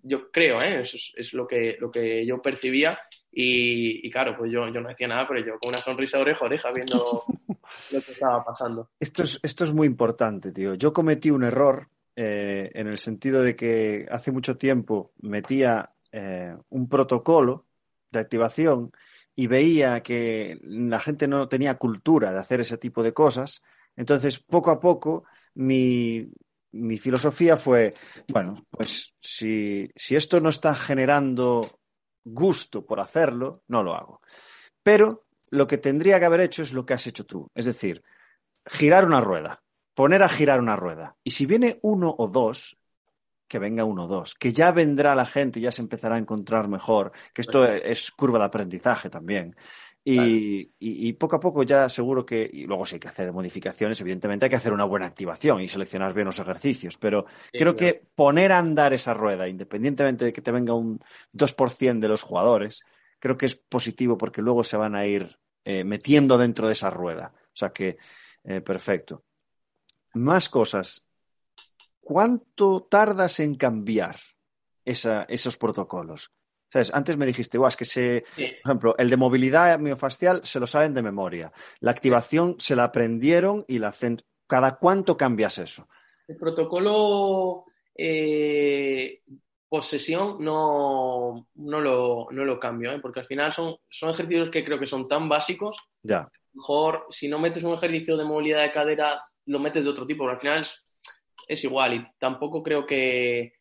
yo 0.02 0.30
creo, 0.30 0.60
¿eh? 0.60 0.80
eso 0.80 0.96
es, 0.96 1.12
es 1.16 1.32
lo, 1.32 1.46
que, 1.46 1.76
lo 1.80 1.90
que 1.90 2.24
yo 2.26 2.40
percibía. 2.40 2.98
Y, 3.32 4.06
y 4.06 4.10
claro, 4.10 4.36
pues 4.38 4.52
yo, 4.52 4.68
yo 4.68 4.80
no 4.80 4.88
decía 4.88 5.08
nada, 5.08 5.26
pero 5.26 5.44
yo 5.44 5.58
con 5.58 5.70
una 5.70 5.78
sonrisa 5.78 6.18
oreja 6.20 6.44
oreja 6.44 6.70
viendo 6.70 7.24
lo 7.90 8.00
que 8.00 8.12
estaba 8.12 8.44
pasando. 8.44 8.90
Esto 9.00 9.22
es, 9.24 9.40
esto 9.42 9.64
es 9.64 9.72
muy 9.74 9.86
importante, 9.88 10.52
tío. 10.52 10.74
Yo 10.74 10.92
cometí 10.92 11.30
un 11.30 11.42
error 11.42 11.88
eh, 12.14 12.70
en 12.74 12.86
el 12.86 12.98
sentido 12.98 13.42
de 13.42 13.56
que 13.56 14.06
hace 14.08 14.30
mucho 14.30 14.56
tiempo 14.56 15.12
metía 15.20 15.90
eh, 16.12 16.54
un 16.68 16.88
protocolo 16.88 17.66
de 18.12 18.20
activación 18.20 18.92
y 19.34 19.48
veía 19.48 20.00
que 20.00 20.60
la 20.62 21.00
gente 21.00 21.26
no 21.26 21.48
tenía 21.48 21.74
cultura 21.76 22.30
de 22.30 22.38
hacer 22.38 22.60
ese 22.60 22.78
tipo 22.78 23.02
de 23.02 23.12
cosas. 23.12 23.64
Entonces, 23.96 24.38
poco 24.40 24.70
a 24.70 24.80
poco, 24.80 25.24
mi, 25.54 26.28
mi 26.72 26.98
filosofía 26.98 27.56
fue, 27.56 27.94
bueno, 28.28 28.66
pues 28.70 29.14
si, 29.20 29.88
si 29.94 30.16
esto 30.16 30.40
no 30.40 30.48
está 30.48 30.74
generando 30.74 31.80
gusto 32.24 32.84
por 32.84 33.00
hacerlo, 33.00 33.62
no 33.68 33.82
lo 33.82 33.94
hago. 33.94 34.20
Pero 34.82 35.26
lo 35.50 35.66
que 35.66 35.78
tendría 35.78 36.18
que 36.18 36.24
haber 36.24 36.40
hecho 36.40 36.62
es 36.62 36.72
lo 36.72 36.84
que 36.84 36.94
has 36.94 37.06
hecho 37.06 37.24
tú. 37.24 37.48
Es 37.54 37.66
decir, 37.66 38.02
girar 38.66 39.04
una 39.04 39.20
rueda, 39.20 39.62
poner 39.94 40.22
a 40.22 40.28
girar 40.28 40.60
una 40.60 40.76
rueda. 40.76 41.16
Y 41.22 41.30
si 41.30 41.46
viene 41.46 41.78
uno 41.82 42.14
o 42.16 42.28
dos, 42.28 42.80
que 43.46 43.58
venga 43.58 43.84
uno 43.84 44.04
o 44.04 44.08
dos, 44.08 44.34
que 44.34 44.52
ya 44.52 44.72
vendrá 44.72 45.14
la 45.14 45.26
gente, 45.26 45.60
ya 45.60 45.70
se 45.70 45.82
empezará 45.82 46.16
a 46.16 46.18
encontrar 46.18 46.66
mejor, 46.66 47.12
que 47.32 47.42
esto 47.42 47.64
es 47.64 48.10
curva 48.10 48.38
de 48.38 48.46
aprendizaje 48.46 49.10
también. 49.10 49.54
Y, 50.06 50.14
Claro. 50.16 50.28
y- 50.28 51.08
y 51.08 51.12
poco 51.14 51.36
a 51.36 51.40
poco 51.40 51.62
ya 51.62 51.88
seguro 51.88 52.26
que, 52.26 52.48
y 52.52 52.66
luego 52.66 52.84
si 52.84 52.96
hay 52.96 53.00
que 53.00 53.08
hacer 53.08 53.32
modificaciones, 53.32 53.98
evidentemente 54.02 54.44
hay 54.44 54.50
que 54.50 54.56
hacer 54.56 54.74
una 54.74 54.84
buena 54.84 55.06
activación 55.06 55.62
y 55.62 55.68
seleccionar 55.68 56.12
bien 56.12 56.26
los 56.26 56.38
ejercicios, 56.38 56.98
pero 56.98 57.24
Sí, 57.52 57.58
creo 57.58 57.74
claro. 57.74 57.76
que 57.78 58.06
poner 58.14 58.52
a 58.52 58.58
andar 58.58 58.92
esa 58.92 59.14
rueda, 59.14 59.48
independientemente 59.48 60.26
de 60.26 60.32
que 60.34 60.42
te 60.42 60.52
venga 60.52 60.74
un 60.74 61.00
2% 61.32 62.04
de 62.04 62.10
los 62.10 62.22
jugadores, 62.22 62.82
creo 63.18 63.38
que 63.38 63.46
es 63.46 63.54
positivo 63.56 64.18
porque 64.18 64.42
luego 64.42 64.62
se 64.62 64.76
van 64.76 64.94
a 64.94 65.06
ir 65.06 65.38
eh, 65.64 65.84
metiendo 65.84 66.36
dentro 66.36 66.66
de 66.66 66.74
esa 66.74 66.90
rueda. 66.90 67.32
O 67.46 67.56
sea 67.56 67.70
que, 67.72 67.96
eh, 68.44 68.60
perfecto. 68.60 69.24
Más 70.12 70.50
cosas. 70.50 71.08
¿Cuánto 72.02 72.82
tardas 72.82 73.40
en 73.40 73.54
cambiar 73.54 74.16
esa- 74.84 75.22
esos 75.30 75.56
protocolos? 75.56 76.30
¿Sabes? 76.74 76.92
Antes 76.92 77.16
me 77.16 77.24
dijiste, 77.24 77.56
"Buah, 77.56 77.68
es 77.68 77.76
que 77.76 77.84
se, 77.84 78.24
Sí. 78.34 78.46
por 78.64 78.70
ejemplo, 78.72 78.94
el 78.98 79.08
de 79.08 79.16
movilidad 79.16 79.78
miofascial 79.78 80.40
se 80.44 80.58
lo 80.58 80.66
saben 80.66 80.92
de 80.92 81.02
memoria. 81.02 81.52
La 81.78 81.92
activación 81.92 82.56
se 82.58 82.74
la 82.74 82.82
aprendieron 82.82 83.64
y 83.68 83.78
la 83.78 83.88
hacen. 83.90 84.16
¿Cada 84.48 84.76
cuánto 84.76 85.16
cambias 85.16 85.58
eso? 85.58 85.86
El 86.26 86.36
protocolo 86.36 87.66
eh, 87.96 89.22
posesión 89.68 90.38
no, 90.40 91.46
no, 91.54 91.80
lo, 91.80 92.26
no 92.32 92.44
lo 92.44 92.58
cambio, 92.58 92.90
¿eh? 92.90 92.98
porque 93.00 93.20
al 93.20 93.26
final 93.26 93.52
son, 93.52 93.76
son 93.88 94.10
ejercicios 94.10 94.50
que 94.50 94.64
creo 94.64 94.80
que 94.80 94.88
son 94.88 95.06
tan 95.06 95.28
básicos. 95.28 95.76
Ya, 96.02 96.28
mejor 96.54 97.06
si 97.10 97.28
no 97.28 97.38
metes 97.38 97.62
un 97.62 97.74
ejercicio 97.74 98.16
de 98.16 98.24
movilidad 98.24 98.62
de 98.62 98.72
cadera, 98.72 99.22
lo 99.46 99.60
metes 99.60 99.84
de 99.84 99.90
otro 99.90 100.06
tipo, 100.08 100.24
pero 100.24 100.32
al 100.34 100.40
final 100.40 100.62
es, 100.62 100.74
es 101.46 101.62
igual 101.62 101.94
y 101.94 102.06
tampoco 102.18 102.64
creo 102.64 102.84
que, 102.84 103.52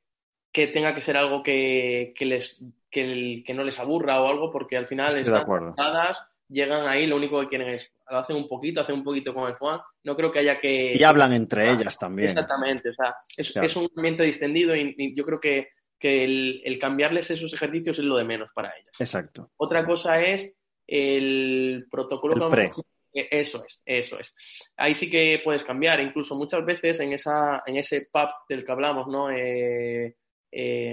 que 0.54 0.68
tenga 0.68 0.96
que 0.96 1.02
ser 1.02 1.18
algo 1.18 1.44
que, 1.44 2.14
que 2.16 2.26
les, 2.26 2.64
que, 2.90 3.02
el- 3.02 3.44
que 3.46 3.54
no 3.54 3.64
les 3.66 3.78
aburra 3.80 4.22
o 4.22 4.28
algo, 4.30 4.52
porque 4.52 4.78
al 4.78 4.88
final 4.88 5.08
estoy 5.08 5.24
están 5.24 5.46
cansadas, 5.46 6.24
llegan 6.48 6.88
ahí, 6.88 7.08
lo 7.08 7.16
único 7.18 7.42
que 7.42 7.48
quieren 7.50 7.70
es, 7.74 7.92
lo 8.10 8.18
hacen 8.20 8.36
un 8.36 8.48
poquito, 8.48 8.80
hacen 8.82 8.96
un 8.96 9.04
poquito 9.04 9.34
con 9.34 9.50
el 9.50 9.58
foam. 9.58 9.82
No 10.04 10.16
creo 10.16 10.32
que 10.32 10.40
haya 10.40 10.60
que... 10.60 10.94
Y 10.96 11.04
hablan 11.04 11.34
entre 11.34 11.68
Ah, 11.68 11.72
ellas 11.74 11.98
también. 11.98 12.30
Exactamente, 12.30 12.90
o 12.90 12.94
sea, 12.94 13.16
es, 13.36 13.52
Claro. 13.52 13.66
es 13.66 13.76
un 13.76 13.90
ambiente 13.98 14.24
distendido 14.24 14.76
y, 14.76 14.94
y 14.98 15.16
yo 15.16 15.26
creo 15.26 15.40
que, 15.40 15.70
que 15.98 16.24
el, 16.24 16.62
el 16.64 16.78
cambiarles 16.78 17.32
esos 17.32 17.52
ejercicios 17.54 17.98
es 17.98 18.06
lo 18.06 18.18
de 18.18 18.26
menos 18.26 18.52
para 18.54 18.70
ellas. 18.78 18.92
Exacto. 19.00 19.50
Otra 19.58 19.84
cosa 19.86 20.20
es 20.22 20.56
el 20.86 21.88
protocolo 21.90 22.36
El 22.46 22.52
pre. 22.52 22.70
Eso 23.16 23.64
es, 23.64 23.82
eso 23.86 24.20
es. 24.20 24.34
Ahí 24.76 24.94
sí 24.96 25.10
que 25.10 25.40
puedes 25.44 25.64
cambiar, 25.64 26.00
incluso 26.00 26.36
muchas 26.36 26.66
veces 26.66 27.00
en 27.00 27.14
esa, 27.14 27.62
en 27.66 27.78
ese 27.78 28.08
pub 28.12 28.30
del 28.50 28.66
que 28.66 28.72
hablamos, 28.72 29.08
¿no? 29.08 29.30
Eh, 29.32 30.16
eh, 30.54 30.92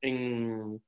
en- 0.00 0.82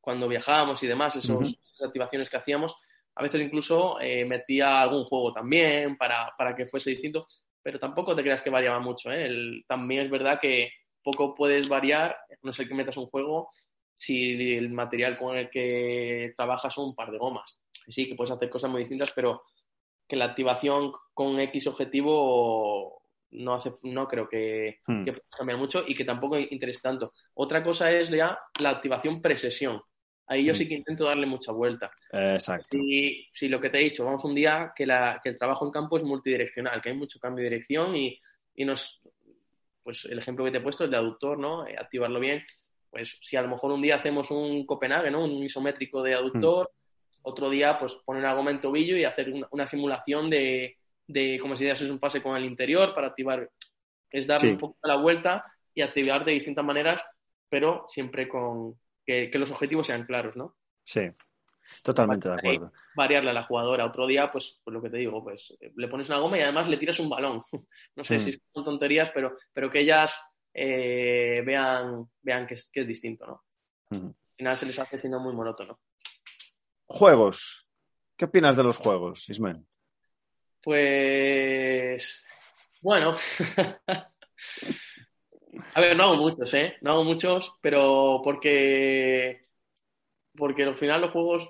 cuando 0.00 0.28
viajábamos 0.28 0.82
y 0.82 0.86
demás, 0.86 1.16
esos, 1.16 1.36
Ujú. 1.36 1.58
esas 1.74 1.88
activaciones 1.88 2.30
que 2.30 2.36
hacíamos, 2.36 2.76
a 3.14 3.22
veces 3.22 3.40
incluso 3.42 4.00
eh, 4.00 4.24
metía 4.24 4.80
algún 4.80 5.04
juego 5.04 5.32
también 5.32 5.96
para, 5.96 6.32
para 6.38 6.54
que 6.56 6.66
fuese 6.66 6.90
distinto, 6.90 7.26
pero 7.62 7.78
tampoco 7.78 8.14
te 8.16 8.22
creas 8.22 8.40
que 8.42 8.50
variaba 8.50 8.78
mucho, 8.80 9.10
¿eh? 9.10 9.26
El- 9.26 9.64
también 9.66 10.04
es 10.04 10.10
verdad 10.10 10.38
que 10.40 10.70
poco 11.02 11.34
puedes 11.34 11.68
variar, 11.68 12.16
no 12.42 12.52
sé 12.52 12.66
que 12.66 12.74
metas 12.74 12.96
un 12.96 13.06
juego, 13.06 13.50
si 13.94 14.56
el 14.56 14.70
material 14.70 15.18
con 15.18 15.36
el 15.36 15.50
que 15.50 16.32
trabajas 16.36 16.72
son 16.74 16.86
un 16.90 16.94
par 16.94 17.10
de 17.10 17.18
gomas. 17.18 17.60
Sí, 17.88 18.08
que 18.08 18.14
puedes 18.14 18.30
hacer 18.30 18.48
cosas 18.48 18.70
muy 18.70 18.80
distintas, 18.80 19.12
pero 19.12 19.42
que 20.06 20.16
la 20.16 20.26
activación 20.26 20.92
con 21.12 21.38
X 21.40 21.66
objetivo 21.66 22.97
no 23.30 23.54
hace, 23.54 23.72
no 23.82 24.06
creo 24.08 24.28
que, 24.28 24.80
Hmm. 24.86 25.04
que 25.04 25.12
cambiar 25.36 25.58
mucho 25.58 25.84
y 25.86 25.94
que 25.94 26.04
tampoco 26.04 26.38
interese 26.38 26.80
tanto. 26.80 27.12
Otra 27.34 27.62
cosa 27.62 27.90
es 27.90 28.08
ya 28.08 28.38
la 28.60 28.70
activación 28.70 29.20
presesión. 29.20 29.80
Ahí 30.26 30.44
yo 30.44 30.52
Hmm. 30.52 30.56
sí 30.56 30.68
que 30.68 30.74
intento 30.74 31.04
darle 31.04 31.26
mucha 31.26 31.52
vuelta. 31.52 31.90
Exacto. 32.12 32.66
Si, 32.70 33.26
si 33.32 33.48
lo 33.48 33.60
que 33.60 33.70
te 33.70 33.78
he 33.78 33.84
dicho, 33.84 34.04
vamos 34.04 34.24
un 34.24 34.34
día 34.34 34.72
que, 34.74 34.86
la, 34.86 35.20
que 35.22 35.30
el 35.30 35.38
trabajo 35.38 35.64
en 35.66 35.72
campo 35.72 35.96
es 35.96 36.04
multidireccional, 36.04 36.80
que 36.80 36.90
hay 36.90 36.96
mucho 36.96 37.18
cambio 37.18 37.44
de 37.44 37.50
dirección 37.50 37.94
y, 37.96 38.18
y 38.54 38.64
nos, 38.64 39.00
pues 39.82 40.04
el 40.06 40.18
ejemplo 40.18 40.44
que 40.44 40.50
te 40.50 40.58
he 40.58 40.62
puesto, 40.62 40.84
el 40.84 40.90
de 40.90 40.96
aductor, 40.96 41.38
¿no? 41.38 41.66
Eh, 41.66 41.76
activarlo 41.78 42.20
bien. 42.20 42.44
Pues 42.90 43.18
si 43.22 43.36
a 43.36 43.42
lo 43.42 43.48
mejor 43.48 43.72
un 43.72 43.82
día 43.82 43.96
hacemos 43.96 44.30
un 44.30 44.64
Copenhague, 44.64 45.10
¿no? 45.10 45.24
Un 45.24 45.42
isométrico 45.44 46.02
de 46.02 46.14
aductor, 46.14 46.70
otro 47.22 47.50
día 47.50 47.78
pues 47.78 47.94
poner 47.94 48.22
una 48.22 48.32
goma 48.32 48.50
en 48.50 48.60
tobillo 48.60 48.96
y 48.96 49.04
hacer 49.04 49.30
una, 49.30 49.46
una 49.50 49.66
simulación 49.66 50.30
de, 50.30 50.77
de 51.08 51.38
como 51.40 51.56
si 51.56 51.64
dieras 51.64 51.80
un 51.82 51.98
pase 51.98 52.22
con 52.22 52.36
el 52.36 52.44
interior 52.44 52.94
para 52.94 53.08
activar, 53.08 53.50
es 54.10 54.26
darle 54.26 54.48
Sí. 54.48 54.52
un 54.54 54.58
poco 54.60 54.78
la 54.82 54.96
vuelta 54.96 55.44
y 55.74 55.82
activar 55.82 56.24
de 56.24 56.32
distintas 56.32 56.64
maneras, 56.64 57.02
pero 57.48 57.84
siempre 57.88 58.28
con 58.28 58.78
que, 59.04 59.30
que 59.30 59.38
los 59.38 59.50
objetivos 59.50 59.86
sean 59.86 60.04
claros, 60.06 60.36
¿no? 60.36 60.54
Sí. 60.84 61.02
Totalmente 61.82 62.28
de 62.28 62.34
acuerdo. 62.34 62.72
variarle 62.96 63.28
a 63.30 63.34
la 63.34 63.42
jugadora. 63.44 63.84
Otro 63.84 64.06
día, 64.06 64.30
pues, 64.30 64.58
pues 64.64 64.72
lo 64.72 64.80
que 64.80 64.88
te 64.88 64.96
digo, 64.98 65.22
pues 65.22 65.54
le 65.76 65.88
pones 65.88 66.08
una 66.08 66.18
goma 66.18 66.38
y 66.38 66.42
además 66.42 66.66
le 66.68 66.78
tiras 66.78 66.98
un 67.00 67.10
balón. 67.10 67.42
no 67.96 68.04
sé 68.04 68.16
Mm. 68.16 68.20
si 68.20 68.42
son 68.54 68.64
tonterías, 68.64 69.10
pero, 69.14 69.36
pero 69.52 69.70
que 69.70 69.80
ellas 69.80 70.18
eh, 70.54 71.42
vean, 71.44 72.06
vean 72.22 72.46
que 72.46 72.54
es, 72.54 72.70
que 72.72 72.80
es 72.80 72.86
distinto, 72.88 73.26
¿no? 73.26 73.44
Ujú. 73.90 74.06
Al 74.08 74.36
final 74.36 74.56
se 74.56 74.66
les 74.66 74.78
hace 74.78 74.98
siendo 74.98 75.20
muy 75.20 75.34
monótono. 75.34 75.78
Juegos. 76.86 77.66
¿Qué 78.16 78.24
opinas 78.24 78.56
de 78.56 78.62
los 78.62 78.76
juegos, 78.78 79.28
Ismael? 79.28 79.64
Pues, 80.62 82.24
bueno, 82.82 83.16
A 85.74 85.80
ver, 85.80 85.96
no 85.96 86.04
hago 86.04 86.16
muchos, 86.16 86.52
¿eh? 86.54 86.74
No 86.82 86.92
hago 86.92 87.04
muchos, 87.04 87.54
pero 87.60 88.20
porque. 88.22 89.46
Porque 90.36 90.64
al 90.64 90.76
final 90.76 91.00
los 91.02 91.10
juegos. 91.12 91.48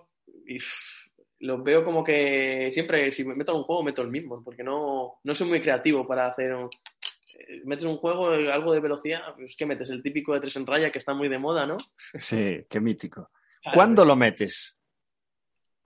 los 1.41 1.63
veo 1.63 1.85
como 1.85 2.03
que 2.03 2.71
siempre, 2.73 3.13
si 3.13 3.25
me 3.25 3.35
meto 3.35 3.53
en 3.53 3.59
un 3.59 3.65
juego, 3.65 3.83
meto 3.83 4.03
el 4.03 4.09
mismo, 4.09 4.43
porque 4.43 4.63
no, 4.65 5.19
no 5.23 5.35
soy 5.35 5.49
muy 5.49 5.61
creativo 5.61 6.07
para 6.07 6.27
hacer. 6.27 6.55
un- 6.55 6.71
Metes 7.65 7.85
un 7.85 7.99
juego, 7.99 8.29
algo 8.31 8.73
de 8.73 8.81
velocidad, 8.81 9.21
pues 9.37 9.55
que 9.57 9.65
metes 9.65 9.91
el 9.91 10.03
típico 10.03 10.35
de 10.35 10.41
tres 10.41 10.57
en 10.57 10.67
raya 10.67 10.91
que 10.91 10.99
está 10.99 11.15
muy 11.15 11.29
de 11.29 11.39
moda, 11.39 11.67
¿no? 11.67 11.77
Sí, 12.19 12.67
qué 12.69 12.81
mítico. 12.81 13.31
Claro, 13.63 13.77
¿Cuándo 13.77 14.05
lo 14.05 14.17
metes? 14.17 14.78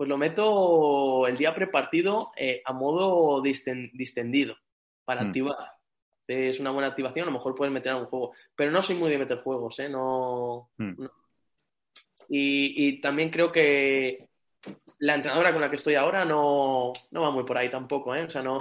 Pues 0.03 0.09
lo 0.09 0.19
meto 0.19 1.29
el 1.29 1.37
día 1.37 1.55
prepartido 1.55 2.33
eh, 2.37 2.61
a 2.65 2.73
modo 2.73 3.41
disten- 3.41 3.93
distendido 3.93 4.57
para 5.05 5.23
Mm. 5.23 5.27
activar. 5.29 5.57
Es 6.27 6.59
una 6.59 6.73
buena 6.73 6.89
activación, 6.89 7.23
a 7.23 7.31
lo 7.31 7.39
mejor 7.39 7.55
puedes 7.55 7.73
meter 7.73 7.93
a 7.93 7.97
un 7.99 8.07
juego. 8.07 8.33
Pero 8.57 8.73
no 8.73 8.83
soy 8.83 8.97
muy 8.97 9.11
de 9.13 9.19
meter 9.19 9.39
juegos, 9.45 9.79
¿eh? 9.79 9.89
No. 9.89 10.71
Mm. 10.77 11.05
no. 11.05 11.11
Y, 12.29 12.89
y 12.89 13.01
también 13.01 13.31
creo 13.31 13.53
que 13.53 14.29
la 14.99 15.15
entrenadora 15.15 15.53
con 15.53 15.61
la 15.61 15.71
que 15.71 15.77
estoy 15.77 15.95
ahora 15.95 16.25
no, 16.25 16.93
no 17.13 17.23
va 17.23 17.31
muy 17.31 17.45
por 17.45 17.57
ahí 17.59 17.71
tampoco, 17.71 18.13
¿eh? 18.13 18.25
O 18.25 18.31
sea, 18.31 18.43
no. 18.43 18.59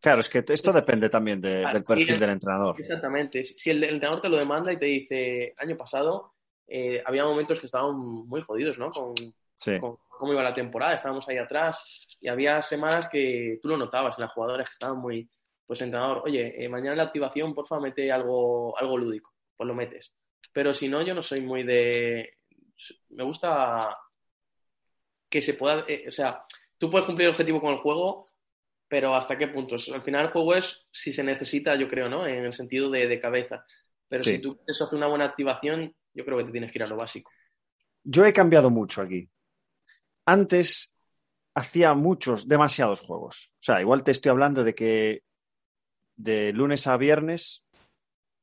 Claro, 0.00 0.18
es 0.22 0.28
que 0.28 0.42
esto 0.48 0.72
depende 0.72 1.08
también 1.08 1.40
de- 1.40 1.64
del 1.72 1.84
perfil 1.84 2.18
del 2.18 2.30
entrenador. 2.30 2.74
Exactamente. 2.80 3.44
Si 3.44 3.56
si 3.60 3.70
el, 3.70 3.84
el 3.84 3.90
entrenador 3.94 4.22
te 4.22 4.28
lo 4.28 4.38
demanda 4.38 4.72
y 4.72 4.76
te 4.76 4.86
dice, 4.86 5.54
año 5.56 5.76
pasado 5.76 6.34
eh, 6.66 7.00
había 7.06 7.22
momentos 7.24 7.60
que 7.60 7.66
estaban 7.66 7.96
muy 7.96 8.40
jodidos, 8.42 8.76
¿no? 8.76 8.90
Con, 8.90 9.14
Sí, 9.60 9.78
con 9.78 9.98
cómo 10.08 10.32
iba 10.32 10.42
la 10.42 10.54
temporada, 10.54 10.94
estábamos 10.94 11.28
ahí 11.28 11.36
atrás 11.36 11.78
y 12.20 12.28
había 12.28 12.62
semanas 12.62 13.08
que 13.08 13.58
tú 13.62 13.68
lo 13.68 13.76
notabas 13.76 14.18
en 14.18 14.22
las 14.24 14.32
jugadoras 14.32 14.68
que 14.68 14.72
estaban 14.72 14.98
muy, 14.98 15.28
pues 15.66 15.80
entrenador, 15.82 16.22
oye, 16.24 16.62
eh, 16.64 16.68
mañana 16.68 16.92
en 16.92 16.96
la 16.98 17.04
activación, 17.04 17.54
porfa, 17.54 17.78
mete 17.78 18.10
algo, 18.10 18.76
algo 18.78 18.98
lúdico, 18.98 19.32
pues 19.56 19.66
lo 19.66 19.74
metes. 19.74 20.12
Pero 20.52 20.74
si 20.74 20.88
no, 20.88 21.02
yo 21.02 21.14
no 21.14 21.22
soy 21.22 21.40
muy 21.42 21.62
de... 21.62 22.34
Me 23.10 23.22
gusta 23.24 23.96
que 25.28 25.42
se 25.42 25.54
pueda, 25.54 25.84
eh, 25.86 26.06
o 26.08 26.12
sea, 26.12 26.44
tú 26.78 26.90
puedes 26.90 27.06
cumplir 27.06 27.26
el 27.26 27.32
objetivo 27.32 27.60
con 27.60 27.72
el 27.74 27.80
juego, 27.80 28.26
pero 28.88 29.14
¿hasta 29.14 29.38
qué 29.38 29.48
punto? 29.48 29.76
Al 29.76 30.02
final 30.02 30.26
el 30.26 30.32
juego 30.32 30.54
es 30.54 30.86
si 30.90 31.12
se 31.12 31.22
necesita, 31.22 31.76
yo 31.76 31.86
creo, 31.86 32.08
¿no? 32.08 32.26
En 32.26 32.44
el 32.44 32.52
sentido 32.52 32.90
de, 32.90 33.06
de 33.06 33.20
cabeza. 33.20 33.64
Pero 34.08 34.22
Sí. 34.22 34.32
si 34.32 34.38
tú 34.40 34.56
quieres 34.56 34.82
hacer 34.82 34.96
una 34.96 35.06
buena 35.06 35.26
activación, 35.26 35.94
yo 36.12 36.24
creo 36.24 36.38
que 36.38 36.44
te 36.44 36.52
tienes 36.52 36.72
que 36.72 36.78
ir 36.78 36.82
a 36.82 36.88
lo 36.88 36.96
básico. 36.96 37.30
Yo 38.02 38.24
he 38.24 38.32
cambiado 38.32 38.70
mucho 38.70 39.02
aquí. 39.02 39.28
Antes 40.30 40.96
hacía 41.56 41.92
muchos, 41.94 42.46
demasiados 42.46 43.00
juegos. 43.00 43.52
O 43.54 43.62
sea, 43.64 43.80
igual 43.80 44.04
te 44.04 44.12
estoy 44.12 44.30
hablando 44.30 44.62
de 44.62 44.76
que 44.76 45.24
de 46.16 46.52
lunes 46.52 46.86
a 46.86 46.96
viernes, 46.96 47.64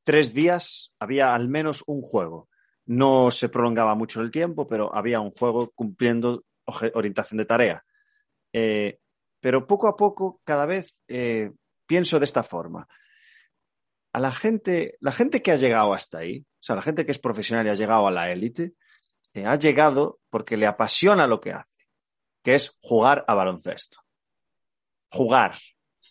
tres 0.04 0.34
días, 0.34 0.92
había 0.98 1.32
al 1.32 1.48
menos 1.48 1.84
un 1.86 2.02
juego. 2.02 2.50
No 2.84 3.30
se 3.30 3.48
prolongaba 3.48 3.94
mucho 3.94 4.20
el 4.20 4.30
tiempo, 4.30 4.66
pero 4.66 4.94
había 4.94 5.20
un 5.20 5.30
juego 5.30 5.70
cumpliendo 5.74 6.44
orientación 6.92 7.38
de 7.38 7.46
tarea. 7.46 7.82
Eh, 8.52 8.98
pero 9.40 9.66
poco 9.66 9.88
a 9.88 9.96
poco, 9.96 10.42
cada 10.44 10.66
vez 10.66 11.02
eh, 11.08 11.52
pienso 11.86 12.18
de 12.18 12.26
esta 12.26 12.42
forma. 12.42 12.86
A 14.12 14.20
la 14.20 14.32
gente, 14.32 14.98
la 15.00 15.12
gente 15.12 15.40
que 15.40 15.52
ha 15.52 15.56
llegado 15.56 15.94
hasta 15.94 16.18
ahí, 16.18 16.40
o 16.40 16.62
sea, 16.62 16.76
la 16.76 16.82
gente 16.82 17.06
que 17.06 17.12
es 17.12 17.18
profesional 17.18 17.66
y 17.66 17.70
ha 17.70 17.76
llegado 17.76 18.06
a 18.06 18.10
la 18.10 18.30
élite, 18.30 18.74
eh, 19.34 19.46
ha 19.46 19.56
llegado 19.56 20.20
porque 20.30 20.56
le 20.56 20.66
apasiona 20.66 21.26
lo 21.26 21.40
que 21.40 21.52
hace, 21.52 21.77
que 22.48 22.54
es 22.54 22.74
jugar 22.80 23.26
a 23.28 23.34
baloncesto. 23.34 23.98
Jugar 25.10 25.52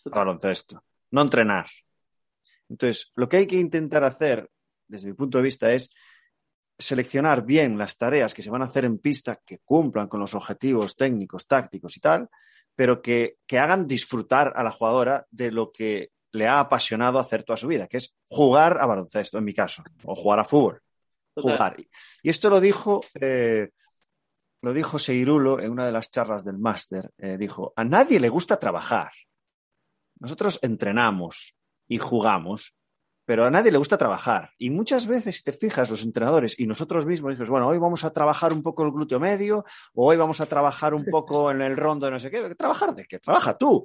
a 0.04 0.08
baloncesto, 0.08 0.84
no 1.10 1.22
entrenar. 1.22 1.66
Entonces, 2.68 3.10
lo 3.16 3.28
que 3.28 3.38
hay 3.38 3.46
que 3.48 3.56
intentar 3.56 4.04
hacer, 4.04 4.48
desde 4.86 5.08
mi 5.08 5.14
punto 5.14 5.38
de 5.38 5.42
vista, 5.42 5.72
es 5.72 5.92
seleccionar 6.78 7.44
bien 7.44 7.76
las 7.76 7.98
tareas 7.98 8.34
que 8.34 8.42
se 8.42 8.50
van 8.50 8.62
a 8.62 8.66
hacer 8.66 8.84
en 8.84 8.98
pista, 8.98 9.40
que 9.44 9.58
cumplan 9.64 10.06
con 10.06 10.20
los 10.20 10.32
objetivos 10.36 10.94
técnicos, 10.94 11.48
tácticos 11.48 11.96
y 11.96 12.00
tal, 12.00 12.28
pero 12.72 13.02
que, 13.02 13.38
que 13.44 13.58
hagan 13.58 13.88
disfrutar 13.88 14.52
a 14.54 14.62
la 14.62 14.70
jugadora 14.70 15.26
de 15.32 15.50
lo 15.50 15.72
que 15.72 16.12
le 16.30 16.46
ha 16.46 16.60
apasionado 16.60 17.18
hacer 17.18 17.42
toda 17.42 17.56
su 17.56 17.66
vida, 17.66 17.88
que 17.88 17.96
es 17.96 18.14
jugar 18.28 18.78
a 18.80 18.86
baloncesto, 18.86 19.38
en 19.38 19.44
mi 19.44 19.54
caso, 19.54 19.82
o 20.04 20.14
jugar 20.14 20.38
a 20.38 20.44
fútbol. 20.44 20.80
Jugar. 21.34 21.74
Y 22.22 22.30
esto 22.30 22.48
lo 22.48 22.60
dijo, 22.60 23.00
eh, 23.20 23.70
lo 24.60 24.72
dijo 24.72 24.98
Seirulo 24.98 25.60
en 25.60 25.70
una 25.70 25.86
de 25.86 25.92
las 25.92 26.10
charlas 26.10 26.44
del 26.44 26.58
máster. 26.58 27.10
eh, 27.18 27.36
dijo, 27.38 27.72
a 27.76 27.84
nadie 27.84 28.20
le 28.20 28.28
gusta 28.28 28.58
trabajar. 28.58 29.10
Nosotros 30.20 30.58
entrenamos 30.62 31.56
y 31.86 31.98
jugamos, 31.98 32.74
pero 33.24 33.44
a 33.44 33.50
nadie 33.50 33.70
le 33.70 33.78
gusta 33.78 33.96
trabajar. 33.96 34.52
Y 34.58 34.70
muchas 34.70 35.06
veces, 35.06 35.36
si 35.36 35.44
te 35.44 35.52
fijas, 35.52 35.90
los 35.90 36.02
entrenadores 36.02 36.58
y 36.58 36.66
nosotros 36.66 37.06
mismos 37.06 37.32
dices, 37.32 37.50
bueno, 37.50 37.68
hoy 37.68 37.78
vamos 37.78 38.04
a 38.04 38.10
trabajar 38.10 38.52
un 38.52 38.62
poco 38.62 38.84
el 38.84 38.90
glúteo 38.90 39.20
medio, 39.20 39.64
o 39.94 40.08
hoy 40.08 40.16
vamos 40.16 40.40
a 40.40 40.46
trabajar 40.46 40.94
un 40.94 41.04
poco 41.04 41.50
en 41.50 41.62
el 41.62 41.76
rondo 41.76 42.10
no 42.10 42.18
sé 42.18 42.30
qué. 42.30 42.54
¿Trabajar 42.54 42.94
de 42.94 43.04
qué? 43.04 43.18
Trabaja 43.18 43.56
tú. 43.56 43.84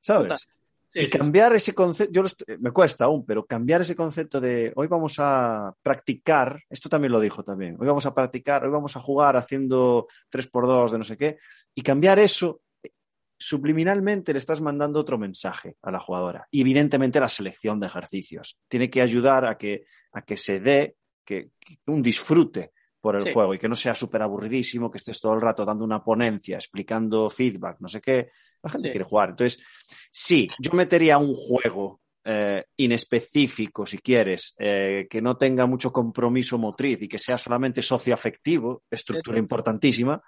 ¿Sabes? 0.00 0.48
Sí, 0.92 1.00
y 1.00 1.04
sí, 1.06 1.10
sí. 1.10 1.18
cambiar 1.18 1.54
ese 1.54 1.74
concepto, 1.74 2.12
yo 2.12 2.20
lo 2.20 2.26
estoy- 2.28 2.58
me 2.58 2.70
cuesta 2.70 3.06
aún, 3.06 3.24
pero 3.24 3.46
cambiar 3.46 3.80
ese 3.80 3.96
concepto 3.96 4.40
de 4.40 4.72
hoy 4.76 4.88
vamos 4.88 5.14
a 5.18 5.74
practicar, 5.82 6.62
esto 6.68 6.88
también 6.90 7.12
lo 7.12 7.20
dijo 7.20 7.42
también, 7.42 7.76
hoy 7.80 7.86
vamos 7.86 8.04
a 8.04 8.14
practicar, 8.14 8.64
hoy 8.64 8.70
vamos 8.70 8.94
a 8.96 9.00
jugar 9.00 9.36
haciendo 9.38 10.06
3x2 10.30 10.92
de 10.92 10.98
no 10.98 11.04
sé 11.04 11.16
qué, 11.16 11.38
y 11.74 11.80
cambiar 11.82 12.18
eso, 12.18 12.60
eh, 12.82 12.90
subliminalmente 13.38 14.32
le 14.34 14.38
estás 14.38 14.60
mandando 14.60 15.00
otro 15.00 15.16
mensaje 15.18 15.76
a 15.82 15.90
la 15.90 15.98
jugadora. 15.98 16.46
Y 16.50 16.60
evidentemente 16.60 17.20
la 17.20 17.28
selección 17.30 17.80
de 17.80 17.86
ejercicios 17.86 18.58
tiene 18.68 18.90
que 18.90 19.00
ayudar 19.00 19.46
a 19.46 19.56
que, 19.56 19.84
a 20.12 20.22
que 20.22 20.36
se 20.36 20.60
dé 20.60 20.96
que, 21.24 21.52
que 21.58 21.76
un 21.86 22.02
disfrute 22.02 22.72
por 23.02 23.16
el 23.16 23.24
Sí. 23.26 23.32
juego 23.34 23.52
y 23.52 23.58
que 23.58 23.68
no 23.68 23.74
sea 23.74 23.94
súper 23.94 24.22
aburridísimo, 24.22 24.90
que 24.90 24.96
estés 24.98 25.20
todo 25.20 25.34
el 25.34 25.40
rato 25.42 25.64
dando 25.66 25.84
una 25.84 26.02
ponencia, 26.02 26.56
explicando 26.56 27.28
feedback, 27.28 27.76
no 27.80 27.88
sé 27.88 28.00
qué. 28.00 28.28
La 28.62 28.70
gente 28.70 28.88
Sí. 28.88 28.92
quiere 28.92 29.04
jugar. 29.04 29.30
Entonces, 29.30 29.62
sí, 30.10 30.48
yo 30.58 30.72
metería 30.72 31.18
un 31.18 31.34
juego 31.34 32.00
eh, 32.24 32.64
inespecífico, 32.76 33.84
si 33.84 33.98
quieres, 33.98 34.54
eh, 34.60 35.08
que 35.10 35.20
no 35.20 35.36
tenga 35.36 35.66
mucho 35.66 35.92
compromiso 35.92 36.56
motriz 36.56 37.02
y 37.02 37.08
que 37.08 37.18
sea 37.18 37.36
solamente 37.36 37.82
socioafectivo, 37.82 38.84
estructura 38.88 39.38
importantísima, 39.40 40.22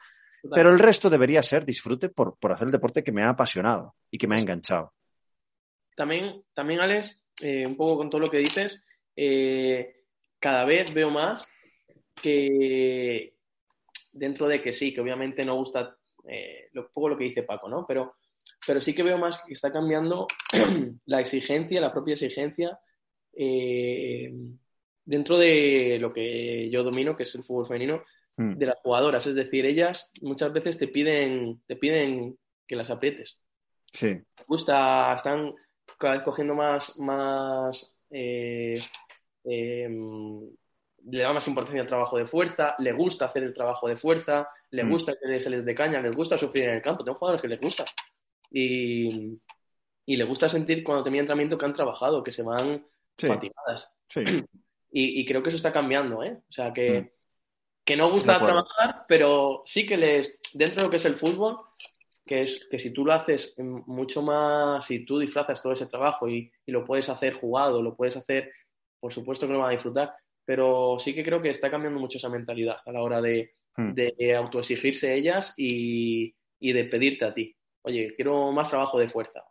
pero 0.50 0.70
el 0.70 0.80
resto 0.80 1.08
debería 1.08 1.40
ser 1.44 1.64
disfrute 1.64 2.08
por, 2.08 2.36
por 2.36 2.50
hacer 2.50 2.66
el 2.66 2.72
deporte 2.72 3.04
que 3.04 3.12
me 3.12 3.22
ha 3.22 3.28
apasionado 3.28 3.94
y 4.10 4.18
que 4.18 4.26
me 4.26 4.34
ha 4.34 4.40
enganchado. 4.40 4.92
También, 5.94 6.42
también 6.52 6.80
Alex, 6.80 7.16
eh, 7.40 7.64
un 7.64 7.76
poco 7.76 7.98
con 7.98 8.10
todo 8.10 8.22
lo 8.22 8.28
que 8.28 8.38
dices, 8.38 8.82
cada 10.40 10.64
vez 10.64 10.92
veo 10.92 11.10
más 11.10 11.46
que 12.20 13.34
dentro 14.12 14.48
de 14.48 14.62
que 14.62 14.72
sí, 14.72 14.94
que 14.94 15.00
obviamente 15.00 15.44
no 15.44 15.56
gusta 15.56 15.96
eh, 16.28 16.68
lo, 16.72 16.90
poco 16.90 17.10
lo 17.10 17.16
que 17.16 17.24
dice 17.24 17.42
Paco, 17.42 17.68
¿no? 17.68 17.84
Pero, 17.86 18.16
pero 18.66 18.80
sí 18.80 18.94
que 18.94 19.02
veo 19.02 19.18
más 19.18 19.42
que 19.46 19.52
está 19.52 19.72
cambiando 19.72 20.26
la 21.06 21.20
exigencia, 21.20 21.80
la 21.80 21.92
propia 21.92 22.14
exigencia 22.14 22.78
eh, 23.32 24.32
dentro 25.04 25.36
de 25.36 25.98
lo 26.00 26.12
que 26.12 26.70
yo 26.70 26.82
domino, 26.82 27.16
que 27.16 27.24
es 27.24 27.34
el 27.34 27.44
fútbol 27.44 27.66
femenino, 27.66 28.02
Mm. 28.36 28.54
de 28.56 28.66
las 28.66 28.80
jugadoras. 28.80 29.26
Es 29.26 29.34
decir, 29.34 29.64
ellas 29.64 30.10
muchas 30.20 30.52
veces 30.52 30.78
te 30.78 30.88
piden, 30.88 31.62
te 31.66 31.76
piden 31.76 32.36
que 32.66 32.76
las 32.76 32.90
aprietes 32.90 33.38
Sí, 33.86 34.20
gusta, 34.48 35.14
están 35.14 35.54
cada 35.98 36.14
vez 36.14 36.24
cogiendo 36.24 36.54
más, 36.54 36.98
más 36.98 37.94
eh, 38.10 38.82
eh, 39.44 39.88
le 41.10 41.22
da 41.22 41.32
más 41.32 41.46
importancia 41.48 41.82
al 41.82 41.86
trabajo 41.88 42.16
de 42.18 42.26
fuerza, 42.26 42.74
le 42.78 42.92
gusta 42.92 43.26
hacer 43.26 43.42
el 43.42 43.54
trabajo 43.54 43.88
de 43.88 43.96
fuerza, 43.96 44.48
le 44.70 44.84
Mm. 44.84 44.90
gusta 44.90 45.12
que 45.20 45.40
se 45.40 45.50
les 45.50 45.64
de 45.64 45.74
caña, 45.74 46.00
les 46.00 46.14
gusta 46.14 46.38
sufrir 46.38 46.64
en 46.64 46.76
el 46.76 46.82
campo, 46.82 47.04
tengo 47.04 47.18
jugadores 47.18 47.42
que 47.42 47.48
les 47.48 47.60
gusta. 47.60 47.84
Y, 48.50 49.38
y 50.06 50.16
le 50.16 50.24
gusta 50.24 50.48
sentir 50.48 50.82
cuando 50.84 51.02
termina 51.02 51.20
entrenamiento 51.22 51.58
que 51.58 51.64
han 51.64 51.72
trabajado, 51.74 52.22
que 52.22 52.32
se 52.32 52.42
van 52.42 52.86
sí, 53.16 53.26
fatigadas. 53.26 53.92
sí. 54.06 54.22
Y, 54.92 55.20
y 55.20 55.24
creo 55.26 55.42
que 55.42 55.48
eso 55.48 55.56
está 55.56 55.72
cambiando, 55.72 56.22
¿eh? 56.22 56.38
O 56.48 56.52
sea, 56.52 56.72
que, 56.72 57.00
Mm. 57.00 57.08
que 57.84 57.96
no 57.96 58.10
gusta 58.10 58.38
trabajar, 58.38 59.04
pero 59.08 59.62
sí 59.66 59.84
que 59.86 59.96
les, 59.96 60.38
dentro 60.54 60.76
de 60.78 60.82
lo 60.84 60.90
que 60.90 60.96
es 60.96 61.04
el 61.04 61.16
fútbol, 61.16 61.58
que 62.24 62.38
es 62.38 62.66
que 62.70 62.78
si 62.78 62.90
tú 62.92 63.04
lo 63.04 63.12
haces 63.12 63.54
mucho 63.58 64.22
más, 64.22 64.86
si 64.86 65.04
tú 65.04 65.18
disfrazas 65.18 65.60
todo 65.62 65.72
ese 65.74 65.86
trabajo 65.86 66.26
y, 66.28 66.50
y 66.64 66.72
lo 66.72 66.84
puedes 66.84 67.08
hacer 67.10 67.34
jugado, 67.34 67.82
lo 67.82 67.94
puedes 67.94 68.16
hacer, 68.16 68.50
por 69.00 69.12
supuesto 69.12 69.46
que 69.46 69.52
lo 69.52 69.58
van 69.58 69.68
a 69.68 69.72
disfrutar, 69.72 70.14
pero 70.44 70.96
sí 70.98 71.14
que 71.14 71.24
creo 71.24 71.40
que 71.40 71.50
está 71.50 71.70
cambiando 71.70 71.98
mucho 72.00 72.18
esa 72.18 72.28
mentalidad 72.28 72.76
a 72.84 72.92
la 72.92 73.02
hora 73.02 73.20
de, 73.20 73.54
Mm. 73.76 73.92
de 73.94 74.36
autoexigirse 74.36 75.14
ellas 75.16 75.52
y, 75.56 76.32
y 76.60 76.72
de 76.72 76.84
pedirte 76.84 77.24
a 77.24 77.34
ti, 77.34 77.56
oye, 77.82 78.14
quiero 78.14 78.52
más 78.52 78.68
trabajo 78.70 79.00
de 79.00 79.08
fuerza. 79.08 79.42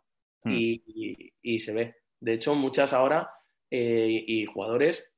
Mm. 0.44 0.50
Y, 0.50 0.82
y- 0.86 1.32
y 1.42 1.60
se 1.60 1.74
ve. 1.74 1.96
De 2.20 2.32
hecho, 2.32 2.54
muchas 2.54 2.94
ahora 2.94 3.30
eh, 3.70 4.24
y 4.26 4.46
jugadores 4.46 5.12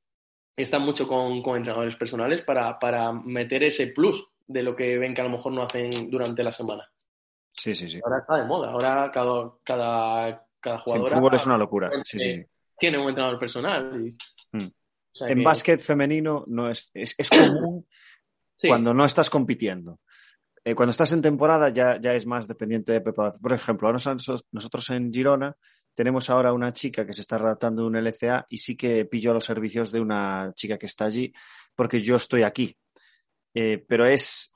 están 0.57 0.83
mucho 0.83 1.07
con, 1.07 1.41
con 1.41 1.57
entrenadores 1.59 1.95
personales 1.95 2.43
para, 2.43 2.79
para 2.81 3.13
meter 3.13 3.63
ese 3.63 3.89
plus 3.89 4.29
de 4.49 4.63
lo 4.65 4.75
que 4.75 4.99
ven 4.99 5.15
que 5.15 5.21
a 5.21 5.25
lo 5.25 5.31
mejor 5.31 5.53
no 5.53 5.63
hacen 5.63 6.11
durante 6.11 6.43
la 6.43 6.51
semana. 6.51 6.91
Sí, 7.53 7.75
sí, 7.77 7.89
sí. 7.89 8.01
Ahora 8.05 8.19
está 8.19 8.37
de 8.39 8.45
moda, 8.49 8.71
ahora 8.73 9.11
cada, 9.13 9.53
cada, 9.63 10.47
cada 10.59 10.77
Sí, 10.79 10.83
el 10.87 10.99
jugadora 10.99 11.17
fútbol 11.17 11.35
es 11.35 11.47
una 11.47 11.59
locura. 11.59 11.91
Sí, 12.05 12.19
sí, 12.19 12.33
sí. 12.33 12.45
tiene 12.77 12.99
un 12.99 13.09
entrenador 13.09 13.39
personal. 13.39 14.11
Hmm. 14.53 14.67
Sea 15.17 15.29
En 15.29 15.39
que- 15.39 15.45
básquet 15.45 15.81
femenino 15.81 16.45
no 16.47 16.69
es, 16.69 16.91
es, 16.93 17.15
es 17.17 17.31
común 17.31 17.87
sí, 18.59 18.69
cuando 18.69 18.93
no 18.93 19.05
estás 19.05 19.31
compitiendo. 19.31 19.99
Eh, 20.63 20.75
cuando 20.75 20.91
estás 20.91 21.13
en 21.13 21.23
temporada 21.23 21.69
ya, 21.71 22.01
ya 22.01 22.13
es 22.15 22.27
más 22.27 22.49
dependiente 22.49 22.93
de 22.93 23.01
preparación. 23.01 23.41
Por 23.41 23.53
ejemplo, 23.53 23.93
nosotros, 23.93 24.47
nosotros 24.51 24.91
en 24.91 25.13
Girona 25.13 25.57
tenemos 25.95 26.29
ahora 26.29 26.53
una 26.53 26.73
chica 26.73 27.07
que 27.07 27.13
se 27.15 27.21
está 27.23 27.37
adaptando 27.37 27.83
de 27.83 27.89
un 27.89 27.97
LCA 27.97 28.45
y 28.51 28.59
sí 28.59 28.77
que 28.77 29.05
pillo 29.07 29.33
los 29.33 29.45
servicios 29.45 29.91
de 29.93 30.01
una 30.01 30.53
chica 30.55 30.77
que 30.77 30.87
está 30.87 31.07
allí 31.07 31.33
porque 31.75 32.01
yo 32.01 32.17
estoy 32.17 32.43
aquí. 32.43 32.77
Eh, 33.55 33.83
pero 33.89 34.07
es 34.07 34.53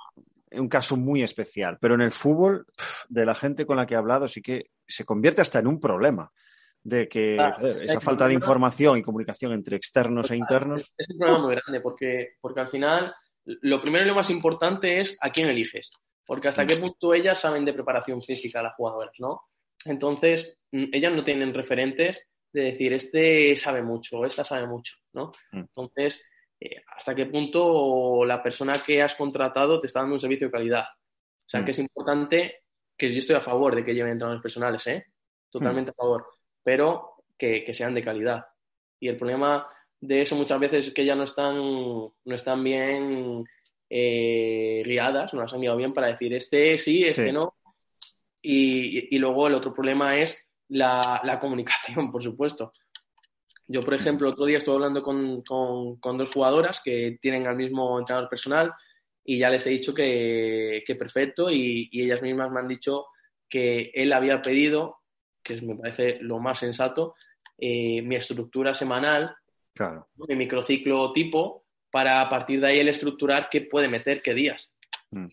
un 0.51 0.69
caso 0.69 0.97
muy 0.97 1.23
especial. 1.23 1.79
Pero 1.81 1.95
en 1.95 2.01
el 2.03 2.11
fútbol, 2.11 2.67
de 3.09 3.25
la 3.25 3.35
gente 3.35 3.65
con 3.65 3.77
la 3.77 3.87
que 3.87 3.95
he 3.95 3.97
hablado, 3.97 4.27
sí 4.29 4.43
que 4.43 4.73
se 4.87 5.05
convierte 5.05 5.41
hasta 5.41 5.61
en 5.61 5.69
un 5.69 5.79
problema 5.81 6.31
de 6.83 7.09
que 7.09 7.37
joder, 7.57 7.79
que 7.79 7.85
esa 7.85 8.01
falta 8.01 8.27
de 8.27 8.35
información 8.35 8.99
y 8.99 9.03
comunicación 9.03 9.53
entre 9.53 9.77
externos 9.77 10.31
e 10.31 10.37
internos. 10.37 10.93
Es, 10.97 11.09
un 11.11 11.19
problema 11.19 11.41
muy 11.41 11.55
grande 11.57 11.81
porque, 11.81 12.37
porque 12.41 12.61
al 12.61 12.69
final 12.69 13.15
lo 13.45 13.81
primero 13.81 14.05
y 14.05 14.09
lo 14.09 14.15
más 14.15 14.31
importante 14.31 15.01
es 15.01 15.17
a 15.21 15.31
quién 15.31 15.49
eliges. 15.49 15.91
Porque 16.25 16.49
hasta 16.49 16.65
Mm. 16.65 16.67
qué 16.67 16.77
punto 16.77 17.15
ellas 17.15 17.41
saben 17.41 17.65
de 17.65 17.73
preparación 17.73 18.23
física 18.23 18.63
las 18.63 18.75
jugadoras, 18.75 19.15
¿no? 19.19 19.43
Entonces, 19.85 20.59
mm, 20.73 20.85
ellas 20.93 21.13
no 21.13 21.25
tienen 21.25 21.53
referentes 21.53 22.27
de 22.53 22.63
decir, 22.63 22.93
este 22.93 23.57
sabe 23.57 23.83
mucho, 23.83 24.25
esta 24.25 24.45
sabe 24.45 24.67
mucho, 24.67 24.95
¿no? 25.13 25.33
Mm. 25.53 25.59
Entonces, 25.61 26.23
eh, 26.61 26.83
hasta 26.97 27.15
qué 27.15 27.27
punto 27.27 28.25
la 28.25 28.43
persona 28.43 28.75
que 28.75 29.03
has 29.03 29.15
contratado 29.15 29.81
te 29.81 29.87
está 29.87 30.01
dando 30.01 30.15
un 30.15 30.21
servicio 30.21 30.47
de 30.47 30.53
calidad. 30.53 30.85
O 30.85 31.49
sea, 31.49 31.61
Mm. 31.61 31.65
que 31.65 31.71
es 31.73 31.79
importante 31.79 32.63
que 32.97 33.13
yo 33.13 33.19
estoy 33.19 33.37
a 33.37 33.41
favor 33.41 33.75
de 33.75 33.85
que 33.85 33.95
lleven 33.95 34.13
entrenadores 34.13 34.43
personales, 34.43 34.87
¿eh? 34.87 35.07
Totalmente 35.51 35.91
a 35.91 35.95
favor, 35.95 36.27
pero 36.63 37.15
que, 37.39 37.65
que 37.65 37.75
sean 37.75 37.95
de 37.95 38.03
calidad. 38.03 38.47
Y 38.99 39.09
el 39.09 39.17
problema 39.17 39.67
de 40.01 40.23
eso 40.23 40.37
muchas 40.37 40.59
veces 40.61 40.87
es 40.89 40.95
que 40.95 41.05
ya 41.05 41.15
no 41.15 41.25
están, 41.25 41.57
no 41.57 42.13
están 42.35 42.63
bien 42.65 43.45
eh, 43.89 44.83
guiadas, 44.85 45.35
no 45.35 45.41
las 45.41 45.53
han 45.53 45.61
guiado 45.61 45.77
bien 45.77 45.93
para 45.93 46.09
decir 46.09 46.33
este 46.35 46.79
sí, 46.79 47.05
este 47.05 47.25
Sí. 47.27 47.33
no. 47.33 47.55
Y, 48.43 49.15
y 49.15 49.19
luego 49.19 49.49
el 49.49 49.55
otro 49.55 49.73
problema 49.73 50.17
es 50.17 50.47
la, 50.69 51.21
la 51.25 51.39
comunicación, 51.39 52.11
por 52.13 52.23
supuesto. 52.23 52.73
Yo, 53.67 53.83
por 53.83 53.95
ejemplo, 53.95 54.31
otro 54.31 54.47
día 54.47 54.59
estuve 54.59 54.75
hablando 54.77 55.03
con, 55.03 55.43
con- 55.43 55.97
con 56.01 56.19
dos 56.19 56.31
jugadoras 56.33 56.81
que 56.85 57.19
tienen 57.21 57.47
al 57.47 57.57
mismo 57.57 57.99
entrenador 57.99 58.29
personal 58.29 58.73
y 59.25 59.39
ya 59.39 59.51
les 59.51 59.65
he 59.67 59.71
dicho 59.71 59.95
que, 59.95 60.83
que 60.87 60.95
perfecto 60.97 61.51
y, 61.51 61.89
y 61.93 62.03
ellas 62.03 62.21
mismas 62.23 62.51
me 62.51 62.61
han 62.61 62.69
dicho 62.69 63.07
que 63.49 63.91
él 63.95 64.13
había 64.13 64.41
pedido, 64.43 65.00
que 65.43 65.61
me 65.63 65.77
parece 65.77 66.19
lo 66.21 66.39
más 66.39 66.59
sensato, 66.59 67.15
eh, 67.59 68.03
mi 68.03 68.17
estructura 68.17 68.75
semanal 68.75 69.35
Claro. 69.75 70.09
mi 70.29 70.35
microciclo 70.37 71.13
tipo 71.13 71.65
para 71.91 72.21
a 72.23 72.29
partir 72.29 72.61
de 72.61 72.67
ahí 72.69 72.79
el 72.81 72.89
estructurar 72.89 73.49
qué 73.51 73.63
puede 73.63 73.89
meter 73.89 74.21
qué 74.23 74.35
días. 74.35 74.71
Mm. 75.11 75.27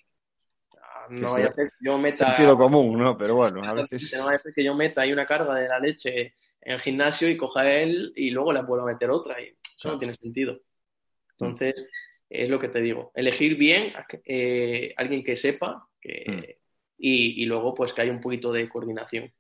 Ah, 0.81 1.07
No 1.09 1.31
vaya 1.31 1.47
a 1.47 1.51
ser 1.53 1.69
que 1.69 1.75
yo 1.85 1.97
meta, 1.97 2.27
Sentido 2.35 2.57
común, 2.57 2.97
¿no? 2.97 3.17
Pero 3.17 3.35
bueno, 3.35 3.61
a 3.63 3.67
no 3.67 3.75
veces. 3.75 4.21
vaya 4.23 4.35
a 4.37 4.39
ser 4.39 4.53
que 4.53 4.63
yo 4.63 4.73
meta 4.75 5.01
ahí 5.01 5.11
una 5.13 5.25
carga 5.25 5.53
de 5.55 5.67
la 5.67 5.79
leche 5.79 6.35
en 6.61 6.73
el 6.73 6.79
gimnasio 6.79 7.29
y 7.29 7.37
coja 7.37 7.71
él 7.71 8.11
y 8.15 8.29
luego 8.31 8.51
le 8.53 8.63
puedo 8.63 8.85
meter 8.85 9.09
otra. 9.09 9.41
Y 9.41 9.47
eso 9.47 9.57
Claro. 9.81 9.95
no 9.95 9.99
tiene 9.99 10.13
sentido. 10.15 10.59
Entonces, 11.31 11.89
es 12.29 12.49
lo 12.49 12.59
que 12.59 12.67
te 12.69 12.81
digo. 12.81 13.11
Elegir 13.15 13.55
bien 13.57 13.93
a 13.95 14.05
eh, 14.25 14.93
alguien 14.97 15.23
que 15.23 15.35
sepa 15.37 15.87
que, 16.01 16.25
Mm. 16.27 16.43
y, 16.99 17.43
y 17.43 17.45
luego 17.45 17.73
pues 17.75 17.93
que 17.93 18.01
haya 18.01 18.11
un 18.11 18.21
poquito 18.21 18.51
de 18.51 18.67
coordinación. 18.67 19.31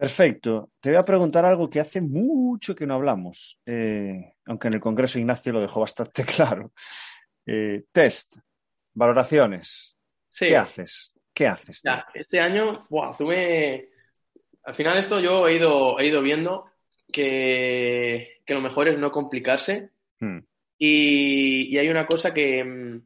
Perfecto. 0.00 0.70
Te 0.80 0.88
voy 0.88 0.98
a 0.98 1.04
preguntar 1.04 1.44
algo 1.44 1.68
que 1.68 1.78
hace 1.78 2.00
mucho 2.00 2.74
que 2.74 2.86
no 2.86 2.94
hablamos, 2.94 3.60
eh, 3.66 4.32
aunque 4.46 4.68
en 4.68 4.74
el 4.74 4.80
Congreso 4.80 5.18
Ignacio 5.18 5.52
lo 5.52 5.60
dejó 5.60 5.80
bastante 5.80 6.24
claro. 6.36 6.72
Eh, 7.44 7.82
test, 7.92 8.38
valoraciones. 8.94 9.98
Sí. 10.30 10.46
¿Qué 10.46 10.56
haces? 10.56 11.12
¿Qué 11.34 11.46
haces? 11.46 11.82
Ya, 11.84 12.06
este 12.14 12.40
año, 12.40 12.86
buah, 12.88 13.14
tuve. 13.14 13.90
Al 14.62 14.74
final, 14.74 14.96
esto 14.96 15.20
yo 15.20 15.46
he 15.46 15.56
ido, 15.56 15.98
he 16.00 16.06
ido 16.06 16.22
viendo 16.22 16.64
que, 17.12 18.40
que 18.46 18.54
lo 18.54 18.62
mejor 18.62 18.88
es 18.88 18.98
no 18.98 19.10
complicarse. 19.10 19.90
Hmm. 20.18 20.38
Y, 20.78 21.74
y 21.74 21.76
hay 21.76 21.90
una 21.90 22.06
cosa 22.06 22.32
que, 22.32 22.64
mm, 22.64 23.04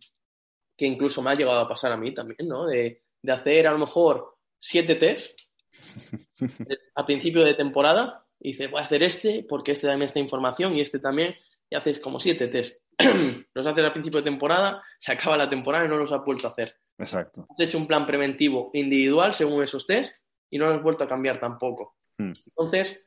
que 0.76 0.86
incluso 0.86 1.22
me 1.22 1.30
ha 1.30 1.34
llegado 1.34 1.58
a 1.58 1.68
pasar 1.68 1.90
a 1.90 1.96
mí 1.96 2.14
también, 2.14 2.46
¿no? 2.46 2.66
De, 2.66 3.02
de 3.20 3.32
hacer 3.32 3.66
a 3.66 3.72
lo 3.72 3.78
mejor 3.78 4.36
siete 4.60 4.94
test 4.94 5.36
a 6.94 7.06
principio 7.06 7.44
de 7.44 7.54
temporada 7.54 8.24
y 8.40 8.52
dices, 8.52 8.70
voy 8.70 8.80
a 8.80 8.84
hacer 8.84 9.02
este 9.02 9.46
porque 9.48 9.72
este 9.72 9.86
también 9.86 10.06
está 10.06 10.20
información 10.20 10.74
y 10.74 10.80
este 10.80 10.98
también, 10.98 11.34
y 11.70 11.76
haces 11.76 11.98
como 11.98 12.20
siete 12.20 12.48
test. 12.48 12.80
los 13.54 13.66
haces 13.66 13.84
al 13.84 13.92
principio 13.92 14.20
de 14.20 14.30
temporada, 14.30 14.82
se 14.98 15.12
acaba 15.12 15.36
la 15.36 15.50
temporada 15.50 15.84
y 15.84 15.88
no 15.88 15.96
los 15.96 16.12
has 16.12 16.24
vuelto 16.24 16.46
a 16.46 16.50
hacer 16.50 16.76
Exacto. 16.98 17.46
has 17.50 17.60
hecho 17.60 17.78
un 17.78 17.86
plan 17.86 18.06
preventivo 18.06 18.70
individual 18.72 19.34
según 19.34 19.62
esos 19.62 19.86
test 19.86 20.14
y 20.50 20.58
no 20.58 20.66
lo 20.66 20.74
has 20.74 20.82
vuelto 20.82 21.04
a 21.04 21.08
cambiar 21.08 21.40
tampoco. 21.40 21.96
Hmm. 22.18 22.32
Entonces, 22.46 23.04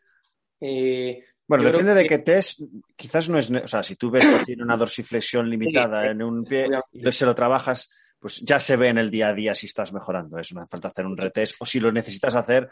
eh, 0.59 1.23
Bueno, 1.47 1.63
depende 1.63 1.93
de 1.93 2.05
qué 2.05 2.19
test, 2.19 2.61
quizás 2.95 3.29
no 3.29 3.37
es, 3.37 3.49
o 3.49 3.67
sea, 3.67 3.83
si 3.83 3.95
tú 3.95 4.11
ves 4.11 4.27
que 4.27 4.43
tiene 4.43 4.63
una 4.63 4.75
dorsiflexión 4.75 5.49
limitada 5.49 6.03
Sí, 6.03 6.09
en 6.09 6.21
un 6.21 6.43
pie 6.43 6.67
y 6.91 7.11
se 7.11 7.25
lo 7.25 7.33
trabajas, 7.33 7.89
pues 8.19 8.41
ya 8.41 8.59
se 8.59 8.75
ve 8.75 8.89
en 8.89 8.97
el 8.97 9.09
día 9.11 9.29
a 9.29 9.33
día 9.33 9.53
si 9.55 9.65
estás 9.67 9.93
mejorando. 9.93 10.37
Eso 10.39 10.55
no 10.55 10.61
hace 10.61 10.69
falta 10.69 10.87
hacer 10.89 11.05
un 11.05 11.17
retest 11.17 11.55
o 11.59 11.65
si 11.65 11.79
lo 11.79 11.91
necesitas 11.91 12.35
hacer, 12.35 12.69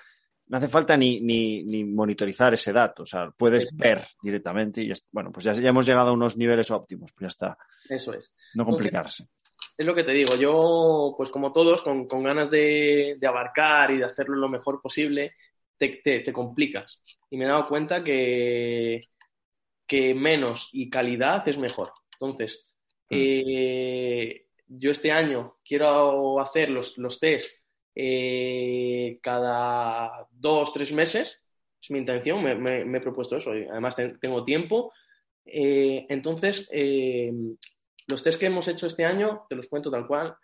no 0.47 0.57
hace 0.57 0.67
falta 0.67 0.95
ni, 0.97 1.19
ni, 1.21 1.63
ni 1.63 1.83
monitorizar 1.83 2.53
ese 2.53 2.71
dato. 2.73 3.03
O 3.03 3.05
sea, 3.05 3.31
puedes 3.31 3.63
Sí. 3.63 3.69
ver 3.73 4.01
directamente 4.21 4.81
y 4.81 4.87
ya 4.87 4.95
bueno, 5.11 5.31
pues 5.31 5.43
ya, 5.45 5.53
ya 5.53 5.69
hemos 5.69 5.85
llegado 5.85 6.09
a 6.09 6.13
unos 6.13 6.37
niveles 6.37 6.69
óptimos, 6.71 7.11
pues 7.13 7.21
ya 7.21 7.27
está. 7.27 7.57
eso 7.89 8.13
es. 8.13 8.33
No 8.53 8.65
complicarse. 8.65 9.27
Es 9.77 9.85
lo 9.85 9.93
que 9.93 10.03
te 10.03 10.13
digo. 10.13 10.35
Yo, 10.35 11.13
pues 11.17 11.29
como 11.29 11.51
todos, 11.51 11.81
con, 11.81 12.07
con 12.07 12.23
ganas 12.23 12.49
de, 12.49 13.17
de 13.19 13.27
abarcar 13.27 13.91
y 13.91 13.97
de 13.97 14.05
hacerlo 14.05 14.35
lo 14.37 14.47
mejor 14.47 14.79
posible, 14.79 15.33
te, 15.77 15.99
te- 16.03 16.21
te 16.21 16.31
complicas. 16.31 17.01
Y 17.29 17.37
me 17.37 17.43
he 17.45 17.47
dado 17.47 17.67
cuenta 17.67 18.01
que, 18.03 19.09
que 19.85 20.13
menos 20.15 20.69
y 20.71 20.89
calidad 20.89 21.45
es 21.47 21.57
mejor. 21.57 21.91
Entonces, 22.13 22.65
Hmm. 23.09 23.15
eh, 23.19 24.44
yo 24.67 24.91
este 24.91 25.11
año 25.11 25.57
quiero 25.63 26.39
hacer 26.39 26.69
los, 26.69 26.97
los 26.97 27.19
test 27.19 27.61
eh, 27.95 29.19
cada 29.21 30.27
dos, 30.31 30.73
tres 30.73 30.91
meses. 30.91 31.39
Es 31.81 31.91
mi 31.91 31.99
intención, 31.99 32.43
me, 32.43 32.55
me- 32.55 32.85
me 32.85 32.97
he 32.97 33.01
propuesto 33.01 33.37
eso. 33.37 33.55
y 33.55 33.65
Además, 33.65 33.95
ten- 33.95 34.19
tengo 34.19 34.43
tiempo. 34.43 34.91
Eh, 35.45 36.05
entonces, 36.09 36.67
eh, 36.71 37.31
los 38.07 38.23
test 38.23 38.39
que 38.39 38.47
hemos 38.47 38.67
hecho 38.67 38.87
este 38.87 39.05
año, 39.05 39.45
te 39.49 39.55
los 39.55 39.67
cuento 39.67 39.89
tal 39.91 40.07
cual, 40.07 40.35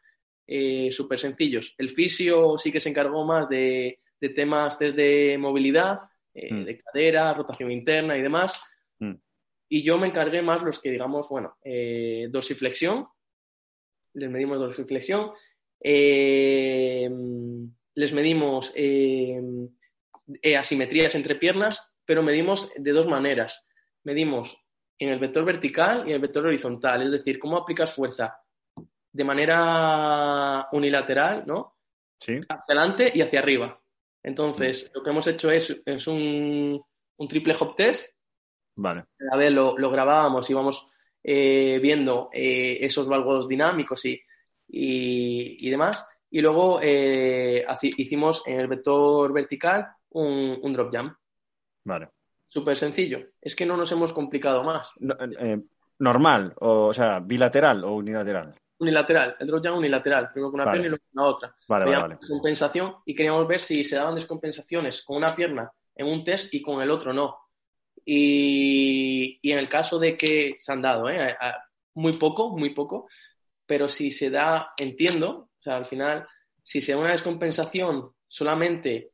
súper 0.91 1.17
sencillos. 1.17 1.73
El 1.77 1.91
fisio 1.91 2.57
sí 2.57 2.71
que 2.73 2.81
se 2.81 2.89
encargó 2.89 3.23
más 3.25 3.47
de, 3.47 3.99
de 4.19 4.29
temas 4.29 4.77
test 4.77 4.95
de 4.97 5.37
movilidad, 5.39 5.99
Mm. 6.33 6.63
de 6.63 6.79
cadera, 6.79 7.33
rotación 7.33 7.71
interna 7.73 8.17
y 8.17 8.21
demás. 8.21 8.63
Mm. 8.99 9.15
Y 9.67 9.83
yo 9.83 9.97
me 9.97 10.07
encargué 10.07 10.41
más 10.41 10.61
los 10.63 10.79
que, 10.79 10.89
digamos, 10.89 11.27
bueno, 11.27 11.57
dorsiflexión, 12.29 13.07
les 14.13 14.29
medimos 14.29 14.59
dorsiflexión, 14.59 15.31
eh, 15.79 17.09
les 17.95 18.13
medimos 18.13 18.71
eh, 18.75 19.41
eh, 20.41 20.57
asimetrías 20.57 21.15
entre 21.15 21.35
piernas, 21.35 21.81
pero 22.05 22.23
medimos 22.23 22.71
de 22.75 22.91
dos 22.91 23.07
maneras. 23.07 23.63
Medimos 24.03 24.57
en 24.99 25.09
el 25.09 25.19
vector 25.19 25.45
vertical 25.45 26.03
y 26.05 26.09
en 26.09 26.15
el 26.15 26.21
vector 26.21 26.45
horizontal, 26.45 27.01
es 27.03 27.11
decir, 27.11 27.39
cómo 27.39 27.57
aplicas 27.57 27.93
fuerza 27.93 28.37
de 29.13 29.23
manera 29.23 30.67
unilateral, 30.71 31.43
¿no? 31.45 31.75
Sí. 32.19 32.39
Hacia 32.47 32.63
adelante 32.67 33.11
y 33.13 33.21
hacia 33.21 33.39
arriba. 33.39 33.81
Entonces, 34.23 34.91
lo 34.93 35.01
que 35.03 35.09
hemos 35.09 35.25
hecho 35.27 35.49
es, 35.49 35.81
es 35.85 36.07
un, 36.07 36.81
un 37.17 37.27
triple 37.27 37.55
hop 37.59 37.75
test. 37.75 38.07
Vale. 38.75 39.05
A 39.31 39.37
ver, 39.37 39.51
lo, 39.51 39.77
lo 39.77 39.89
grabábamos, 39.89 40.49
íbamos 40.49 40.90
eh, 41.23 41.79
viendo 41.81 42.29
eh, 42.33 42.77
esos 42.81 43.07
valgos 43.07 43.47
dinámicos 43.47 44.05
y, 44.05 44.19
y, 44.67 45.67
y 45.67 45.69
demás. 45.69 46.07
Y 46.29 46.41
luego 46.41 46.79
eh, 46.81 47.65
hicimos 47.97 48.43
en 48.45 48.59
el 48.59 48.67
vector 48.67 49.33
vertical 49.33 49.87
un, 50.11 50.59
un 50.61 50.73
drop 50.73 50.89
jump. 50.95 51.13
Vale. 51.83 52.09
Súper 52.47 52.75
sencillo. 52.75 53.19
Es 53.41 53.55
que 53.55 53.65
no 53.65 53.77
nos 53.77 53.91
hemos 53.91 54.13
complicado 54.13 54.63
más. 54.63 54.91
No, 54.99 55.15
eh, 55.39 55.59
normal, 55.99 56.53
o, 56.59 56.85
o 56.85 56.93
sea, 56.93 57.19
bilateral 57.19 57.83
o 57.83 57.93
unilateral. 57.95 58.55
Unilateral, 58.79 59.35
el 59.39 59.47
drop 59.47 59.63
jump 59.63 59.77
unilateral, 59.77 60.31
primero 60.31 60.49
con 60.51 60.59
una 60.59 60.65
Vale. 60.65 60.79
pierna 60.79 60.87
y 60.87 60.89
luego 60.89 61.03
con 61.13 61.23
la 61.23 61.29
otra. 61.29 61.55
Vale, 61.67 61.67
vale, 61.67 61.85
Veíamos 61.85 62.09
vale. 62.09 62.19
descompensación 62.19 62.95
y 63.05 63.13
queríamos 63.13 63.47
ver 63.47 63.59
si 63.59 63.83
se 63.83 63.95
daban 63.95 64.15
descompensaciones 64.15 65.03
con 65.03 65.17
una 65.17 65.35
pierna 65.35 65.71
en 65.95 66.07
un 66.07 66.23
test 66.23 66.53
y 66.53 66.61
con 66.61 66.81
el 66.81 66.89
otro 66.89 67.13
no. 67.13 67.37
Y, 68.05 69.39
en 69.43 69.57
el 69.57 69.69
caso 69.69 69.99
de 69.99 70.17
que 70.17 70.55
se 70.57 70.71
han 70.71 70.81
dado, 70.81 71.09
¿eh? 71.09 71.35
Muy 71.93 72.13
poco, 72.13 72.57
muy 72.57 72.71
poco, 72.71 73.07
pero 73.65 73.89
si 73.89 74.11
se 74.11 74.29
da, 74.29 74.73
entiendo, 74.77 75.49
o 75.59 75.61
sea, 75.61 75.77
al 75.77 75.85
final, 75.85 76.27
si 76.63 76.81
se 76.81 76.93
da 76.93 76.97
una 76.99 77.11
descompensación 77.11 78.11
solamente 78.27 79.11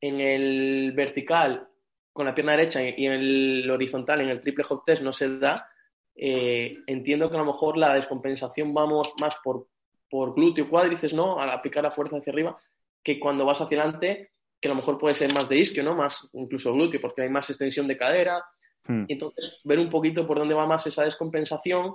en 0.00 0.20
el 0.20 0.92
vertical 0.92 1.68
con 2.12 2.26
la 2.26 2.34
pierna 2.34 2.52
derecha 2.52 2.82
y 2.82 3.06
en 3.06 3.12
el 3.12 3.70
horizontal, 3.70 4.20
en 4.20 4.30
el 4.30 4.40
triple 4.40 4.64
hop 4.68 4.84
test, 4.84 5.02
no 5.02 5.12
se 5.12 5.38
da, 5.38 5.68
eh, 6.14 6.78
entiendo 6.86 7.30
que 7.30 7.36
a 7.36 7.40
lo 7.40 7.46
mejor 7.46 7.76
la 7.76 7.94
descompensación 7.94 8.74
vamos 8.74 9.12
más 9.20 9.36
por, 9.42 9.68
por 10.08 10.34
glúteo, 10.34 10.68
cuádriceps, 10.68 11.14
¿no? 11.14 11.38
Al 11.38 11.50
aplicar 11.50 11.82
la 11.82 11.90
fuerza 11.90 12.18
hacia 12.18 12.32
arriba, 12.32 12.58
que 13.02 13.18
cuando 13.18 13.46
vas 13.46 13.60
hacia 13.60 13.80
adelante, 13.80 14.32
que 14.60 14.68
a 14.68 14.70
lo 14.70 14.76
mejor 14.76 14.98
puede 14.98 15.14
ser 15.14 15.32
más 15.32 15.48
de 15.48 15.58
isquio, 15.58 15.82
¿no? 15.82 15.94
Más 15.94 16.28
incluso 16.32 16.72
glúteo, 16.72 17.00
porque 17.00 17.22
hay 17.22 17.30
más 17.30 17.48
extensión 17.48 17.88
de 17.88 17.96
cadera. 17.96 18.44
Hmm. 18.86 19.04
Y 19.08 19.14
entonces, 19.14 19.60
ver 19.64 19.78
un 19.78 19.88
poquito 19.88 20.26
por 20.26 20.38
dónde 20.38 20.54
va 20.54 20.66
más 20.66 20.86
esa 20.86 21.04
descompensación 21.04 21.94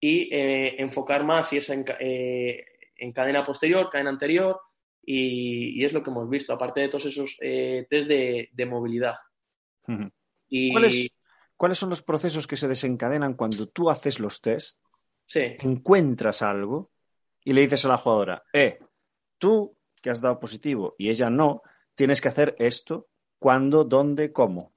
y 0.00 0.34
eh, 0.34 0.80
enfocar 0.80 1.24
más 1.24 1.48
si 1.48 1.56
es 1.56 1.70
en, 1.70 1.84
eh, 2.00 2.64
en 2.96 3.12
cadena 3.12 3.44
posterior, 3.44 3.88
cadena 3.90 4.10
anterior, 4.10 4.60
y, 5.02 5.80
y 5.80 5.84
es 5.84 5.92
lo 5.92 6.02
que 6.02 6.10
hemos 6.10 6.28
visto, 6.28 6.52
aparte 6.52 6.80
de 6.80 6.88
todos 6.88 7.06
esos 7.06 7.36
eh, 7.40 7.86
test 7.90 8.08
de, 8.08 8.48
de 8.52 8.66
movilidad. 8.66 9.16
Y, 10.48 10.72
¿Cuáles, 10.72 11.16
¿Cuáles 11.56 11.78
son 11.78 11.90
los 11.90 12.02
procesos 12.02 12.46
que 12.46 12.56
se 12.56 12.68
desencadenan 12.68 13.34
cuando 13.34 13.68
tú 13.68 13.90
haces 13.90 14.20
los 14.20 14.40
test, 14.40 14.80
Sí, 15.26 15.40
encuentras 15.60 16.42
algo 16.42 16.90
y 17.42 17.52
le 17.52 17.62
dices 17.62 17.84
a 17.84 17.88
la 17.88 17.96
jugadora, 17.96 18.42
eh, 18.52 18.78
tú 19.38 19.76
que 20.00 20.10
has 20.10 20.20
dado 20.20 20.38
positivo 20.38 20.94
y 20.98 21.08
ella 21.08 21.30
no, 21.30 21.62
tienes 21.94 22.20
que 22.20 22.28
hacer 22.28 22.54
esto, 22.58 23.08
cuándo, 23.38 23.84
dónde, 23.84 24.32
cómo? 24.32 24.72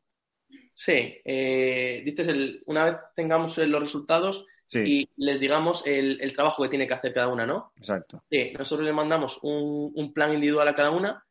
sí. 0.74 1.20
eh, 1.26 2.02
dices, 2.06 2.28
el, 2.28 2.64
una 2.68 2.86
vez 2.86 2.96
tengamos 3.16 3.58
eh, 3.58 3.68
los 3.68 3.82
resultados 3.82 4.46
Sí, 4.70 4.80
y 4.80 5.10
les 5.16 5.40
digamos 5.40 5.88
el, 5.88 6.20
el 6.20 6.34
trabajo 6.34 6.62
que 6.62 6.70
tiene 6.70 6.86
que 6.88 6.94
hacer 6.94 7.14
cada 7.14 7.30
una, 7.30 7.46
¿no? 7.46 7.72
exacto. 7.78 8.24
Sí, 8.30 8.52
nosotros 8.52 8.86
le 8.86 8.92
mandamos 8.92 9.40
un, 9.42 9.94
un 9.96 10.14
plan 10.14 10.34
individual 10.34 10.68
a 10.68 10.76
cada 10.76 10.92
una, 10.92 11.26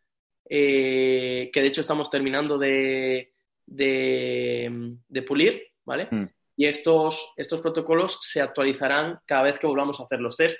eh, 0.49 1.51
que 1.53 1.61
de 1.61 1.67
hecho 1.67 1.83
estamos 1.83 2.09
terminando 2.09 2.57
de, 2.57 3.35
de, 3.67 4.97
de 5.07 5.23
pulir, 5.23 5.63
¿vale? 5.85 6.09
Mm. 6.11 6.25
Y 6.57 6.67
estos, 6.67 7.35
estos 7.37 7.61
protocolos 7.61 8.21
se 8.23 8.41
actualizarán 8.41 9.21
cada 9.27 9.43
vez 9.43 9.59
que 9.59 9.67
volvamos 9.67 10.01
a 10.01 10.05
hacer 10.05 10.21
los 10.21 10.35
test, 10.35 10.59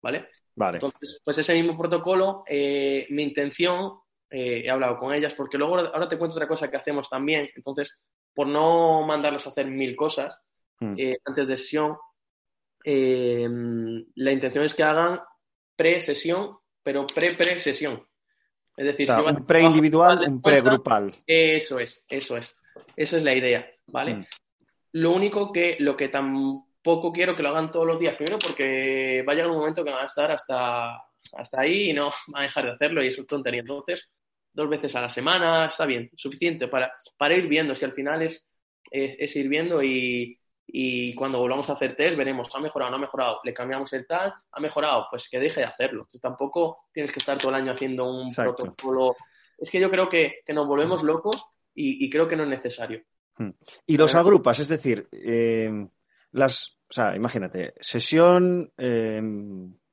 ¿vale? 0.00 0.28
Vale. 0.54 0.76
Entonces, 0.76 1.20
pues 1.22 1.36
ese 1.36 1.52
mismo 1.52 1.76
protocolo, 1.76 2.44
eh, 2.48 3.06
mi 3.10 3.22
intención, 3.22 3.98
eh, 4.34 4.62
he 4.64 4.70
hablado 4.70 4.96
con 4.96 5.14
ellas, 5.14 5.34
porque 5.34 5.58
luego 5.58 5.78
ahora 5.78 6.08
te 6.08 6.18
cuento 6.18 6.36
otra 6.36 6.48
cosa 6.48 6.70
que 6.70 6.76
hacemos 6.76 7.08
también, 7.08 7.48
entonces, 7.54 7.96
por 8.34 8.46
no 8.46 9.02
mandarlas 9.06 9.46
a 9.46 9.50
hacer 9.50 9.66
mil 9.66 9.94
cosas 9.94 10.38
Mm. 10.80 10.94
eh, 10.98 11.18
antes 11.24 11.46
de 11.46 11.56
sesión, 11.56 11.96
eh, 12.84 13.48
la 14.16 14.32
intención 14.32 14.64
es 14.64 14.74
que 14.74 14.82
hagan 14.82 15.20
pre-sesión, 15.76 16.58
pero 16.82 17.06
pre-pre-sesión. 17.06 18.06
Es 18.76 18.84
O 18.84 18.86
decir, 18.86 19.06
sea, 19.06 19.22
un 19.22 19.46
pre-individual, 19.46 20.24
un 20.26 20.42
pre-grupal. 20.42 21.14
Eso 21.26 21.78
es, 21.78 22.04
eso 22.08 22.36
es. 22.36 22.56
Esa 22.96 23.16
es 23.16 23.22
la 23.22 23.34
idea, 23.34 23.66
¿vale? 23.86 24.14
Mm. 24.16 24.26
Lo 24.92 25.12
único 25.12 25.52
que, 25.52 25.76
lo 25.78 25.96
que 25.96 26.08
tampoco 26.08 27.12
quiero 27.12 27.34
que 27.34 27.42
lo 27.42 27.50
hagan 27.50 27.70
todos 27.70 27.86
los 27.86 27.98
días, 27.98 28.16
primero 28.16 28.38
porque 28.38 29.24
va 29.26 29.32
a 29.32 29.36
llegar 29.36 29.50
un 29.50 29.58
momento 29.58 29.84
que 29.84 29.90
van 29.90 30.02
a 30.02 30.06
estar 30.06 30.30
hasta, 30.30 30.96
hasta 31.32 31.60
ahí 31.60 31.90
y 31.90 31.92
no 31.92 32.10
van 32.28 32.42
a 32.42 32.46
dejar 32.46 32.64
de 32.64 32.72
hacerlo 32.72 33.02
y 33.02 33.08
es 33.08 33.18
una 33.18 33.26
tontería. 33.26 33.60
Entonces, 33.60 34.10
dos 34.54 34.68
veces 34.68 34.94
a 34.96 35.02
la 35.02 35.10
semana 35.10 35.66
está 35.66 35.84
bien, 35.84 36.10
suficiente 36.14 36.68
para, 36.68 36.94
para 37.16 37.34
ir 37.34 37.46
viendo 37.48 37.74
si 37.74 37.84
al 37.84 37.92
final 37.92 38.22
es, 38.22 38.46
es, 38.90 39.16
es 39.18 39.36
ir 39.36 39.48
viendo 39.48 39.82
y, 39.82 40.38
y 40.66 41.14
cuando 41.14 41.38
volvamos 41.38 41.68
a 41.68 41.74
hacer 41.74 41.94
test 41.96 42.16
veremos, 42.16 42.48
ha 42.54 42.60
mejorado, 42.60 42.90
no 42.90 42.96
ha 42.96 43.00
mejorado, 43.00 43.40
le 43.44 43.52
cambiamos 43.52 43.92
el 43.92 44.06
tal, 44.06 44.32
ha 44.50 44.60
mejorado, 44.60 45.06
pues 45.10 45.28
que 45.28 45.38
deje 45.38 45.60
de 45.60 45.66
hacerlo. 45.66 46.06
Tú 46.10 46.18
tampoco 46.18 46.86
tienes 46.92 47.12
que 47.12 47.18
estar 47.18 47.36
todo 47.36 47.50
el 47.50 47.56
año 47.56 47.72
haciendo 47.72 48.10
un 48.10 48.28
Exacto. 48.28 48.56
protocolo. 48.56 49.16
Es 49.58 49.70
que 49.70 49.80
yo 49.80 49.90
creo 49.90 50.08
que, 50.08 50.40
que 50.44 50.54
nos 50.54 50.66
volvemos 50.66 51.02
locos 51.02 51.44
y, 51.74 52.04
y 52.04 52.10
creo 52.10 52.28
que 52.28 52.36
no 52.36 52.44
es 52.44 52.48
necesario. 52.48 53.02
Y 53.86 53.96
los 53.96 54.14
agrupas, 54.14 54.60
es 54.60 54.68
decir, 54.68 55.08
eh, 55.12 55.70
las, 56.32 56.78
o 56.88 56.92
sea, 56.92 57.16
imagínate, 57.16 57.74
sesión, 57.80 58.72
eh, 58.78 59.20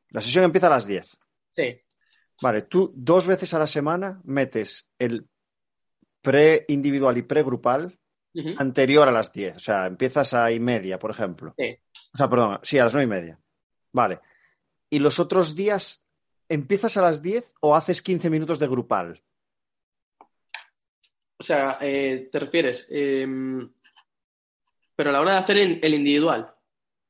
la 0.09 0.22
sesión 0.22 0.43
empieza 0.43 0.68
a 0.68 0.72
las 0.72 0.88
10. 0.88 1.20
Sí, 1.49 1.82
Vale, 2.41 2.61
tú 2.63 2.91
dos 2.95 3.27
veces 3.27 3.53
a 3.53 3.59
la 3.59 3.67
semana 3.67 4.19
metes 4.23 4.89
el 4.97 5.27
pre-individual 6.21 7.17
y 7.17 7.21
pre-grupal 7.21 7.97
anterior 8.57 9.07
a 9.07 9.11
las 9.11 9.33
10. 9.33 9.55
O 9.55 9.59
sea, 9.59 9.85
empiezas 9.85 10.33
a 10.33 10.51
y 10.51 10.59
media, 10.59 10.97
por 10.97 11.11
ejemplo. 11.11 11.53
Sí. 11.57 11.77
O 12.13 12.17
sea, 12.17 12.29
perdón, 12.29 12.59
sí, 12.63 12.79
a 12.79 12.85
las 12.85 12.93
nueve 12.93 13.05
y 13.05 13.19
media. 13.19 13.39
Vale. 13.93 14.19
¿Y 14.89 14.99
los 14.99 15.19
otros 15.19 15.55
días 15.55 16.07
empiezas 16.49 16.97
a 16.97 17.01
las 17.01 17.21
10 17.21 17.55
o 17.61 17.75
haces 17.75 18.01
15 18.01 18.29
minutos 18.29 18.59
de 18.59 18.67
grupal? 18.67 19.21
O 21.39 21.43
sea, 21.43 21.77
eh, 21.81 22.29
te 22.31 22.39
refieres, 22.39 22.87
em, 22.91 23.71
pero 24.95 25.09
a 25.09 25.13
la 25.13 25.21
hora 25.21 25.33
de 25.33 25.39
hacer 25.39 25.57
el, 25.57 25.79
el 25.81 25.93
individual, 25.93 26.53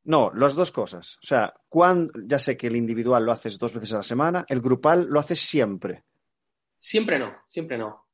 No, 0.04 0.32
las 0.34 0.56
dos 0.56 0.72
cosas. 0.72 1.18
O 1.18 1.26
sea, 1.26 1.54
cuando, 1.70 2.12
ya 2.26 2.40
sé 2.40 2.58
que 2.58 2.68
el 2.68 2.76
individual 2.76 3.24
lo 3.26 3.32
haces 3.32 3.60
dos 3.60 3.74
veces 3.74 3.94
a 3.94 3.98
la 3.98 4.04
semana, 4.04 4.46
el 4.48 4.60
grupal 4.62 5.06
lo 5.10 5.20
haces 5.20 5.40
siempre. 5.40 6.04
siempre 6.78 7.20
no, 7.20 7.36
siempre 7.48 7.78
no. 7.78 8.08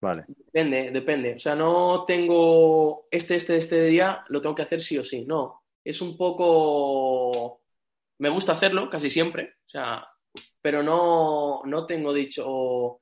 Vale. 0.00 0.24
Depende, 0.28 0.90
depende. 0.92 1.34
O 1.34 1.38
sea, 1.38 1.54
no 1.54 2.04
tengo 2.04 3.06
este, 3.10 3.36
este, 3.36 3.56
este 3.56 3.82
día, 3.86 4.24
lo 4.28 4.40
tengo 4.40 4.54
que 4.54 4.62
hacer 4.62 4.80
sí 4.80 4.98
o 4.98 5.04
sí. 5.04 5.24
No, 5.24 5.62
es 5.84 6.00
un 6.00 6.16
poco... 6.16 7.60
Me 8.18 8.28
gusta 8.28 8.52
hacerlo 8.52 8.88
casi 8.88 9.10
siempre, 9.10 9.54
o 9.66 9.68
sea, 9.70 10.06
pero 10.60 10.82
no, 10.82 11.62
no 11.64 11.86
tengo 11.86 12.12
dicho 12.12 13.00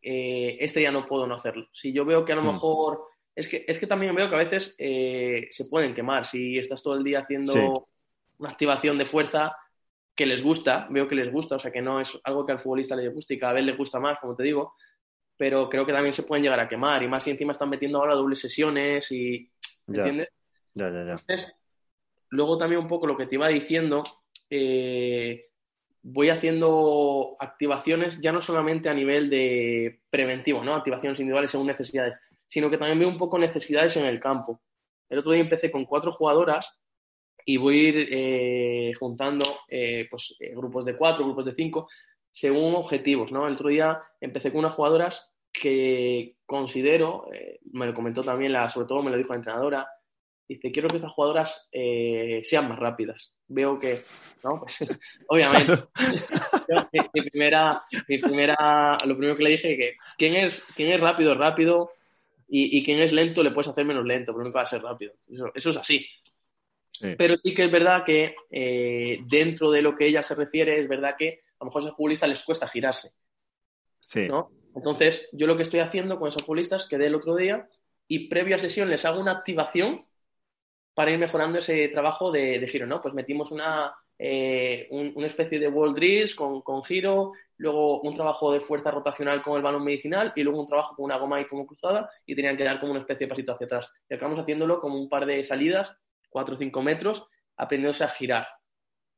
eh, 0.00 0.56
este 0.60 0.78
día 0.80 0.92
no 0.92 1.04
puedo 1.04 1.26
no 1.26 1.34
hacerlo. 1.34 1.66
Si 1.72 1.92
yo 1.92 2.04
veo 2.04 2.24
que 2.24 2.32
a 2.32 2.36
lo 2.36 2.42
Mm. 2.42 2.46
mejor... 2.52 3.04
Es 3.38 3.48
que, 3.48 3.64
es 3.68 3.78
que 3.78 3.86
también 3.86 4.14
veo 4.16 4.28
que 4.28 4.34
a 4.34 4.38
veces 4.38 4.74
eh, 4.78 5.46
se 5.52 5.66
pueden 5.66 5.94
quemar. 5.94 6.26
Si 6.26 6.58
estás 6.58 6.82
todo 6.82 6.96
el 6.96 7.04
día 7.04 7.20
haciendo 7.20 7.52
Sí. 7.52 7.60
una 8.38 8.50
activación 8.50 8.98
de 8.98 9.04
fuerza 9.06 9.56
que 10.16 10.26
les 10.26 10.42
gusta, 10.42 10.88
veo 10.90 11.06
que 11.06 11.14
les 11.14 11.30
gusta, 11.30 11.54
o 11.54 11.58
sea, 11.60 11.70
que 11.70 11.80
no 11.80 12.00
es 12.00 12.18
algo 12.24 12.44
que 12.44 12.50
al 12.50 12.58
futbolista 12.58 12.96
le 12.96 13.08
guste 13.10 13.34
y 13.34 13.38
cada 13.38 13.52
vez 13.52 13.64
le 13.64 13.74
gusta 13.74 14.00
más, 14.00 14.18
como 14.18 14.34
te 14.34 14.42
digo, 14.42 14.74
pero 15.36 15.68
creo 15.68 15.86
que 15.86 15.92
también 15.92 16.12
se 16.12 16.24
pueden 16.24 16.42
llegar 16.42 16.58
a 16.58 16.68
quemar 16.68 17.00
y 17.00 17.06
más 17.06 17.22
si 17.22 17.30
encima 17.30 17.52
están 17.52 17.70
metiendo 17.70 17.98
ahora 17.98 18.16
dobles 18.16 18.40
sesiones 18.40 19.12
y... 19.12 19.48
¿me 19.86 19.96
Ya. 19.96 20.02
¿Entiendes? 20.02 20.28
Ya, 20.74 20.90
ya, 20.90 21.02
ya. 21.04 21.12
Entonces, 21.12 21.52
luego 22.30 22.58
también 22.58 22.80
un 22.82 22.88
poco 22.88 23.06
lo 23.06 23.16
que 23.16 23.26
te 23.26 23.36
iba 23.36 23.46
diciendo, 23.46 24.02
eh, 24.50 25.46
voy 26.02 26.30
haciendo 26.30 27.36
activaciones 27.38 28.20
ya 28.20 28.32
no 28.32 28.42
solamente 28.42 28.88
a 28.88 28.94
nivel 28.94 29.30
de 29.30 30.00
preventivo, 30.10 30.64
¿no? 30.64 30.74
Activaciones 30.74 31.20
individuales 31.20 31.52
según 31.52 31.68
necesidades, 31.68 32.14
sino 32.48 32.68
que 32.68 32.78
también 32.78 32.98
veo 32.98 33.08
un 33.08 33.18
poco 33.18 33.38
necesidades 33.38 33.96
en 33.96 34.06
el 34.06 34.18
campo. 34.18 34.60
El 35.08 35.20
otro 35.20 35.32
día 35.32 35.42
empecé 35.42 35.70
con 35.70 35.84
cuatro 35.84 36.10
jugadoras 36.10 36.76
y 37.44 37.56
voy 37.56 37.78
a 37.78 37.88
ir 37.88 38.08
eh, 38.10 38.92
juntando 38.98 39.44
eh, 39.68 40.08
pues, 40.10 40.34
eh, 40.40 40.54
grupos 40.54 40.84
de 40.84 40.96
cuatro, 40.96 41.24
grupos 41.24 41.44
de 41.44 41.54
cinco, 41.54 41.88
según 42.32 42.74
objetivos, 42.74 43.32
¿no? 43.32 43.46
El 43.46 43.54
otro 43.54 43.68
día 43.68 44.02
empecé 44.20 44.50
con 44.50 44.60
unas 44.60 44.74
jugadoras 44.74 45.28
que 45.52 46.36
considero, 46.46 47.26
eh, 47.32 47.58
me 47.72 47.86
lo 47.86 47.94
comentó 47.94 48.22
también, 48.22 48.52
la, 48.52 48.70
sobre 48.70 48.86
todo 48.86 49.02
me 49.02 49.10
lo 49.10 49.16
dijo 49.16 49.30
la 49.30 49.36
entrenadora, 49.36 49.88
dice, 50.46 50.70
quiero 50.70 50.88
que 50.88 50.96
estas 50.96 51.12
jugadoras 51.12 51.68
eh, 51.72 52.40
sean 52.44 52.68
más 52.68 52.78
rápidas. 52.78 53.38
Veo 53.48 53.78
que, 53.78 53.98
¿no? 54.44 54.64
Obviamente. 55.28 55.72
Mi, 56.92 57.00
mi 57.14 57.30
primera, 57.30 57.82
mi 58.08 58.18
primera, 58.18 58.98
lo 59.04 59.16
primero 59.16 59.36
que 59.36 59.44
le 59.44 59.50
dije 59.50 59.76
que 59.76 59.96
quién 60.16 60.36
es, 60.36 60.64
quién 60.76 60.92
es 60.92 61.00
rápido 61.00 61.34
rápido 61.34 61.90
y, 62.48 62.78
y 62.78 62.82
quién 62.82 63.00
es 63.00 63.12
lento 63.12 63.42
le 63.42 63.50
puedes 63.50 63.68
hacer 63.68 63.84
menos 63.84 64.04
lento, 64.04 64.32
pero 64.32 64.44
nunca 64.44 64.58
va 64.58 64.62
a 64.62 64.66
ser 64.66 64.82
rápido. 64.82 65.12
Eso, 65.30 65.52
eso 65.54 65.70
es 65.70 65.76
así. 65.76 66.06
Sí. 66.90 67.14
Pero 67.16 67.36
sí 67.42 67.54
que 67.54 67.64
es 67.64 67.70
verdad 67.70 68.04
que 68.04 68.34
eh, 68.50 69.20
dentro 69.26 69.70
de 69.70 69.82
lo 69.82 69.94
que 69.94 70.06
ella 70.06 70.22
se 70.22 70.34
refiere, 70.34 70.80
es 70.80 70.88
verdad 70.88 71.14
que 71.16 71.42
a 71.58 71.64
lo 71.64 71.66
mejor 71.66 71.82
a 71.82 71.84
esos 71.84 71.96
futbolistas 71.96 72.28
les 72.28 72.42
cuesta 72.42 72.66
girarse. 72.66 73.12
Sí. 74.00 74.26
¿no? 74.26 74.50
Entonces, 74.74 75.28
yo 75.32 75.46
lo 75.46 75.56
que 75.56 75.62
estoy 75.62 75.80
haciendo 75.80 76.18
con 76.18 76.28
esos 76.28 76.42
futbolistas, 76.42 76.86
quedé 76.86 77.06
el 77.06 77.14
otro 77.14 77.36
día 77.36 77.68
y 78.06 78.28
previa 78.28 78.58
sesión 78.58 78.88
les 78.88 79.04
hago 79.04 79.20
una 79.20 79.32
activación 79.32 80.06
para 80.94 81.10
ir 81.10 81.18
mejorando 81.18 81.58
ese 81.58 81.88
trabajo 81.88 82.32
de, 82.32 82.58
de 82.58 82.66
giro, 82.66 82.86
¿no? 82.86 83.00
Pues 83.00 83.14
metimos 83.14 83.52
una, 83.52 83.94
eh, 84.18 84.88
un- 84.90 85.12
una 85.14 85.26
especie 85.26 85.58
de 85.58 85.68
wall 85.68 85.94
drills 85.94 86.34
con, 86.34 86.62
con 86.62 86.82
giro, 86.84 87.32
luego 87.58 88.00
un 88.02 88.14
trabajo 88.14 88.52
de 88.52 88.60
fuerza 88.60 88.90
rotacional 88.90 89.42
con 89.42 89.56
el 89.56 89.62
balón 89.62 89.84
medicinal 89.84 90.32
y 90.36 90.42
luego 90.42 90.60
un 90.60 90.66
trabajo 90.66 90.94
con 90.96 91.04
una 91.04 91.16
goma 91.18 91.36
ahí 91.36 91.44
como 91.46 91.66
cruzada 91.66 92.10
y 92.26 92.34
tenían 92.34 92.56
que 92.56 92.64
dar 92.64 92.78
como 92.80 92.92
una 92.92 93.00
especie 93.00 93.26
de 93.26 93.30
pasito 93.30 93.52
hacia 93.52 93.66
atrás. 93.66 93.90
Y 94.08 94.14
acabamos 94.14 94.38
haciéndolo 94.40 94.80
como 94.80 94.96
un 95.00 95.08
par 95.08 95.26
de 95.26 95.42
salidas, 95.44 95.96
4 96.30 96.54
o 96.54 96.58
5 96.58 96.82
metros, 96.82 97.26
aprendiéndose 97.56 98.04
a 98.04 98.08
girar 98.08 98.46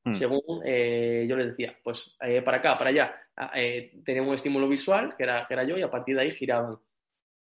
Mm. 0.03 0.15
según 0.15 0.63
eh, 0.65 1.27
yo 1.29 1.37
les 1.37 1.49
decía, 1.49 1.77
pues 1.85 2.17
eh, 2.23 2.41
para 2.41 2.57
acá, 2.57 2.79
para 2.79 2.89
allá, 2.89 3.15
eh, 3.55 3.93
tenían 4.03 4.27
un 4.27 4.35
estímulo 4.35 4.67
visual, 4.67 5.15
que 5.15 5.25
era, 5.25 5.47
que 5.47 5.53
era 5.53 5.65
yo, 5.65 5.77
y 5.77 5.83
a 5.83 5.91
partir 5.91 6.17
de 6.17 6.23
ahí 6.23 6.31
giraban. 6.31 6.79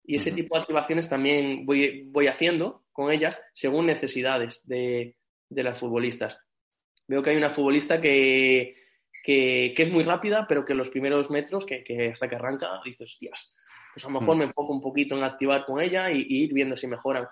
Y 0.05 0.17
ese 0.17 0.31
tipo 0.33 0.53
de 0.55 0.61
activaciones 0.61 1.07
también 1.07 1.65
voy, 1.65 2.03
voy 2.11 2.27
haciendo 2.27 2.83
con 2.91 3.11
ellas 3.13 3.39
según 3.53 3.85
necesidades 3.85 4.59
de, 4.65 5.15
de 5.47 5.63
las 5.63 5.79
futbolistas. 5.79 6.37
Veo 7.07 7.21
que 7.21 7.31
hay 7.31 7.37
una 7.37 7.49
futbolista 7.49 7.99
que, 7.99 8.75
que, 9.23 9.73
que 9.75 9.83
es 9.83 9.91
muy 9.91 10.03
rápida, 10.03 10.45
pero 10.47 10.65
que 10.65 10.73
los 10.73 10.89
primeros 10.89 11.29
metros, 11.29 11.65
que, 11.65 11.83
que 11.83 12.09
hasta 12.09 12.27
que 12.27 12.35
arranca, 12.35 12.81
dices, 12.83 13.09
hostias, 13.09 13.53
pues 13.93 14.05
a 14.05 14.09
lo 14.09 14.19
mejor 14.19 14.35
Mm. 14.35 14.39
me 14.39 14.45
enfoco 14.45 14.73
un 14.73 14.81
poquito 14.81 15.15
en 15.15 15.23
activar 15.23 15.65
con 15.65 15.81
ella 15.81 16.11
y, 16.11 16.21
y 16.21 16.43
ir 16.43 16.53
viendo 16.53 16.75
si 16.75 16.87
mejoran. 16.87 17.27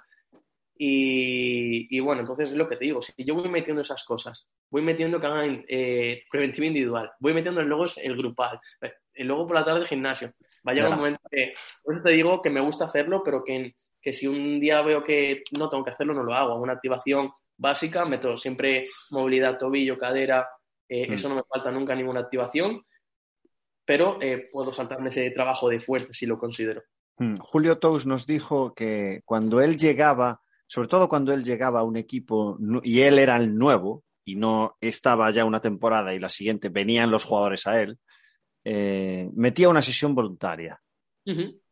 Y, 0.84 1.96
y 1.96 2.00
bueno, 2.00 2.22
entonces 2.22 2.50
es 2.50 2.56
lo 2.56 2.68
que 2.68 2.76
te 2.76 2.86
digo, 2.86 3.02
si 3.04 3.14
yo 3.24 3.36
voy 3.36 3.50
metiendo 3.50 3.82
esas 3.82 4.04
cosas, 4.04 4.48
voy 4.72 4.82
metiendo 4.82 5.20
que 5.20 5.28
hagan 5.28 5.64
eh, 5.68 6.24
preventivo 6.32 6.66
individual, 6.66 7.12
voy 7.20 7.34
metiendo 7.36 7.62
luego 7.62 7.86
el 7.98 8.18
grupal, 8.18 8.60
eh, 8.82 8.94
y 9.14 9.24
luego 9.24 9.46
por 9.46 9.58
la 9.58 9.66
tarde 9.66 9.82
el 9.82 9.88
gimnasio. 9.88 10.32
Va 10.68 10.72
a 10.72 10.76
llegar 10.76 10.92
un 10.92 10.98
momento 10.98 11.22
que, 11.30 11.54
por 11.84 11.96
eso 11.96 12.04
te 12.04 12.14
digo 12.14 12.42
que 12.42 12.50
me 12.50 12.62
gusta 12.62 12.86
hacerlo, 12.86 13.22
pero 13.24 13.44
que, 13.44 13.76
que 14.02 14.14
si 14.14 14.26
un 14.26 14.60
día 14.60 14.82
veo 14.82 15.04
que 15.04 15.44
no 15.52 15.70
tengo 15.70 15.84
que 15.84 15.92
hacerlo, 15.92 16.14
no 16.14 16.24
lo 16.24 16.34
hago. 16.34 16.56
Una 16.56 16.74
activación 16.74 17.32
básica, 17.62 18.06
meto 18.06 18.36
siempre 18.36 18.88
movilidad, 19.12 19.58
tobillo, 19.60 19.98
cadera, 19.98 20.48
eh, 20.90 21.08
Mm. 21.08 21.14
eso 21.14 21.30
no 21.30 21.36
me 21.36 21.44
falta 21.48 21.72
nunca 21.72 21.96
ninguna 21.96 22.22
activación, 22.22 22.82
pero 23.86 24.20
eh, 24.22 24.50
puedo 24.52 24.74
saltarme 24.74 25.10
ese 25.10 25.30
trabajo 25.32 25.70
de 25.70 25.80
fuerza 25.80 26.08
si 26.12 26.26
lo 26.26 26.38
considero. 26.40 26.82
Mm, 27.20 27.36
Julio 27.40 27.78
Tous 27.78 28.08
nos 28.08 28.26
dijo 28.26 28.74
que 28.74 29.22
cuando 29.26 29.62
él 29.62 29.78
llegaba, 29.78 30.42
sobre 30.68 30.88
todo 30.88 31.08
cuando 31.08 31.34
él 31.34 31.44
llegaba 31.44 31.82
a 31.82 31.84
un 31.84 31.98
equipo 31.98 32.58
y 32.84 33.02
él 33.02 33.20
era 33.20 33.38
el 33.38 33.56
nuevo 33.56 34.04
y 34.26 34.36
no 34.36 34.78
estaba 34.82 35.30
ya 35.30 35.46
una 35.46 35.62
temporada 35.62 36.14
y 36.14 36.20
la 36.20 36.30
siguiente 36.30 36.70
venían 36.70 37.12
los 37.12 37.26
jugadores 37.26 37.68
a 37.68 37.80
él, 37.80 38.00
eh, 38.64 39.30
metía 39.36 39.70
una 39.70 39.82
sesión 39.82 40.16
voluntaria. 40.16 40.82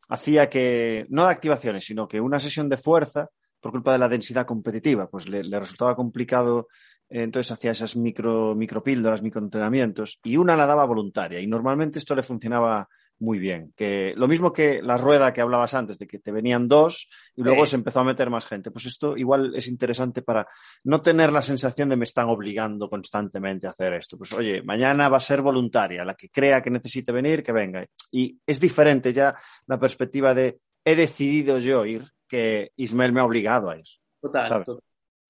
Hacía 0.08 0.50
que, 0.50 1.06
no 1.10 1.26
de 1.26 1.32
activaciones, 1.32 1.84
sino 1.84 2.08
que 2.08 2.22
una 2.22 2.40
sesión 2.40 2.70
de 2.70 2.78
fuerza, 2.78 3.30
por 3.60 3.72
culpa 3.72 3.94
de 3.94 4.00
la 4.00 4.10
densidad 4.10 4.46
competitiva, 4.46 5.10
pues 5.10 5.28
le, 5.28 5.44
le 5.44 5.60
resultaba 5.60 5.96
complicado, 5.96 6.68
eh, 7.10 7.24
entonces 7.24 7.52
hacía 7.52 7.72
esas 7.72 7.96
micro, 7.96 8.56
micropíldoras, 8.56 9.24
microentrenamientos, 9.24 10.20
y 10.24 10.38
una 10.38 10.56
la 10.56 10.66
daba 10.66 10.86
voluntaria, 10.86 11.40
y 11.40 11.48
normalmente 11.48 12.00
esto 12.00 12.16
le 12.16 12.24
funcionaba 12.24 12.88
muy 13.22 13.38
bien. 13.38 13.74
Que, 13.76 14.14
lo 14.16 14.30
mismo 14.30 14.54
que 14.54 14.82
la 14.82 14.96
rueda 14.96 15.34
que 15.34 15.42
hablabas 15.42 15.74
antes, 15.74 16.00
de 16.00 16.08
que 16.08 16.20
te 16.20 16.32
venían 16.32 16.70
dos 16.70 17.10
y 17.36 17.44
luego 17.44 17.66
Sí. 17.66 17.72
se 17.72 17.76
empezó 17.76 18.00
a 18.00 18.06
meter 18.06 18.30
más 18.30 18.48
gente. 18.48 18.72
Pues 18.72 18.86
esto 18.86 19.18
igual 19.18 19.54
es 19.56 19.68
interesante 19.68 20.22
para 20.22 20.48
no 20.86 21.02
tener 21.02 21.34
la 21.34 21.42
sensación 21.42 21.90
de 21.90 21.98
me 21.98 22.06
están 22.06 22.30
obligando 22.30 22.88
constantemente 22.88 23.68
a 23.68 23.72
hacer 23.72 23.94
esto. 23.94 24.18
Pues 24.18 24.32
oye, 24.32 24.64
mañana 24.64 25.10
va 25.10 25.18
a 25.18 25.20
ser 25.20 25.42
voluntaria, 25.42 26.06
la 26.06 26.14
que 26.14 26.30
crea 26.30 26.62
que 26.62 26.70
necesite 26.72 27.12
venir, 27.12 27.44
que 27.44 27.52
venga. 27.52 27.86
Y 28.10 28.40
es 28.48 28.58
diferente 28.62 29.12
ya 29.12 29.36
la 29.68 29.78
perspectiva 29.78 30.34
de 30.34 30.60
he 30.86 30.96
decidido 30.96 31.60
yo 31.60 31.86
ir 31.86 32.06
que 32.30 32.72
Ismael 32.78 33.12
me 33.12 33.20
ha 33.20 33.26
obligado 33.26 33.70
a 33.70 33.78
ir. 33.78 33.86
Total. 34.22 34.64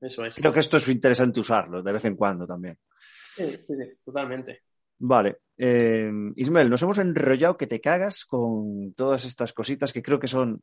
Eso 0.01 0.25
es. 0.25 0.35
Creo 0.35 0.53
que 0.53 0.59
esto 0.59 0.77
es 0.77 0.87
interesante 0.89 1.39
usarlo 1.39 1.81
de 1.81 1.93
vez 1.93 2.05
en 2.05 2.15
cuando 2.15 2.45
también. 2.45 2.77
Sí, 3.35 3.45
sí, 3.45 3.73
sí, 3.75 3.97
totalmente. 4.05 4.63
Vale. 4.99 5.39
Eh, 5.57 6.11
Ismael, 6.35 6.69
nos 6.69 6.81
hemos 6.83 6.97
enrollado 6.97 7.57
que 7.57 7.67
te 7.67 7.81
cagas 7.81 8.25
con 8.25 8.93
todas 8.93 9.25
estas 9.25 9.53
cositas 9.53 9.91
que 9.91 10.01
creo 10.01 10.19
que 10.19 10.27
son 10.27 10.61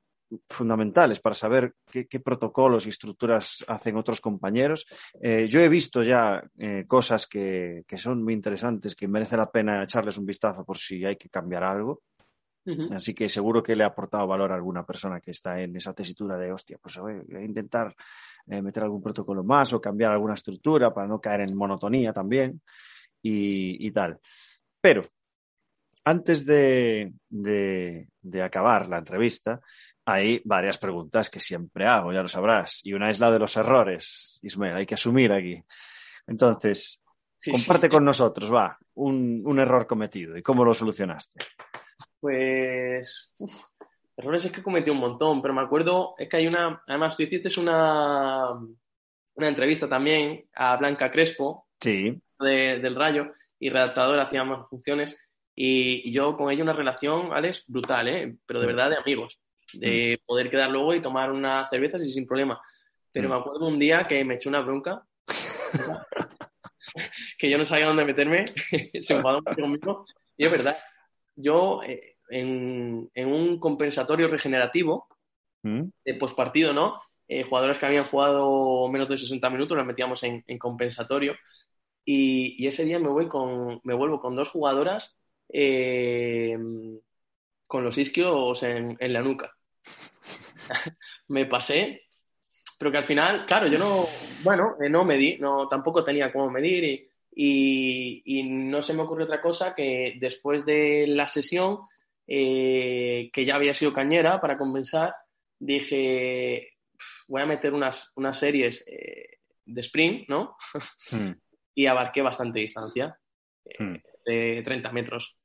fundamentales 0.49 1.21
para 1.21 1.35
saber 1.35 1.75
qué, 1.91 2.07
qué 2.07 2.21
protocolos 2.21 2.87
y 2.87 2.91
estructuras 2.91 3.65
hacen 3.69 3.97
otros 3.97 4.21
compañeros. 4.21 4.87
Eh, 5.23 5.49
yo 5.49 5.61
he 5.61 5.69
visto 5.69 6.03
ya 6.03 6.43
eh, 6.59 6.85
cosas 6.87 7.27
que, 7.27 7.85
que 7.87 7.99
son 7.99 8.23
muy 8.23 8.33
interesantes, 8.33 8.95
que 8.95 9.09
merece 9.09 9.37
la 9.37 9.51
pena 9.51 9.83
echarles 9.83 10.19
un 10.19 10.27
vistazo 10.27 10.65
por 10.65 10.77
si 10.77 11.05
hay 11.05 11.17
que 11.17 11.29
cambiar 11.29 11.65
algo. 11.65 12.03
Así 12.93 13.15
que 13.15 13.29
seguro 13.29 13.63
que 13.63 13.77
le 13.77 13.85
ha 13.85 13.89
aportado 13.89 14.27
valor 14.27 14.51
a 14.53 14.57
alguna 14.57 14.85
persona 14.85 15.21
que 15.21 15.31
está 15.31 15.61
en 15.61 15.77
esa 15.77 15.93
tesitura 15.93 16.37
de, 16.37 16.51
hostia, 16.53 16.79
pues 16.83 16.97
voy 16.99 17.15
a 17.35 17.43
intentar 17.43 17.95
eh, 18.49 18.61
meter 18.61 18.83
algún 18.83 19.03
protocolo 19.03 19.45
más 19.45 19.73
o 19.73 19.81
cambiar 19.81 20.11
alguna 20.13 20.35
estructura 20.35 20.93
para 20.93 21.07
no 21.07 21.21
caer 21.21 21.43
en 21.43 21.57
monotonía 21.57 22.13
también 22.13 22.61
y, 23.23 23.87
y 23.87 23.91
tal. 23.93 24.19
Pero 24.81 25.07
antes 26.05 26.45
de, 26.47 27.13
de- 27.29 28.09
de 28.21 28.43
acabar 28.43 28.89
la 28.89 28.99
entrevista, 28.99 29.61
hay 30.05 30.41
varias 30.45 30.79
preguntas 30.79 31.31
que 31.31 31.41
siempre 31.41 31.87
hago, 31.87 32.13
ya 32.13 32.23
lo 32.23 32.29
sabrás. 32.29 32.81
Y 32.85 32.93
una 32.93 33.11
es 33.11 33.19
la 33.21 33.31
de 33.31 33.39
los 33.41 33.57
errores, 33.57 34.39
Ismael, 34.43 34.77
hay 34.77 34.87
que 34.87 34.95
asumir 34.95 35.33
aquí. 35.33 35.63
Entonces, 36.27 37.01
Sí, 37.39 37.51
comparte 37.53 37.87
sí. 37.87 37.91
con 37.91 38.05
nosotros, 38.05 38.53
va, 38.53 38.79
un, 38.95 39.43
un 39.45 39.59
error 39.59 39.87
cometido 39.87 40.37
y 40.39 40.43
cómo 40.43 40.65
lo 40.65 40.73
solucionaste. 40.73 41.45
Pues. 42.31 43.31
uf, 43.39 43.55
errores 44.17 44.45
es 44.47 44.51
que 44.51 44.63
cometí 44.63 44.91
un 44.91 44.99
montón, 44.99 45.41
pero 45.41 45.55
me 45.55 45.61
acuerdo, 45.61 46.17
es 46.19 46.29
que 46.29 46.39
hay 46.39 46.49
una. 46.49 46.83
Además, 46.89 47.17
tú 47.17 47.23
hiciste 47.23 47.49
una, 47.61 48.51
una 49.35 49.49
entrevista 49.49 49.89
también 49.89 50.45
a 50.57 50.77
Blanca 50.77 51.09
Crespo, 51.13 51.69
Sí, 51.81 52.21
de- 52.41 52.81
del 52.81 52.97
Rayo, 52.97 53.33
y 53.61 53.71
redactadora, 53.71 54.23
hacía 54.25 54.43
más 54.43 54.69
funciones. 54.69 55.17
Y, 55.55 56.11
y 56.11 56.13
yo 56.13 56.37
con 56.37 56.51
ella 56.51 56.65
una 56.65 56.73
relación, 56.73 57.33
Alex, 57.33 57.63
brutal, 57.69 58.09
¿eh? 58.09 58.37
Pero 58.45 58.59
de 58.61 58.67
Mm. 58.67 58.71
verdad 58.71 58.91
de 58.91 58.97
amigos. 58.97 59.39
De 59.73 60.21
poder 60.27 60.51
quedar 60.51 60.71
luego 60.71 60.95
y 60.95 61.01
tomar 61.03 61.31
unas 61.31 61.71
cervezas 61.71 62.03
y 62.03 62.11
sin 62.13 62.27
problema. 62.27 62.61
Pero 63.13 63.29
Mm. 63.29 63.33
me 63.33 63.39
acuerdo 63.39 63.69
un 63.69 63.79
día 63.79 64.05
que 64.09 64.25
me 64.25 64.35
eché 64.35 64.49
una 64.49 64.61
bronca. 64.63 65.07
que 67.39 67.49
yo 67.51 67.57
no 67.57 67.67
sabía 67.67 67.87
dónde 67.87 68.05
meterme. 68.05 68.47
Se 69.01 69.15
enfadó 69.15 69.45
conmigo. 69.45 70.07
Y 70.37 70.45
es 70.47 70.51
verdad. 70.51 70.77
Yo, 71.39 71.83
eh, 71.83 72.16
en, 72.29 73.11
en 73.15 73.33
un 73.33 73.59
compensatorio 73.59 74.29
regenerativo, 74.29 75.09
¿Mm? 75.63 75.85
de 76.05 76.15
pospartido, 76.15 76.73
¿no? 76.73 77.01
Eh, 77.29 77.43
jugadores 77.43 77.79
que 77.79 77.87
habían 77.87 78.07
jugado 78.07 78.89
menos 78.89 79.09
de 79.09 79.19
60 79.19 79.51
minutos 79.51 79.77
los 79.77 79.87
metíamos 79.87 80.23
en, 80.23 80.45
en 80.47 80.59
compensatorio. 80.59 81.35
Y, 82.05 82.63
y 82.63 82.69
ese 82.69 82.85
día 82.85 83.01
me, 83.01 83.09
voy 83.09 83.29
con, 83.29 83.81
me 83.83 83.95
vuelvo 83.95 84.21
con 84.21 84.37
dos 84.37 84.49
jugadoras 84.49 85.17
eh, 85.53 86.57
con 87.67 87.85
los 87.85 87.99
isquios 87.99 88.63
en, 88.63 88.97
en 89.01 89.13
la 89.13 89.23
nuca. 89.23 89.57
me 91.29 91.47
pasé, 91.47 92.03
pero 92.79 92.93
que 92.93 92.99
al 92.99 93.05
final, 93.05 93.47
claro, 93.47 93.67
yo 93.67 93.79
no, 93.79 94.07
bueno, 94.43 94.77
eh, 94.81 94.89
no 94.89 95.05
medí, 95.05 95.37
no, 95.39 95.67
tampoco 95.69 96.05
tenía 96.05 96.33
cómo 96.33 96.51
medir 96.51 96.85
y, 96.85 97.11
y, 97.35 98.23
y 98.25 98.43
no 98.45 98.83
se 98.83 98.95
me 98.95 99.03
ocurrió 99.03 99.25
otra 99.25 99.41
cosa 99.41 99.75
que 99.75 100.17
después 100.21 100.65
de 100.65 101.07
la 101.09 101.29
sesión, 101.29 101.81
eh, 102.27 103.31
que 103.33 103.45
ya 103.45 103.55
había 103.57 103.75
sido 103.75 103.93
cañera 103.93 104.41
para 104.41 104.59
compensar, 104.59 105.15
dije, 105.59 106.73
voy 107.29 107.43
a 107.43 107.47
meter 107.47 107.73
unas, 107.73 108.13
unas 108.17 108.39
series 108.39 108.85
eh, 108.87 109.39
de 109.65 109.81
sprint, 109.81 110.29
¿no? 110.29 110.57
Mm. 111.13 111.31
Y 111.79 111.85
abarqué 111.85 112.23
bastante 112.23 112.61
distancia, 112.61 113.19
eh, 113.67 113.83
Mm. 113.83 113.97
de 114.25 114.63
30 114.65 114.91
metros, 114.93 115.37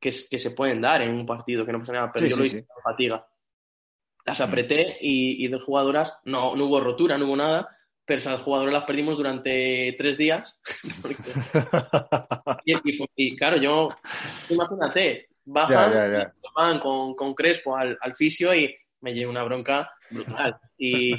que, 0.00 0.10
que 0.30 0.38
se 0.38 0.52
pueden 0.52 0.80
dar 0.80 1.02
en 1.02 1.10
un 1.10 1.26
partido, 1.26 1.66
que 1.66 1.72
no 1.72 1.80
pasa 1.80 1.92
nada, 1.92 2.10
pero 2.10 2.24
Sí, 2.24 2.30
yo 2.30 2.36
sí, 2.36 2.40
lo 2.40 2.46
hice 2.46 2.60
sí. 2.60 2.66
con 2.66 2.82
fatiga. 2.82 3.26
Las 4.24 4.40
apreté 4.40 4.96
y, 5.00 5.44
y 5.44 5.48
dos 5.48 5.62
jugadoras, 5.64 6.14
no, 6.24 6.56
no 6.56 6.64
hubo 6.66 6.80
rotura, 6.80 7.18
no 7.18 7.26
hubo 7.26 7.36
nada, 7.36 7.68
pero 8.04 8.18
esas 8.18 8.40
jugadoras 8.40 8.72
las 8.72 8.84
perdimos 8.84 9.16
durante 9.18 9.94
tres 9.98 10.16
días. 10.16 10.58
y, 12.64 12.74
y 12.74 13.04
y 13.14 13.36
claro, 13.36 13.58
yo, 13.58 13.88
imagínate, 14.48 15.28
bajan, 15.52 15.92
Ya, 15.92 16.08
ya, 16.08 16.18
ya. 16.18 16.32
van 16.54 16.78
con, 16.78 17.14
con 17.14 17.34
Crespo 17.34 17.76
al, 17.76 17.96
al 18.00 18.14
fisio 18.14 18.54
y 18.54 18.74
me 19.00 19.12
llevé 19.14 19.30
una 19.30 19.42
bronca 19.44 19.90
brutal. 20.10 20.56
Y, 20.76 21.14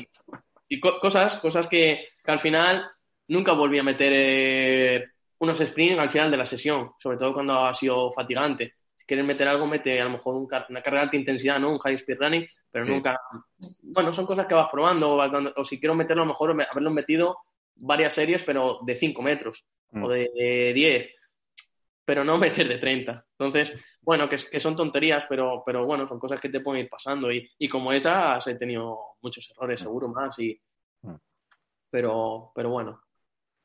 y 0.68 0.80
co- 0.80 1.00
cosas, 1.00 1.40
cosas 1.40 1.68
que, 1.68 2.08
que 2.24 2.32
al 2.32 2.40
final 2.40 2.86
nunca 3.28 3.54
volví 3.54 3.80
a 3.80 3.84
meter 3.84 4.12
eh, 4.16 5.06
unos 5.40 5.58
sprints 5.60 6.00
al 6.00 6.10
final 6.10 6.30
de 6.32 6.38
la 6.38 6.46
sesión, 6.46 6.92
sobre 7.00 7.18
todo 7.18 7.34
cuando 7.34 7.66
ha 7.66 7.74
sido 7.74 8.12
fatigante. 8.12 8.74
Si 8.96 9.06
quieres 9.06 9.26
meter 9.26 9.48
algo, 9.48 9.66
mete 9.66 10.00
a 10.00 10.04
lo 10.04 10.12
mejor 10.12 10.36
un 10.36 10.48
car- 10.48 10.68
una 10.70 10.82
carrera 10.82 11.02
de 11.02 11.06
alta 11.06 11.18
intensidad, 11.18 11.60
¿no? 11.60 11.72
Un 11.72 11.80
high 11.80 11.96
speed 11.96 12.18
running, 12.20 12.46
pero 12.72 12.86
Sí. 12.86 12.92
nunca. 12.92 13.20
Bueno, 13.82 14.14
son 14.14 14.26
cosas 14.26 14.46
que 14.46 14.54
vas 14.54 14.68
probando, 14.72 15.16
vas 15.16 15.32
dando- 15.32 15.54
o 15.56 15.64
si 15.66 15.80
quiero 15.80 15.96
meterlo, 15.96 16.24
a 16.24 16.26
lo 16.26 16.32
mejor 16.32 16.54
me- 16.54 16.66
haberlo 16.70 16.92
metido 16.92 17.38
varias 17.76 18.14
series, 18.14 18.44
pero 18.44 18.80
de 18.86 18.96
5 18.96 19.22
metros 19.22 19.64
Mm. 19.92 20.04
o 20.04 20.10
de, 20.10 20.30
de 20.36 20.74
10, 20.74 21.10
pero 22.10 22.24
no 22.24 22.40
meter 22.40 22.68
de 22.68 22.80
30. 22.80 23.24
Entonces, 23.38 23.86
bueno, 24.02 24.28
que, 24.28 24.38
que 24.38 24.60
son 24.60 24.76
tonterías, 24.76 25.26
pero, 25.30 25.62
pero 25.64 25.86
bueno, 25.86 26.08
son 26.08 26.18
cosas 26.18 26.42
que 26.42 26.50
te 26.50 26.60
pueden 26.60 26.86
ir 26.86 26.90
pasando. 26.90 27.32
Y, 27.32 27.48
y 27.60 27.68
como 27.68 27.92
esas 27.92 28.48
he 28.48 28.56
tenido 28.56 28.98
muchos 29.22 29.48
errores, 29.52 29.80
seguro 29.82 30.08
más. 30.08 30.38
Y, 30.40 30.60
Mm. 31.04 31.16
pero, 31.92 32.52
pero 32.56 32.72
bueno. 32.72 33.00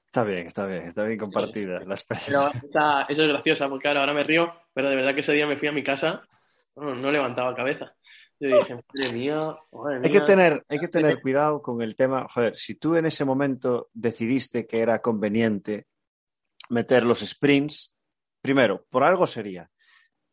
Está 0.04 0.24
bien, 0.24 0.46
está 0.46 0.66
bien, 0.66 0.82
está 0.82 1.04
bien 1.04 1.18
compartida 1.18 1.80
la 1.86 1.94
experiencia. 1.94 2.50
Esa, 2.68 3.02
eso 3.08 3.22
es 3.22 3.28
graciosa, 3.30 3.66
porque 3.70 3.88
ahora, 3.88 4.00
ahora 4.00 4.12
me 4.12 4.24
río, 4.24 4.52
pero 4.74 4.90
de 4.90 4.96
verdad 4.96 5.14
que 5.14 5.20
ese 5.20 5.32
día 5.32 5.46
me 5.46 5.56
fui 5.56 5.68
a 5.68 5.72
mi 5.72 5.82
casa, 5.82 6.22
no, 6.76 6.94
no 6.94 7.10
levantaba 7.10 7.54
cabeza. 7.56 7.96
Yo 8.38 8.48
dije, 8.58 8.74
madre 8.74 9.12
mía, 9.14 9.56
madre 9.72 9.96
Hay 10.04 10.10
que 10.10 10.18
mía. 10.18 10.24
tener, 10.26 10.64
hay 10.68 10.78
que 10.78 10.88
tener 10.88 11.22
cuidado 11.22 11.62
con 11.62 11.80
el 11.80 11.96
tema. 11.96 12.26
Joder, 12.28 12.56
si 12.56 12.74
tú 12.74 12.94
en 12.94 13.06
ese 13.06 13.24
momento 13.24 13.88
decidiste 13.94 14.66
que 14.66 14.80
era 14.80 15.00
conveniente 15.00 15.86
meter 16.68 17.04
los 17.04 17.20
sprints, 17.20 17.93
primero, 18.44 18.84
por 18.90 19.04
algo 19.04 19.26
sería. 19.26 19.70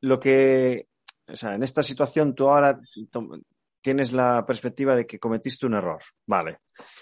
Lo 0.02 0.20
que, 0.20 0.90
o 1.30 1.36
sea, 1.38 1.56
en 1.56 1.64
esta 1.64 1.82
situación 1.82 2.36
tú 2.36 2.50
ahora 2.50 2.78
tienes 3.80 4.12
la 4.12 4.46
perspectiva 4.46 4.98
de 4.98 5.08
que 5.08 5.18
cometiste 5.18 5.66
un 5.66 5.76
error, 5.76 6.02
vale, 6.28 6.60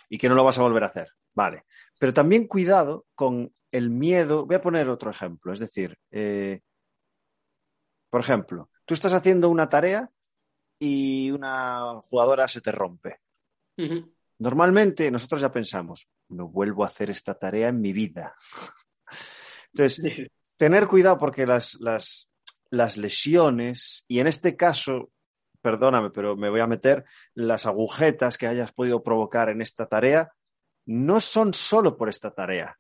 y 0.08 0.20
que 0.20 0.30
no 0.30 0.36
lo 0.36 0.44
vas 0.44 0.60
a 0.60 0.62
volver 0.62 0.84
a 0.84 0.88
hacer, 0.88 1.08
vale. 1.34 1.64
Pero 1.98 2.14
también 2.14 2.46
cuidado 2.46 3.08
con 3.16 3.52
el 3.72 3.90
miedo. 3.90 4.46
Voy 4.46 4.58
a 4.58 4.62
poner 4.62 4.88
otro 4.88 5.10
ejemplo, 5.10 5.52
es 5.52 5.58
decir, 5.58 5.98
eh, 6.12 6.60
por 8.12 8.22
ejemplo, 8.22 8.70
tú 8.86 8.94
estás 8.94 9.16
haciendo 9.16 9.50
una 9.50 9.68
tarea 9.68 10.12
y 10.78 11.32
una 11.32 12.00
jugadora 12.04 12.48
se 12.48 12.62
te 12.62 12.72
rompe. 12.72 13.18
Normalmente 14.38 15.10
nosotros 15.10 15.42
ya 15.42 15.52
pensamos, 15.52 16.08
no 16.28 16.50
vuelvo 16.50 16.84
a 16.84 16.88
hacer 16.88 17.10
esta 17.10 17.34
tarea 17.34 17.70
en 17.70 17.82
mi 17.82 17.94
vida. 17.94 18.32
Entonces, 19.74 20.30
tener 20.60 20.88
cuidado 20.88 21.18
porque 21.18 21.48
las, 21.48 21.80
las, 21.80 22.32
las 22.70 22.98
lesiones, 22.98 24.04
y 24.10 24.20
en 24.20 24.28
este 24.28 24.58
caso, 24.58 25.10
perdóname, 25.62 26.10
pero 26.10 26.36
me 26.36 26.50
voy 26.50 26.60
a 26.60 26.68
meter, 26.68 27.06
las 27.34 27.66
agujetas 27.66 28.38
que 28.38 28.46
hayas 28.46 28.74
podido 28.74 29.02
provocar 29.02 29.48
en 29.50 29.62
esta 29.62 29.88
tarea, 29.88 30.30
no 30.86 31.22
son 31.22 31.54
solo 31.54 31.96
por 31.98 32.10
esta 32.10 32.32
tarea. 32.32 32.78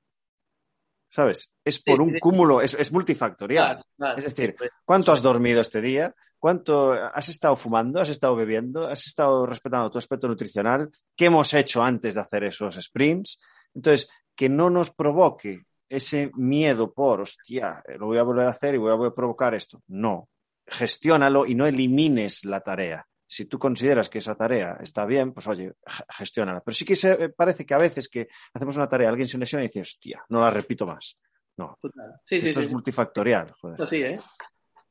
¿Sabes? 1.08 1.54
Es 1.64 1.82
por 1.82 1.96
Sí, 1.96 2.02
un 2.02 2.14
sí. 2.14 2.20
cúmulo, 2.20 2.62
es, 2.62 2.74
es 2.76 2.92
multifactorial. 2.92 3.66
Claro, 3.66 3.84
claro. 3.98 4.18
Es 4.18 4.26
decir, 4.26 4.56
¿Cuánto 4.86 5.12
has 5.14 5.22
dormido 5.22 5.62
este 5.62 5.80
día? 5.82 6.14
¿Cuánto 6.38 6.92
has 6.92 7.30
estado 7.30 7.56
fumando? 7.56 8.02
¿Has 8.02 8.10
estado 8.10 8.36
bebiendo? 8.36 8.86
¿Has 8.88 9.08
estado 9.08 9.46
respetando 9.46 9.90
tu 9.90 9.98
aspecto 9.98 10.28
nutricional? 10.28 10.92
¿Qué 11.16 11.26
hemos 11.26 11.54
hecho 11.54 11.82
antes 11.82 12.16
de 12.16 12.22
hacer 12.22 12.44
esos 12.44 12.76
sprints? 12.76 13.42
Entonces, 13.74 14.10
que 14.36 14.50
no 14.50 14.70
nos 14.70 14.92
provoque 14.92 15.66
ese 15.90 16.32
miedo 16.36 16.94
por, 16.94 17.22
hostia, 17.22 17.84
lo 17.98 18.06
voy 18.06 18.18
a 18.18 18.24
volver 18.24 18.46
a 18.46 18.52
hacer 18.52 18.76
y 18.76 18.78
voy 18.78 19.08
a, 19.08 19.12
provocar 19.12 19.56
esto. 19.56 19.82
No, 19.88 20.30
gestiónalo 20.66 21.46
y 21.46 21.56
no 21.56 21.66
elimines 21.66 22.46
la 22.46 22.62
tarea. 22.62 23.06
Si 23.28 23.46
tú 23.46 23.60
consideras 23.60 24.10
que 24.10 24.20
esa 24.20 24.36
tarea 24.36 24.78
está 24.82 25.06
bien, 25.06 25.34
pues 25.34 25.48
oye, 25.48 25.74
ge- 25.86 26.04
gestiónala. 26.18 26.62
Pero 26.62 26.74
sí 26.74 26.86
que 26.86 26.96
se, 26.96 27.12
eh, 27.12 27.30
parece 27.30 27.66
que 27.66 27.74
a 27.74 27.78
veces 27.78 28.08
que 28.10 28.28
hacemos 28.54 28.76
una 28.78 28.88
tarea, 28.88 29.10
alguien 29.10 29.28
se 29.28 29.38
lesiona 29.38 29.64
y 29.64 29.68
dice, 29.68 29.82
hostia, 29.82 30.24
no 30.30 30.42
la 30.42 30.50
repito 30.50 30.86
más. 30.86 31.20
No, 31.58 31.78
total. 31.80 32.20
Sí, 32.24 32.40
sí, 32.40 32.48
esto 32.48 32.62
sí. 32.62 32.64
es 32.64 32.70
sí. 32.70 32.74
multifactorial. 32.74 33.52
Joder. 33.60 33.82
Así, 33.82 33.98
¿eh? 33.98 34.20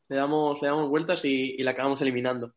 Le 0.09 0.16
damos, 0.16 0.61
le 0.61 0.68
damos 0.68 0.88
vueltas 0.88 1.24
y, 1.24 1.57
y 1.59 1.62
la 1.62 1.72
acabamos 1.72 2.01
eliminando. 2.03 2.55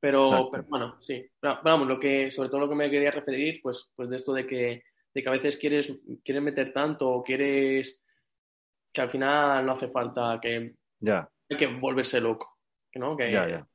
Pero, 0.00 0.50
pero 0.50 0.64
bueno, 0.64 0.96
sí. 1.00 1.24
Pero 1.40 1.60
vamos, 1.62 1.86
lo 1.86 1.98
que, 2.00 2.30
sobre 2.32 2.48
todo 2.48 2.60
lo 2.60 2.68
que 2.68 2.74
me 2.74 2.90
quería 2.90 3.12
referir, 3.12 3.60
pues, 3.62 3.88
pues 3.94 4.10
de 4.10 4.16
esto 4.16 4.32
de 4.32 4.46
que, 4.46 4.82
de 5.14 5.22
que 5.22 5.28
a 5.28 5.32
veces 5.32 5.56
quieres, 5.56 5.90
quieres 6.24 6.42
meter 6.42 6.72
tanto 6.72 7.08
o 7.10 7.22
quieres 7.22 8.02
que 8.92 9.00
al 9.00 9.10
final 9.10 9.64
no 9.66 9.72
hace 9.72 9.88
falta 9.88 10.38
que 10.40 10.74
Ya, 11.00 11.28
hay 11.50 11.56
que 11.56 11.66
volverse 11.66 12.20
loco. 12.20 12.58
¿no? 12.94 13.16
Que, 13.16 13.32
ya, 13.32 13.48
ya. 13.48 13.66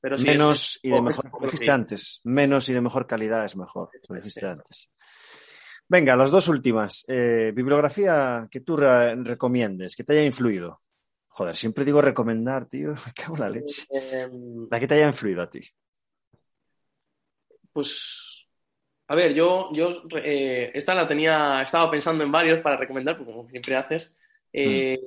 Pero 0.00 0.18
sí, 0.18 0.26
menos 0.26 0.76
es- 0.76 0.80
y 0.82 0.90
de 0.90 1.00
mejor, 1.00 1.26
es- 1.26 1.32
lo 1.40 1.46
dijiste 1.46 1.70
antes, 1.70 2.20
menos 2.24 2.68
y 2.68 2.72
de 2.74 2.80
mejor 2.82 3.06
calidad 3.06 3.44
es 3.46 3.56
mejor, 3.56 3.90
lo 4.08 4.16
dijiste 4.16 4.46
antes. 4.46 4.90
Venga, 5.88 6.16
las 6.16 6.30
dos 6.30 6.48
últimas. 6.48 7.04
Eh, 7.08 7.52
bibliografía 7.54 8.48
que 8.50 8.60
tú 8.60 8.76
re- 8.76 9.14
recomiendes, 9.16 9.96
que 9.96 10.04
te 10.04 10.12
haya 10.14 10.24
influido. 10.24 10.78
Joder, 11.28 11.56
siempre 11.56 11.84
digo 11.84 12.00
recomendar, 12.00 12.66
tío, 12.66 12.90
me 13.06 13.12
cago 13.14 13.34
en 13.36 13.40
la 13.40 13.50
leche. 13.50 13.86
Em, 13.90 14.66
La 14.70 14.78
que 14.80 14.86
te 14.86 14.94
haya 14.94 15.06
influido 15.08 15.42
a 15.42 15.50
ti. 15.50 15.60
Pues, 17.72 18.23
a 19.06 19.14
ver, 19.14 19.34
yo, 19.34 19.70
yo 19.72 20.02
eh, 20.16 20.70
esta 20.74 20.94
la 20.94 21.06
tenía, 21.06 21.62
estaba 21.62 21.90
pensando 21.90 22.24
en 22.24 22.32
varios 22.32 22.60
para 22.60 22.76
recomendar, 22.76 23.16
porque 23.16 23.32
como 23.32 23.48
siempre 23.50 23.76
haces. 23.76 24.16
Eh, 24.52 24.98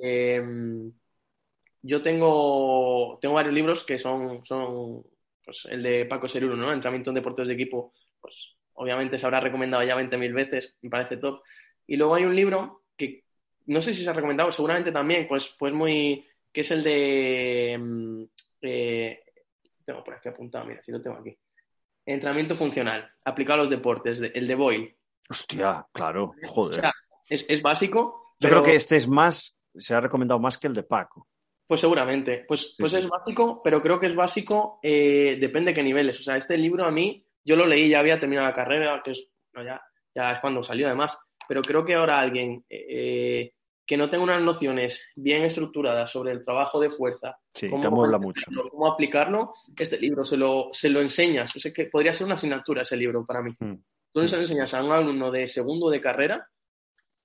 yo 1.82 2.02
tengo, 2.02 3.18
tengo 3.20 3.34
varios 3.34 3.54
libros 3.54 3.84
que 3.84 3.98
son, 3.98 4.44
son 4.44 5.04
pues, 5.44 5.66
el 5.70 5.82
de 5.82 6.04
Paco 6.06 6.28
Seruno, 6.28 6.56
¿no? 6.56 6.72
Entrenamiento 6.72 7.10
en 7.10 7.14
deportes 7.14 7.48
de 7.48 7.54
equipo, 7.54 7.92
pues 8.20 8.56
obviamente 8.74 9.18
se 9.18 9.26
habrá 9.26 9.40
recomendado 9.40 9.82
ya 9.82 9.96
20.000 9.96 10.32
veces, 10.32 10.76
me 10.82 10.90
parece 10.90 11.16
top. 11.16 11.42
Y 11.86 11.96
luego 11.96 12.14
hay 12.14 12.24
un 12.24 12.36
libro 12.36 12.82
que 12.96 13.24
no 13.66 13.80
sé 13.80 13.94
si 13.94 14.04
se 14.04 14.10
ha 14.10 14.12
recomendado, 14.12 14.52
seguramente 14.52 14.92
también, 14.92 15.26
pues, 15.26 15.54
pues 15.58 15.72
muy, 15.72 16.26
que 16.52 16.60
es 16.62 16.70
el 16.70 16.82
de, 16.82 17.76
mm, 17.78 18.24
eh, 18.62 19.22
tengo 19.84 20.04
por 20.04 20.14
aquí 20.14 20.28
apuntado, 20.28 20.64
mira, 20.66 20.82
si 20.82 20.92
lo 20.92 21.00
tengo 21.00 21.16
aquí. 21.16 21.36
Entrenamiento 22.10 22.56
funcional, 22.56 23.10
aplicado 23.24 23.60
a 23.60 23.62
los 23.62 23.70
deportes, 23.70 24.18
de- 24.18 24.32
el 24.34 24.46
de 24.48 24.54
Boyle. 24.54 24.98
Hostia, 25.28 25.86
claro, 25.92 26.32
O 26.42 26.48
joder. 26.48 26.80
sea, 26.80 26.92
es, 27.28 27.44
es 27.48 27.60
básico. 27.62 28.34
Yo 28.40 28.48
pero- 28.48 28.62
creo 28.62 28.62
que 28.72 28.76
este 28.76 28.96
es 28.96 29.06
más, 29.08 29.60
se 29.74 29.94
ha 29.94 30.00
recomendado 30.00 30.40
más 30.40 30.56
que 30.56 30.68
el 30.68 30.74
de 30.74 30.82
Paco. 30.84 31.28
Pues 31.66 31.80
seguramente. 31.80 32.44
Pues, 32.48 32.74
pues 32.78 32.92
sí. 32.92 32.98
es 32.98 33.08
básico, 33.08 33.60
pero 33.62 33.82
creo 33.82 34.00
que 34.00 34.06
es 34.06 34.14
básico, 34.14 34.78
eh, 34.82 35.36
depende 35.38 35.70
de 35.70 35.74
qué 35.74 35.82
niveles. 35.82 36.18
O 36.20 36.22
sea, 36.22 36.36
este 36.38 36.56
libro 36.56 36.86
a 36.86 36.90
mí, 36.90 37.22
yo 37.44 37.56
lo 37.56 37.66
leí, 37.66 37.90
ya 37.90 38.00
había 38.00 38.18
terminado 38.18 38.46
la 38.48 38.54
carrera, 38.54 39.02
que 39.04 39.10
es, 39.10 39.28
no, 39.52 39.62
ya, 39.62 39.78
ya 40.14 40.32
es 40.32 40.40
cuando 40.40 40.62
salió 40.62 40.86
además, 40.86 41.18
pero 41.46 41.60
creo 41.60 41.84
que 41.84 41.94
ahora 41.94 42.20
alguien 42.20 42.64
eh, 42.70 43.52
que 43.88 43.96
no 43.96 44.10
tenga 44.10 44.22
unas 44.22 44.42
nociones 44.42 45.02
bien 45.16 45.44
estructuradas 45.44 46.12
sobre 46.12 46.30
el 46.32 46.44
trabajo 46.44 46.78
de 46.78 46.90
fuerza, 46.90 47.38
Sí, 47.54 47.70
cómo 47.70 47.86
amuebla 47.88 48.18
mucho. 48.18 48.44
aplicarlo, 48.44 48.70
cómo 48.70 48.92
aplicarlo, 48.92 49.54
este 49.78 49.98
libro 49.98 50.26
se 50.26 50.36
lo, 50.36 50.68
se 50.72 50.90
lo 50.90 51.00
enseñas. 51.00 51.56
O 51.56 51.58
sea, 51.58 51.72
que 51.72 51.86
podría 51.86 52.12
ser 52.12 52.26
una 52.26 52.34
asignatura 52.34 52.82
ese 52.82 52.98
libro 52.98 53.24
para 53.24 53.40
mí. 53.40 53.56
Mm. 53.58 53.76
Tú 54.12 54.28
se 54.28 54.36
lo 54.36 54.42
enseñas 54.42 54.74
a 54.74 54.84
un 54.84 54.92
alumno 54.92 55.30
de 55.30 55.46
segundo 55.48 55.88
de 55.88 56.02
carrera, 56.02 56.46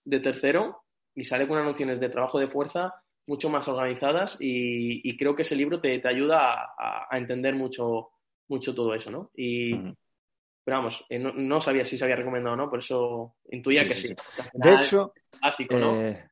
de 0.06 0.22
tercero, 0.22 0.86
y 1.14 1.26
sale 1.26 1.50
con 1.50 1.58
unas 1.58 1.72
nociones 1.72 2.00
de 2.00 2.08
trabajo 2.08 2.40
de 2.40 2.48
fuerza 2.48 2.94
mucho 3.28 3.50
más 3.50 3.68
organizadas 3.68 4.38
y, 4.40 5.08
y 5.08 5.18
creo 5.18 5.36
que 5.36 5.42
ese 5.42 5.58
libro 5.58 5.82
te, 5.82 6.00
te 6.00 6.08
ayuda 6.08 6.74
a, 6.78 7.18
entender 7.18 7.56
mucho, 7.56 8.12
mucho 8.48 8.74
todo 8.74 8.94
eso, 8.94 9.12
¿no? 9.12 9.32
Y, 9.36 9.74
Ujú. 9.74 9.96
pero 10.64 10.78
vamos, 10.78 11.06
eh, 11.10 11.20
no, 11.20 11.34
no 11.34 11.60
sabía 11.60 11.84
si 11.84 11.98
se 11.98 12.06
había 12.06 12.16
recomendado 12.16 12.54
o 12.54 12.58
no, 12.58 12.70
por 12.70 12.80
eso 12.80 13.36
intuía 13.52 13.82
Sí, 13.82 13.88
que 13.90 13.96
sí, 13.96 14.16
De 14.54 14.76
hecho, 14.76 15.14
básico, 15.42 15.78
¿no? 15.78 16.02
Eh, 16.02 16.30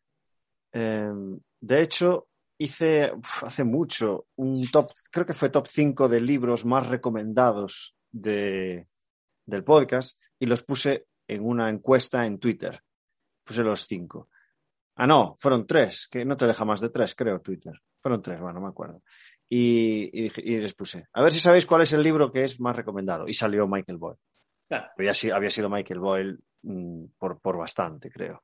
eh, 0.74 1.12
de 1.60 1.82
hecho, 1.82 2.28
hice 2.58 3.12
uf, 3.14 3.44
hace 3.44 3.64
mucho 3.64 4.28
un 4.36 4.70
top, 4.72 4.92
creo 5.12 5.26
que 5.26 5.34
fue 5.34 5.50
top 5.50 5.68
5 5.68 6.08
de 6.10 6.22
libros 6.22 6.66
más 6.66 6.88
recomendados 6.88 7.96
de, 8.12 8.88
del 9.46 9.64
podcast 9.64 10.20
y 10.40 10.46
los 10.46 10.64
puse 10.64 11.08
en 11.28 11.46
una 11.46 11.70
encuesta 11.70 12.26
en 12.26 12.40
Twitter. 12.40 12.82
Puse 13.44 13.64
los 13.64 13.86
cinco. 13.88 14.30
Ah, 14.96 15.08
no, 15.08 15.36
fueron 15.38 15.66
tres, 15.66 16.08
que 16.10 16.26
no 16.26 16.38
te 16.38 16.46
deja 16.46 16.64
más 16.66 16.82
de 16.82 16.90
tres, 16.90 17.16
creo, 17.16 17.40
Twitter. 17.42 17.74
Fueron 18.02 18.22
tres, 18.22 18.40
bueno, 18.40 18.60
no 18.60 18.66
me 18.66 18.70
acuerdo. 18.72 19.02
Y, 19.50 20.10
y 20.14 20.24
dije- 20.24 20.42
y 20.46 20.60
les 20.60 20.74
puse, 20.74 21.08
a 21.14 21.22
ver 21.24 21.32
si 21.32 21.40
sabéis 21.40 21.66
cuál 21.66 21.82
es 21.82 21.94
el 21.94 22.04
libro 22.04 22.32
que 22.32 22.44
es 22.44 22.60
más 22.60 22.76
recomendado. 22.76 23.28
Y 23.28 23.34
salió 23.34 23.68
Michael 23.68 23.98
Boyle. 23.98 24.20
Claro. 24.68 24.90
Había 24.98 25.50
sido 25.50 25.70
Michael 25.70 26.00
Boyle 26.00 26.40
mm, 26.64 27.06
por, 27.18 27.40
por 27.42 27.58
bastante, 27.58 28.10
creo. 28.12 28.44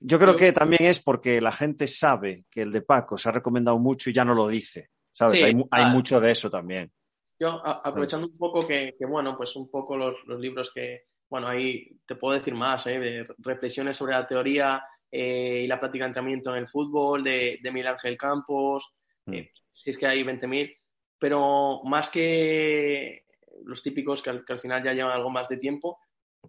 Yo 0.00 0.18
creo 0.18 0.36
que 0.36 0.52
también 0.52 0.84
es 0.84 1.02
porque 1.02 1.40
la 1.40 1.50
gente 1.52 1.86
sabe 1.86 2.44
que 2.50 2.62
el 2.62 2.70
de 2.72 2.82
Paco 2.82 3.16
se 3.16 3.28
ha 3.28 3.32
recomendado 3.32 3.78
mucho 3.78 4.10
y 4.10 4.12
ya 4.12 4.24
no 4.24 4.34
lo 4.34 4.46
dice. 4.48 4.90
¿Sabes? 5.10 5.40
Sí, 5.40 5.44
hay, 5.44 5.52
hay 5.52 5.64
claro. 5.68 5.88
mucho 5.90 6.20
de 6.20 6.30
eso 6.30 6.48
también. 6.50 6.92
Yo, 7.40 7.48
a- 7.66 7.80
aprovechando 7.84 8.28
un 8.28 8.36
poco 8.38 8.66
que, 8.66 8.94
que, 8.98 9.06
bueno, 9.06 9.36
pues 9.36 9.56
un 9.56 9.68
poco 9.70 9.96
los, 9.96 10.14
los 10.26 10.38
libros 10.38 10.70
que, 10.72 11.06
bueno, 11.28 11.48
ahí 11.48 11.98
te 12.06 12.14
puedo 12.14 12.38
decir 12.38 12.54
más, 12.54 12.86
¿eh? 12.86 12.98
de 13.00 13.26
reflexiones 13.38 13.96
sobre 13.96 14.12
la 14.14 14.26
teoría 14.26 14.82
eh, 15.10 15.62
y 15.64 15.66
la 15.66 15.80
práctica 15.80 16.04
de 16.04 16.08
entrenamiento 16.10 16.50
en 16.50 16.58
el 16.58 16.68
fútbol, 16.68 17.24
de, 17.24 17.58
de 17.62 17.72
Miguel 17.72 17.88
Ángel 17.88 18.16
Campos, 18.16 18.92
Mm. 19.26 19.34
eh, 19.34 19.52
si 19.72 19.90
es 19.90 19.98
que 19.98 20.06
hay 20.06 20.22
20.000, 20.22 20.74
pero 21.18 21.82
más 21.84 22.08
que 22.08 23.24
los 23.64 23.82
típicos 23.82 24.22
que 24.22 24.30
al, 24.30 24.44
que 24.44 24.52
al 24.54 24.60
final 24.60 24.82
ya 24.82 24.92
llevan 24.94 25.12
algo 25.12 25.28
más 25.30 25.48
de 25.48 25.56
tiempo, 25.58 25.98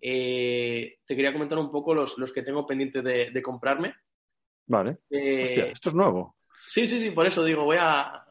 eh, 0.01 0.97
te 1.05 1.15
quería 1.15 1.33
comentar 1.33 1.57
un 1.57 1.71
poco 1.71 1.93
los, 1.93 2.17
los 2.17 2.31
que 2.31 2.41
tengo 2.43 2.65
pendientes 2.65 3.03
de, 3.03 3.31
de 3.31 3.41
comprarme. 3.41 3.95
Vale. 4.67 4.99
Eh, 5.09 5.41
Hostia, 5.41 5.65
esto 5.65 5.89
es 5.89 5.95
nuevo. 5.95 6.35
Sí, 6.67 6.85
sí, 6.87 6.99
sí, 7.01 7.11
por 7.11 7.25
eso 7.25 7.43
digo, 7.43 7.63
voy 7.63 7.77
a... 7.79 8.23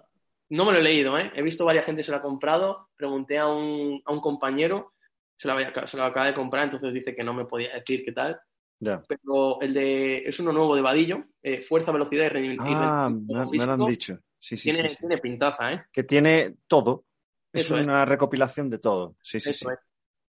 No 0.51 0.65
me 0.65 0.73
lo 0.73 0.79
he 0.79 0.83
leído, 0.83 1.19
¿eh? 1.19 1.31
He 1.35 1.43
visto 1.43 1.65
varias 1.65 1.85
gente 1.85 2.03
se 2.03 2.11
lo 2.11 2.17
ha 2.19 2.23
comprado, 2.23 2.89
pregunté 2.97 3.37
a 3.39 3.49
un, 3.49 4.01
a 4.05 4.13
un 4.13 4.21
compañero, 4.21 4.95
se 5.37 5.47
lo, 5.47 5.55
había- 5.55 5.87
se 5.87 5.97
lo 5.97 6.05
acaba 6.05 6.27
de 6.27 6.35
comprar, 6.35 6.65
entonces 6.65 6.93
dice 6.95 7.15
que 7.15 7.23
no 7.23 7.35
me 7.35 7.45
podía 7.45 7.75
decir 7.75 8.03
qué 8.05 8.13
tal, 8.13 8.41
Ya. 8.81 9.03
pero 9.07 9.61
el 9.61 9.75
de... 9.75 10.19
es 10.19 10.41
uno 10.41 10.53
nuevo 10.53 10.75
de 10.75 10.81
Vadillo, 10.81 11.25
eh, 11.43 11.61
Fuerza, 11.63 11.93
Velocidad 11.93 12.25
y 12.25 12.29
Rendimiento 12.31 12.65
y 12.67 12.73
Ah, 12.75 13.09
rendimiento 13.11 13.51
me, 13.51 13.59
me 13.59 13.67
lo 13.67 13.73
han 13.73 13.85
dicho. 13.85 14.19
Sí, 14.39 14.57
sí, 14.57 14.71
Tiene, 14.71 14.89
sí, 14.89 14.95
sí. 14.95 15.01
tiene 15.01 15.19
pintaza, 15.19 15.73
¿eh? 15.73 15.85
Que 15.93 16.05
tiene 16.05 16.55
todo. 16.67 17.05
Es 17.53 17.63
Eso 17.67 17.77
es. 17.77 17.85
una 17.85 18.05
recopilación 18.05 18.71
de 18.71 18.79
todo. 18.79 19.17
Sí, 19.21 19.41
sí, 19.41 19.53
sí. 19.53 19.67
Es. 19.69 19.79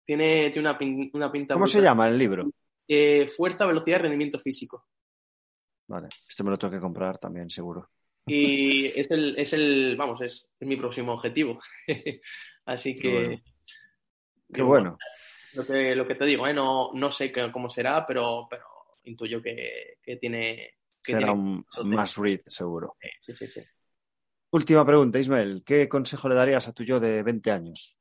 Tiene, 0.05 0.49
tiene 0.51 0.69
una, 0.69 0.77
pin- 0.77 1.09
una 1.13 1.31
pinta 1.31 1.53
¿Cómo 1.53 1.67
se 1.67 1.81
llama 1.81 2.07
el 2.09 2.17
libro? 2.17 2.49
Eh, 2.87 3.29
Fuerza, 3.35 3.65
Velocidad 3.65 3.99
y 3.99 4.01
Rendimiento 4.03 4.39
Físico. 4.39 4.87
Vale, 5.87 6.09
este 6.27 6.43
me 6.43 6.49
lo 6.51 6.57
tengo 6.57 6.73
que 6.73 6.79
comprar 6.81 7.17
también, 7.17 7.49
seguro. 7.49 7.89
Y 8.25 8.85
es 8.87 9.11
el, 9.11 9.37
es 9.37 9.53
el 9.53 9.95
vamos, 9.97 10.21
es, 10.21 10.47
es 10.59 10.67
mi 10.67 10.75
próximo 10.77 11.13
objetivo. 11.13 11.59
Así 12.65 12.95
Qué 12.95 13.01
que... 13.01 13.11
bueno. 13.13 13.41
Qué 14.53 14.61
bueno. 14.61 14.97
Lo 15.55 15.65
que, 15.65 15.95
lo 15.95 16.07
que 16.07 16.15
te 16.15 16.25
digo, 16.25 16.47
¿eh? 16.47 16.53
no, 16.53 16.91
no 16.93 17.11
sé 17.11 17.31
cómo 17.51 17.69
será, 17.69 18.05
pero, 18.05 18.47
pero 18.49 18.65
intuyo 19.03 19.41
que, 19.41 19.97
que 20.01 20.17
tiene. 20.17 20.75
Que 21.03 21.13
Será 21.13 21.27
tiene- 21.27 21.33
un 21.33 21.65
más 21.85 22.17
read, 22.17 22.39
seguro. 22.47 22.95
Sí, 23.19 23.33
sí, 23.33 23.47
sí. 23.47 23.61
Última 24.51 24.85
pregunta, 24.85 25.19
Ismael. 25.19 25.63
¿Qué 25.65 25.89
consejo 25.89 26.29
le 26.29 26.35
darías 26.35 26.67
a 26.67 26.73
tu 26.73 26.83
yo 26.83 26.99
de 26.99 27.23
20 27.23 27.51
años? 27.51 27.97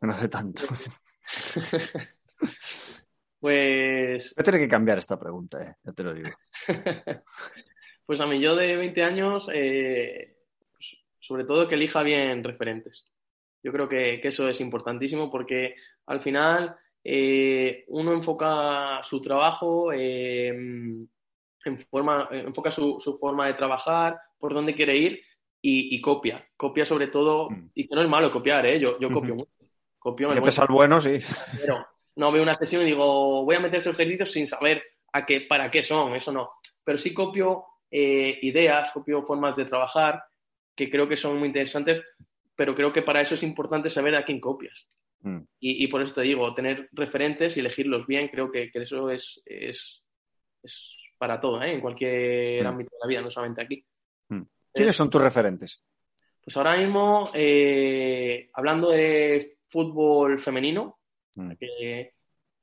No 0.06 0.12
hace 0.12 0.28
tanto. 0.28 0.62
Pues, 3.40 4.34
Voy 4.36 4.42
a 4.42 4.44
tener 4.44 4.60
que 4.60 4.68
cambiar 4.68 4.98
esta 4.98 5.18
pregunta, 5.18 5.62
eh, 5.62 5.74
ya 5.82 5.92
te 5.94 6.02
lo 6.02 6.12
digo. 6.12 6.28
pues 8.04 8.20
a 8.20 8.26
mí 8.26 8.38
yo 8.38 8.54
de 8.54 8.76
20 8.76 9.02
años, 9.02 9.48
eh, 9.50 10.36
pues, 10.70 10.98
sobre 11.18 11.44
todo 11.44 11.66
que 11.66 11.76
elija 11.76 12.02
bien 12.02 12.44
referentes. 12.44 13.10
Yo 13.62 13.72
creo 13.72 13.88
que, 13.88 14.20
que 14.20 14.28
eso 14.28 14.46
es 14.46 14.60
importantísimo 14.60 15.30
porque 15.30 15.74
al 16.04 16.20
final 16.20 16.76
eh, 17.02 17.84
uno 17.88 18.12
enfoca 18.12 19.02
su 19.04 19.22
trabajo, 19.22 19.90
en 19.90 21.08
forma, 21.90 22.28
enfoca 22.30 22.70
su, 22.70 23.00
su, 23.00 23.16
forma 23.16 23.46
de 23.46 23.54
trabajar, 23.54 24.18
por 24.38 24.52
dónde 24.52 24.74
quiere 24.74 24.98
ir 24.98 25.20
y, 25.62 25.96
y 25.96 26.00
copia. 26.02 26.46
Copia 26.58 26.84
sobre 26.84 27.06
todo, 27.06 27.48
mm. 27.48 27.70
y 27.74 27.88
que 27.88 27.94
no 27.94 28.02
es 28.02 28.08
malo 28.08 28.30
copiar, 28.30 28.66
¿eh? 28.66 28.78
yo, 28.78 28.98
yo 29.00 29.10
copio 29.10 29.34
mucho. 29.34 29.59
Copio, 30.00 30.32
si 30.32 30.40
me 30.40 30.66
bueno, 30.70 30.98
sí. 30.98 31.18
Pero 31.60 31.86
no 32.16 32.32
veo 32.32 32.42
una 32.42 32.54
sesión 32.54 32.82
y 32.82 32.86
digo, 32.86 33.44
voy 33.44 33.54
a 33.54 33.60
meter 33.60 33.80
esos 33.80 33.92
ejercicios 33.92 34.32
sin 34.32 34.46
saber 34.46 34.82
a 35.12 35.26
qué, 35.26 35.42
para 35.42 35.70
qué 35.70 35.82
son, 35.82 36.14
eso 36.16 36.32
no. 36.32 36.52
Pero 36.82 36.96
sí 36.96 37.12
copio 37.12 37.64
eh, 37.90 38.38
ideas, 38.40 38.92
copio 38.92 39.22
formas 39.22 39.54
de 39.56 39.66
trabajar 39.66 40.24
que 40.74 40.90
creo 40.90 41.06
que 41.06 41.18
son 41.18 41.38
muy 41.38 41.48
interesantes, 41.48 42.02
pero 42.56 42.74
creo 42.74 42.90
que 42.92 43.02
para 43.02 43.20
eso 43.20 43.34
es 43.34 43.42
importante 43.42 43.90
saber 43.90 44.14
a 44.14 44.24
quién 44.24 44.40
copias. 44.40 44.88
Mm. 45.20 45.40
Y, 45.60 45.84
y, 45.84 45.88
por 45.88 46.00
eso 46.00 46.14
te 46.14 46.22
digo, 46.22 46.54
tener 46.54 46.88
referentes 46.92 47.56
y 47.56 47.60
elegirlos 47.60 48.06
bien, 48.06 48.28
creo 48.28 48.50
que, 48.50 48.70
que 48.70 48.82
eso 48.82 49.10
es, 49.10 49.42
es, 49.44 50.02
es, 50.62 50.96
para 51.18 51.38
todo, 51.38 51.62
¿eh? 51.62 51.74
en 51.74 51.82
cualquier 51.82 52.64
mm. 52.64 52.66
ámbito 52.66 52.90
de 52.92 52.98
la 53.02 53.06
vida, 53.06 53.20
no 53.20 53.30
solamente 53.30 53.62
aquí. 53.62 53.84
Mm. 54.28 54.42
¿Quiénes 54.72 54.96
son 54.96 55.10
tus 55.10 55.20
referentes? 55.20 55.84
Pues 56.42 56.56
ahora 56.56 56.78
mismo, 56.78 57.30
eh, 57.34 58.48
hablando 58.54 58.90
de 58.90 59.58
fútbol 59.70 60.38
femenino, 60.38 60.98
que 61.58 62.14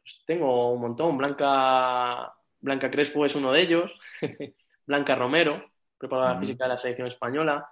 pues, 0.01 0.23
tengo 0.25 0.71
un 0.73 0.81
montón. 0.81 1.17
Blanca, 1.17 2.33
Blanca 2.59 2.91
Crespo 2.91 3.25
es 3.25 3.35
uno 3.35 3.51
de 3.51 3.61
ellos. 3.61 3.91
Blanca 4.85 5.15
Romero, 5.15 5.71
preparadora 5.97 6.33
uh 6.33 6.37
-huh. 6.37 6.39
física 6.41 6.63
de 6.65 6.69
la 6.69 6.77
selección 6.77 7.07
española. 7.07 7.69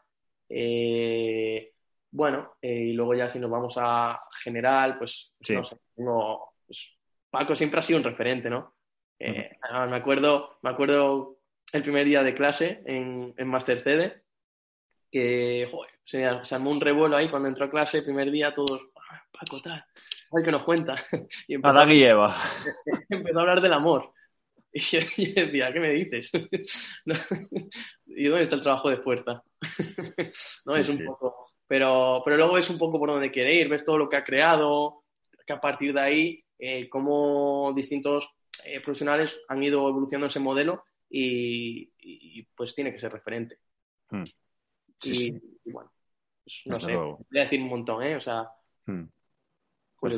Eh, 0.49 1.71
bueno, 2.11 2.55
eh, 2.61 2.73
y 2.73 2.93
luego 2.93 3.13
ya 3.15 3.29
si 3.29 3.39
nos 3.39 3.49
vamos 3.49 3.75
a 3.77 4.19
general, 4.43 4.97
pues, 4.97 5.33
sí. 5.41 5.55
no 5.55 5.63
sé, 5.63 5.77
tengo, 5.95 6.53
pues, 6.65 6.89
Paco 7.29 7.55
siempre 7.55 7.79
ha 7.79 7.83
sido 7.83 7.99
un 7.99 8.05
referente, 8.05 8.49
¿no? 8.49 8.75
Eh, 9.19 9.51
-huh. 9.61 9.89
me, 9.89 9.97
acuerdo, 9.97 10.57
me 10.61 10.69
acuerdo 10.69 11.39
el 11.71 11.81
primer 11.81 12.05
día 12.05 12.23
de 12.23 12.35
clase 12.35 12.81
en, 12.85 13.33
en 13.37 13.47
Master 13.47 13.81
CD, 13.81 14.23
que 15.11 15.67
joder, 15.71 15.91
se, 16.03 16.45
se, 16.45 16.55
armó 16.55 16.71
un 16.71 16.81
revuelo 16.81 17.15
ahí 17.15 17.29
cuando 17.29 17.47
entró 17.47 17.65
a 17.65 17.69
clase, 17.69 18.01
primer 18.01 18.31
día, 18.31 18.53
todos, 18.53 18.89
ah, 18.94 18.94
Paco, 19.31 19.61
tal, 19.61 19.73
a 19.73 20.35
ver 20.35 20.45
qué 20.45 20.51
nos 20.51 20.63
cuenta. 20.63 20.95
Y 21.47 21.55
empezó, 21.55 21.73
Adán 21.73 21.91
y 21.91 22.03
Eva. 22.03 22.35
empezó 23.09 23.37
a 23.37 23.41
hablar 23.41 23.61
del 23.61 23.73
amor. 23.73 24.11
Y 24.77 24.81
yo, 24.81 24.99
yo 24.99 25.45
decía, 25.45 25.71
¿qué 25.71 25.79
me 25.79 25.89
dices? 25.91 26.31
¿Y 28.07 28.25
dónde 28.25 28.43
está 28.43 28.57
el 28.57 28.61
trabajo 28.61 28.89
de 28.89 28.97
fuerza? 28.97 29.41
no 30.65 30.73
sí, 30.73 30.81
es 30.81 30.89
un 30.89 30.97
sí. 30.97 31.03
poco. 31.05 31.47
Pero, 31.65 32.21
pero 32.25 32.35
luego 32.35 32.57
es 32.57 32.69
un 32.69 32.77
poco 32.77 32.99
por 32.99 33.09
donde 33.09 33.31
quiere 33.31 33.53
ir, 33.53 33.69
ves 33.69 33.85
todo 33.85 33.97
lo 33.97 34.09
que 34.09 34.17
ha 34.17 34.23
creado, 34.25 34.99
que 35.47 35.53
a 35.53 35.61
partir 35.61 35.93
de 35.93 36.01
ahí, 36.01 36.43
eh, 36.59 36.89
cómo 36.89 37.71
distintos 37.73 38.35
eh, 38.65 38.81
profesionales 38.81 39.41
han 39.47 39.63
ido 39.63 39.87
evolucionando 39.87 40.27
ese 40.27 40.41
modelo 40.41 40.83
y, 41.09 41.91
y, 41.99 42.43
pues 42.55 42.75
tiene 42.75 42.91
que 42.91 42.99
ser 42.99 43.13
referente. 43.13 43.59
Hmm. 44.09 44.23
Sí, 44.97 45.39
y, 45.63 45.69
y, 45.69 45.71
bueno, 45.71 45.91
pues, 46.43 46.61
no 46.65 46.75
sé, 46.75 46.91
luego. 46.91 47.25
voy 47.29 47.39
a 47.39 47.43
decir 47.43 47.61
un 47.61 47.69
montón, 47.69 48.03
¿eh? 48.03 48.15
O 48.15 48.21
sea, 48.21 48.49
hmm. 48.85 49.09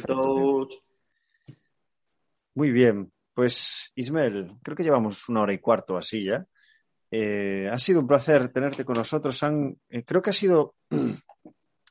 todo... 0.06 0.68
Muy 2.54 2.72
bien, 2.72 3.12
pues 3.34 3.92
Ismael, 3.96 4.58
creo 4.64 4.76
que 4.76 4.84
llevamos 4.84 5.30
una 5.30 5.42
hora 5.42 5.54
y 5.54 5.60
cuarto 5.60 5.96
así 5.96 6.26
ya. 6.26 6.46
Eh, 7.12 7.70
ha 7.72 7.80
sido 7.80 8.00
un 8.00 8.08
placer 8.08 8.50
tenerte 8.50 8.84
con 8.84 8.96
nosotros. 8.96 9.42
Han, 9.44 9.78
eh, 9.90 10.04
creo 10.04 10.22
que 10.22 10.32
ha 10.32 10.34
sido 10.34 10.76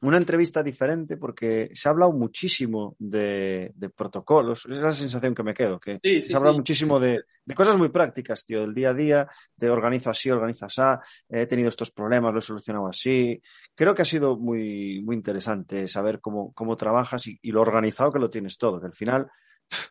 una 0.03 0.19
entrevista 0.19 0.63
diferente 0.63 1.17
porque 1.17 1.71
se 1.73 1.89
ha 1.89 1.93
hablado 1.93 2.13
muchísimo 2.13 2.97
de, 2.99 3.73
de 3.75 3.89
protocolos. 3.91 4.67
Es 4.67 4.79
la 4.79 4.93
sensación 4.93 5.35
que 5.35 5.43
me 5.43 5.55
quedo, 5.55 5.81
que 5.81 5.99
sí, 6.03 6.23
se 6.23 6.35
ha 6.35 6.37
hablado 6.37 6.55
sí. 6.55 6.61
muchísimo 6.61 7.01
de, 7.01 7.25
de, 7.45 7.55
cosas 7.55 7.79
muy 7.79 7.89
prácticas, 7.89 8.45
tío, 8.45 8.61
del 8.61 8.75
día 8.75 8.91
a 8.91 8.95
día, 8.95 9.29
de 9.57 9.71
organizo 9.71 10.11
así, 10.11 10.31
organizas 10.31 10.79
así, 10.79 11.25
he 11.29 11.47
tenido 11.47 11.69
estos 11.69 11.91
problemas, 11.91 12.33
lo 12.33 12.39
he 12.39 12.43
solucionado 12.43 12.89
así. 12.89 13.41
Creo 13.75 13.95
que 13.95 14.03
ha 14.03 14.07
sido 14.07 14.37
muy, 14.37 15.03
muy 15.03 15.17
interesante 15.17 15.89
saber 15.89 16.21
cómo, 16.21 16.53
cómo 16.53 16.77
trabajas 16.77 17.27
y, 17.27 17.39
y 17.41 17.53
lo 17.53 17.63
organizado 17.63 18.13
que 18.13 18.19
lo 18.19 18.31
tienes 18.31 18.59
todo, 18.59 18.81
que 18.81 18.87
al 18.87 18.95
final 18.95 19.29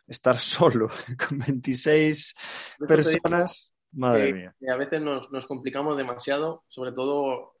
estar 0.06 0.38
solo 0.38 0.88
con 1.28 1.38
26 1.38 2.76
personas, 2.86 3.74
madre 3.92 4.32
mía. 4.32 4.54
A 4.70 4.76
veces 4.76 5.00
nos, 5.00 5.30
nos, 5.30 5.46
complicamos 5.46 5.96
demasiado, 5.96 6.64
sobre 6.68 6.92
todo, 6.92 7.55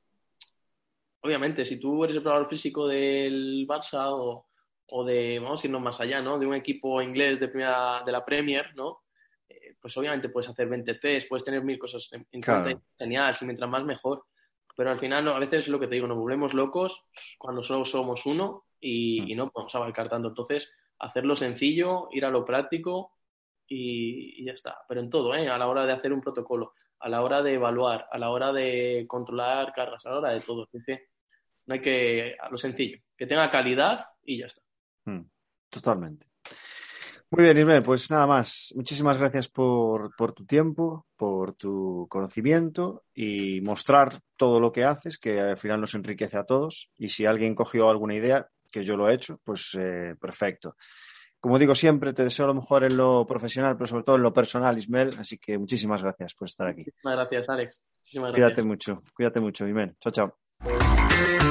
obviamente, 1.26 1.64
si 1.64 1.78
tú 1.78 2.04
eres 2.04 2.16
el 2.16 2.22
preparador 2.22 2.48
físico 2.48 2.86
del 2.86 3.66
Barça 3.68 4.06
o, 4.10 4.46
o, 4.88 5.04
de, 5.04 5.38
vamos 5.38 5.62
a 5.62 5.66
irnos 5.66 5.82
más 5.82 6.00
allá, 6.00 6.22
¿no? 6.22 6.38
De 6.38 6.46
un 6.46 6.54
equipo 6.54 7.02
inglés 7.02 7.40
de, 7.40 7.48
primera, 7.48 8.02
de 8.04 8.12
la 8.12 8.24
Premier, 8.24 8.74
¿no? 8.74 9.00
Eh, 9.48 9.76
pues 9.80 9.96
obviamente 9.96 10.28
puedes 10.28 10.48
hacer 10.48 10.68
20 10.68 10.94
test, 10.94 11.28
puedes 11.28 11.44
tener 11.44 11.62
mil 11.62 11.78
cosas 11.78 12.08
en, 12.12 12.26
en 12.32 12.40
claro. 12.40 12.82
genial, 12.96 13.36
si 13.36 13.44
mientras 13.44 13.68
más 13.68 13.84
mejor. 13.84 14.24
Pero 14.76 14.90
al 14.90 15.00
final, 15.00 15.24
no, 15.24 15.32
a 15.32 15.38
veces 15.38 15.60
es 15.60 15.68
lo 15.68 15.80
que 15.80 15.86
te 15.86 15.94
digo, 15.94 16.06
nos 16.06 16.18
volvemos 16.18 16.52
locos 16.52 17.04
cuando 17.38 17.64
solo 17.64 17.84
somos 17.84 18.26
uno 18.26 18.64
y, 18.80 19.22
mm. 19.22 19.28
y 19.30 19.34
no 19.34 19.50
podemos 19.50 19.74
abarcar 19.74 20.08
tanto. 20.08 20.28
Entonces, 20.28 20.72
hacerlo 20.98 21.34
sencillo, 21.36 22.08
ir 22.12 22.24
a 22.24 22.30
lo 22.30 22.44
práctico 22.44 23.12
y, 23.66 24.42
y, 24.42 24.44
ya 24.44 24.52
está. 24.52 24.78
Pero 24.88 25.00
en 25.00 25.10
todo, 25.10 25.34
¿eh? 25.34 25.48
a 25.48 25.58
la 25.58 25.66
hora 25.68 25.86
de 25.86 25.92
hacer 25.92 26.12
un 26.12 26.20
protocolo, 26.20 26.74
a 27.00 27.08
la 27.08 27.22
hora 27.22 27.42
de 27.42 27.54
evaluar, 27.54 28.06
a 28.10 28.18
la 28.18 28.30
hora 28.30 28.52
de 28.52 29.04
controlar 29.08 29.72
cargas, 29.72 30.04
a 30.06 30.10
la 30.10 30.18
hora 30.18 30.34
de 30.34 30.40
todo. 30.40 30.66
Que 30.66 31.06
no 31.66 31.74
hay 31.74 31.80
que, 31.80 32.36
a 32.40 32.48
lo 32.48 32.56
sencillo, 32.56 32.98
que 33.16 33.26
tenga 33.26 33.50
calidad 33.50 34.04
y 34.24 34.38
ya 34.38 34.46
está. 34.46 34.62
Mm, 35.04 35.28
totalmente. 35.68 36.26
Muy 37.30 37.42
bien, 37.42 37.58
Ismael, 37.58 37.82
pues 37.82 38.08
nada 38.10 38.26
más. 38.26 38.72
Muchísimas 38.76 39.18
gracias 39.18 39.48
por, 39.48 40.14
por, 40.14 40.32
tu 40.32 40.46
tiempo, 40.46 41.06
por 41.16 41.54
tu 41.54 42.06
conocimiento 42.08 43.04
y 43.12 43.60
mostrar 43.62 44.14
todo 44.36 44.60
lo 44.60 44.70
que 44.70 44.84
haces, 44.84 45.18
que 45.18 45.40
al 45.40 45.56
final 45.56 45.80
nos 45.80 45.94
enriquece 45.94 46.38
a 46.38 46.44
todos. 46.44 46.88
Y 46.96 47.08
si 47.08 47.26
alguien 47.26 47.56
cogió 47.56 47.90
alguna 47.90 48.14
idea, 48.14 48.48
que 48.70 48.84
yo 48.84 48.96
lo 48.96 49.08
he 49.08 49.14
hecho, 49.14 49.40
pues 49.42 49.76
eh, 49.78 50.14
perfecto. 50.20 50.76
Como 51.40 51.58
digo 51.58 51.74
siempre, 51.74 52.12
te 52.12 52.24
deseo 52.24 52.46
lo 52.46 52.54
mejor 52.54 52.84
en 52.84 52.96
lo 52.96 53.26
profesional, 53.26 53.76
pero 53.76 53.86
sobre 53.86 54.04
todo 54.04 54.16
en 54.16 54.22
lo 54.22 54.32
personal, 54.32 54.78
Ismael. 54.78 55.16
Así 55.18 55.38
que 55.38 55.58
muchísimas 55.58 56.02
gracias 56.02 56.34
por 56.34 56.46
estar 56.46 56.68
aquí. 56.68 56.84
Muchísimas 56.84 57.16
gracias, 57.16 57.48
Alex. 57.48 57.80
Muchísimas 57.98 58.32
gracias. 58.32 58.46
Cuídate 58.46 58.62
mucho, 58.62 59.02
cuídate 59.14 59.40
mucho, 59.40 59.66
Ismael. 59.66 59.96
Chao, 60.00 60.12
chao. 60.12 61.45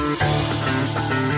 Thank 0.96 1.32
you. 1.32 1.35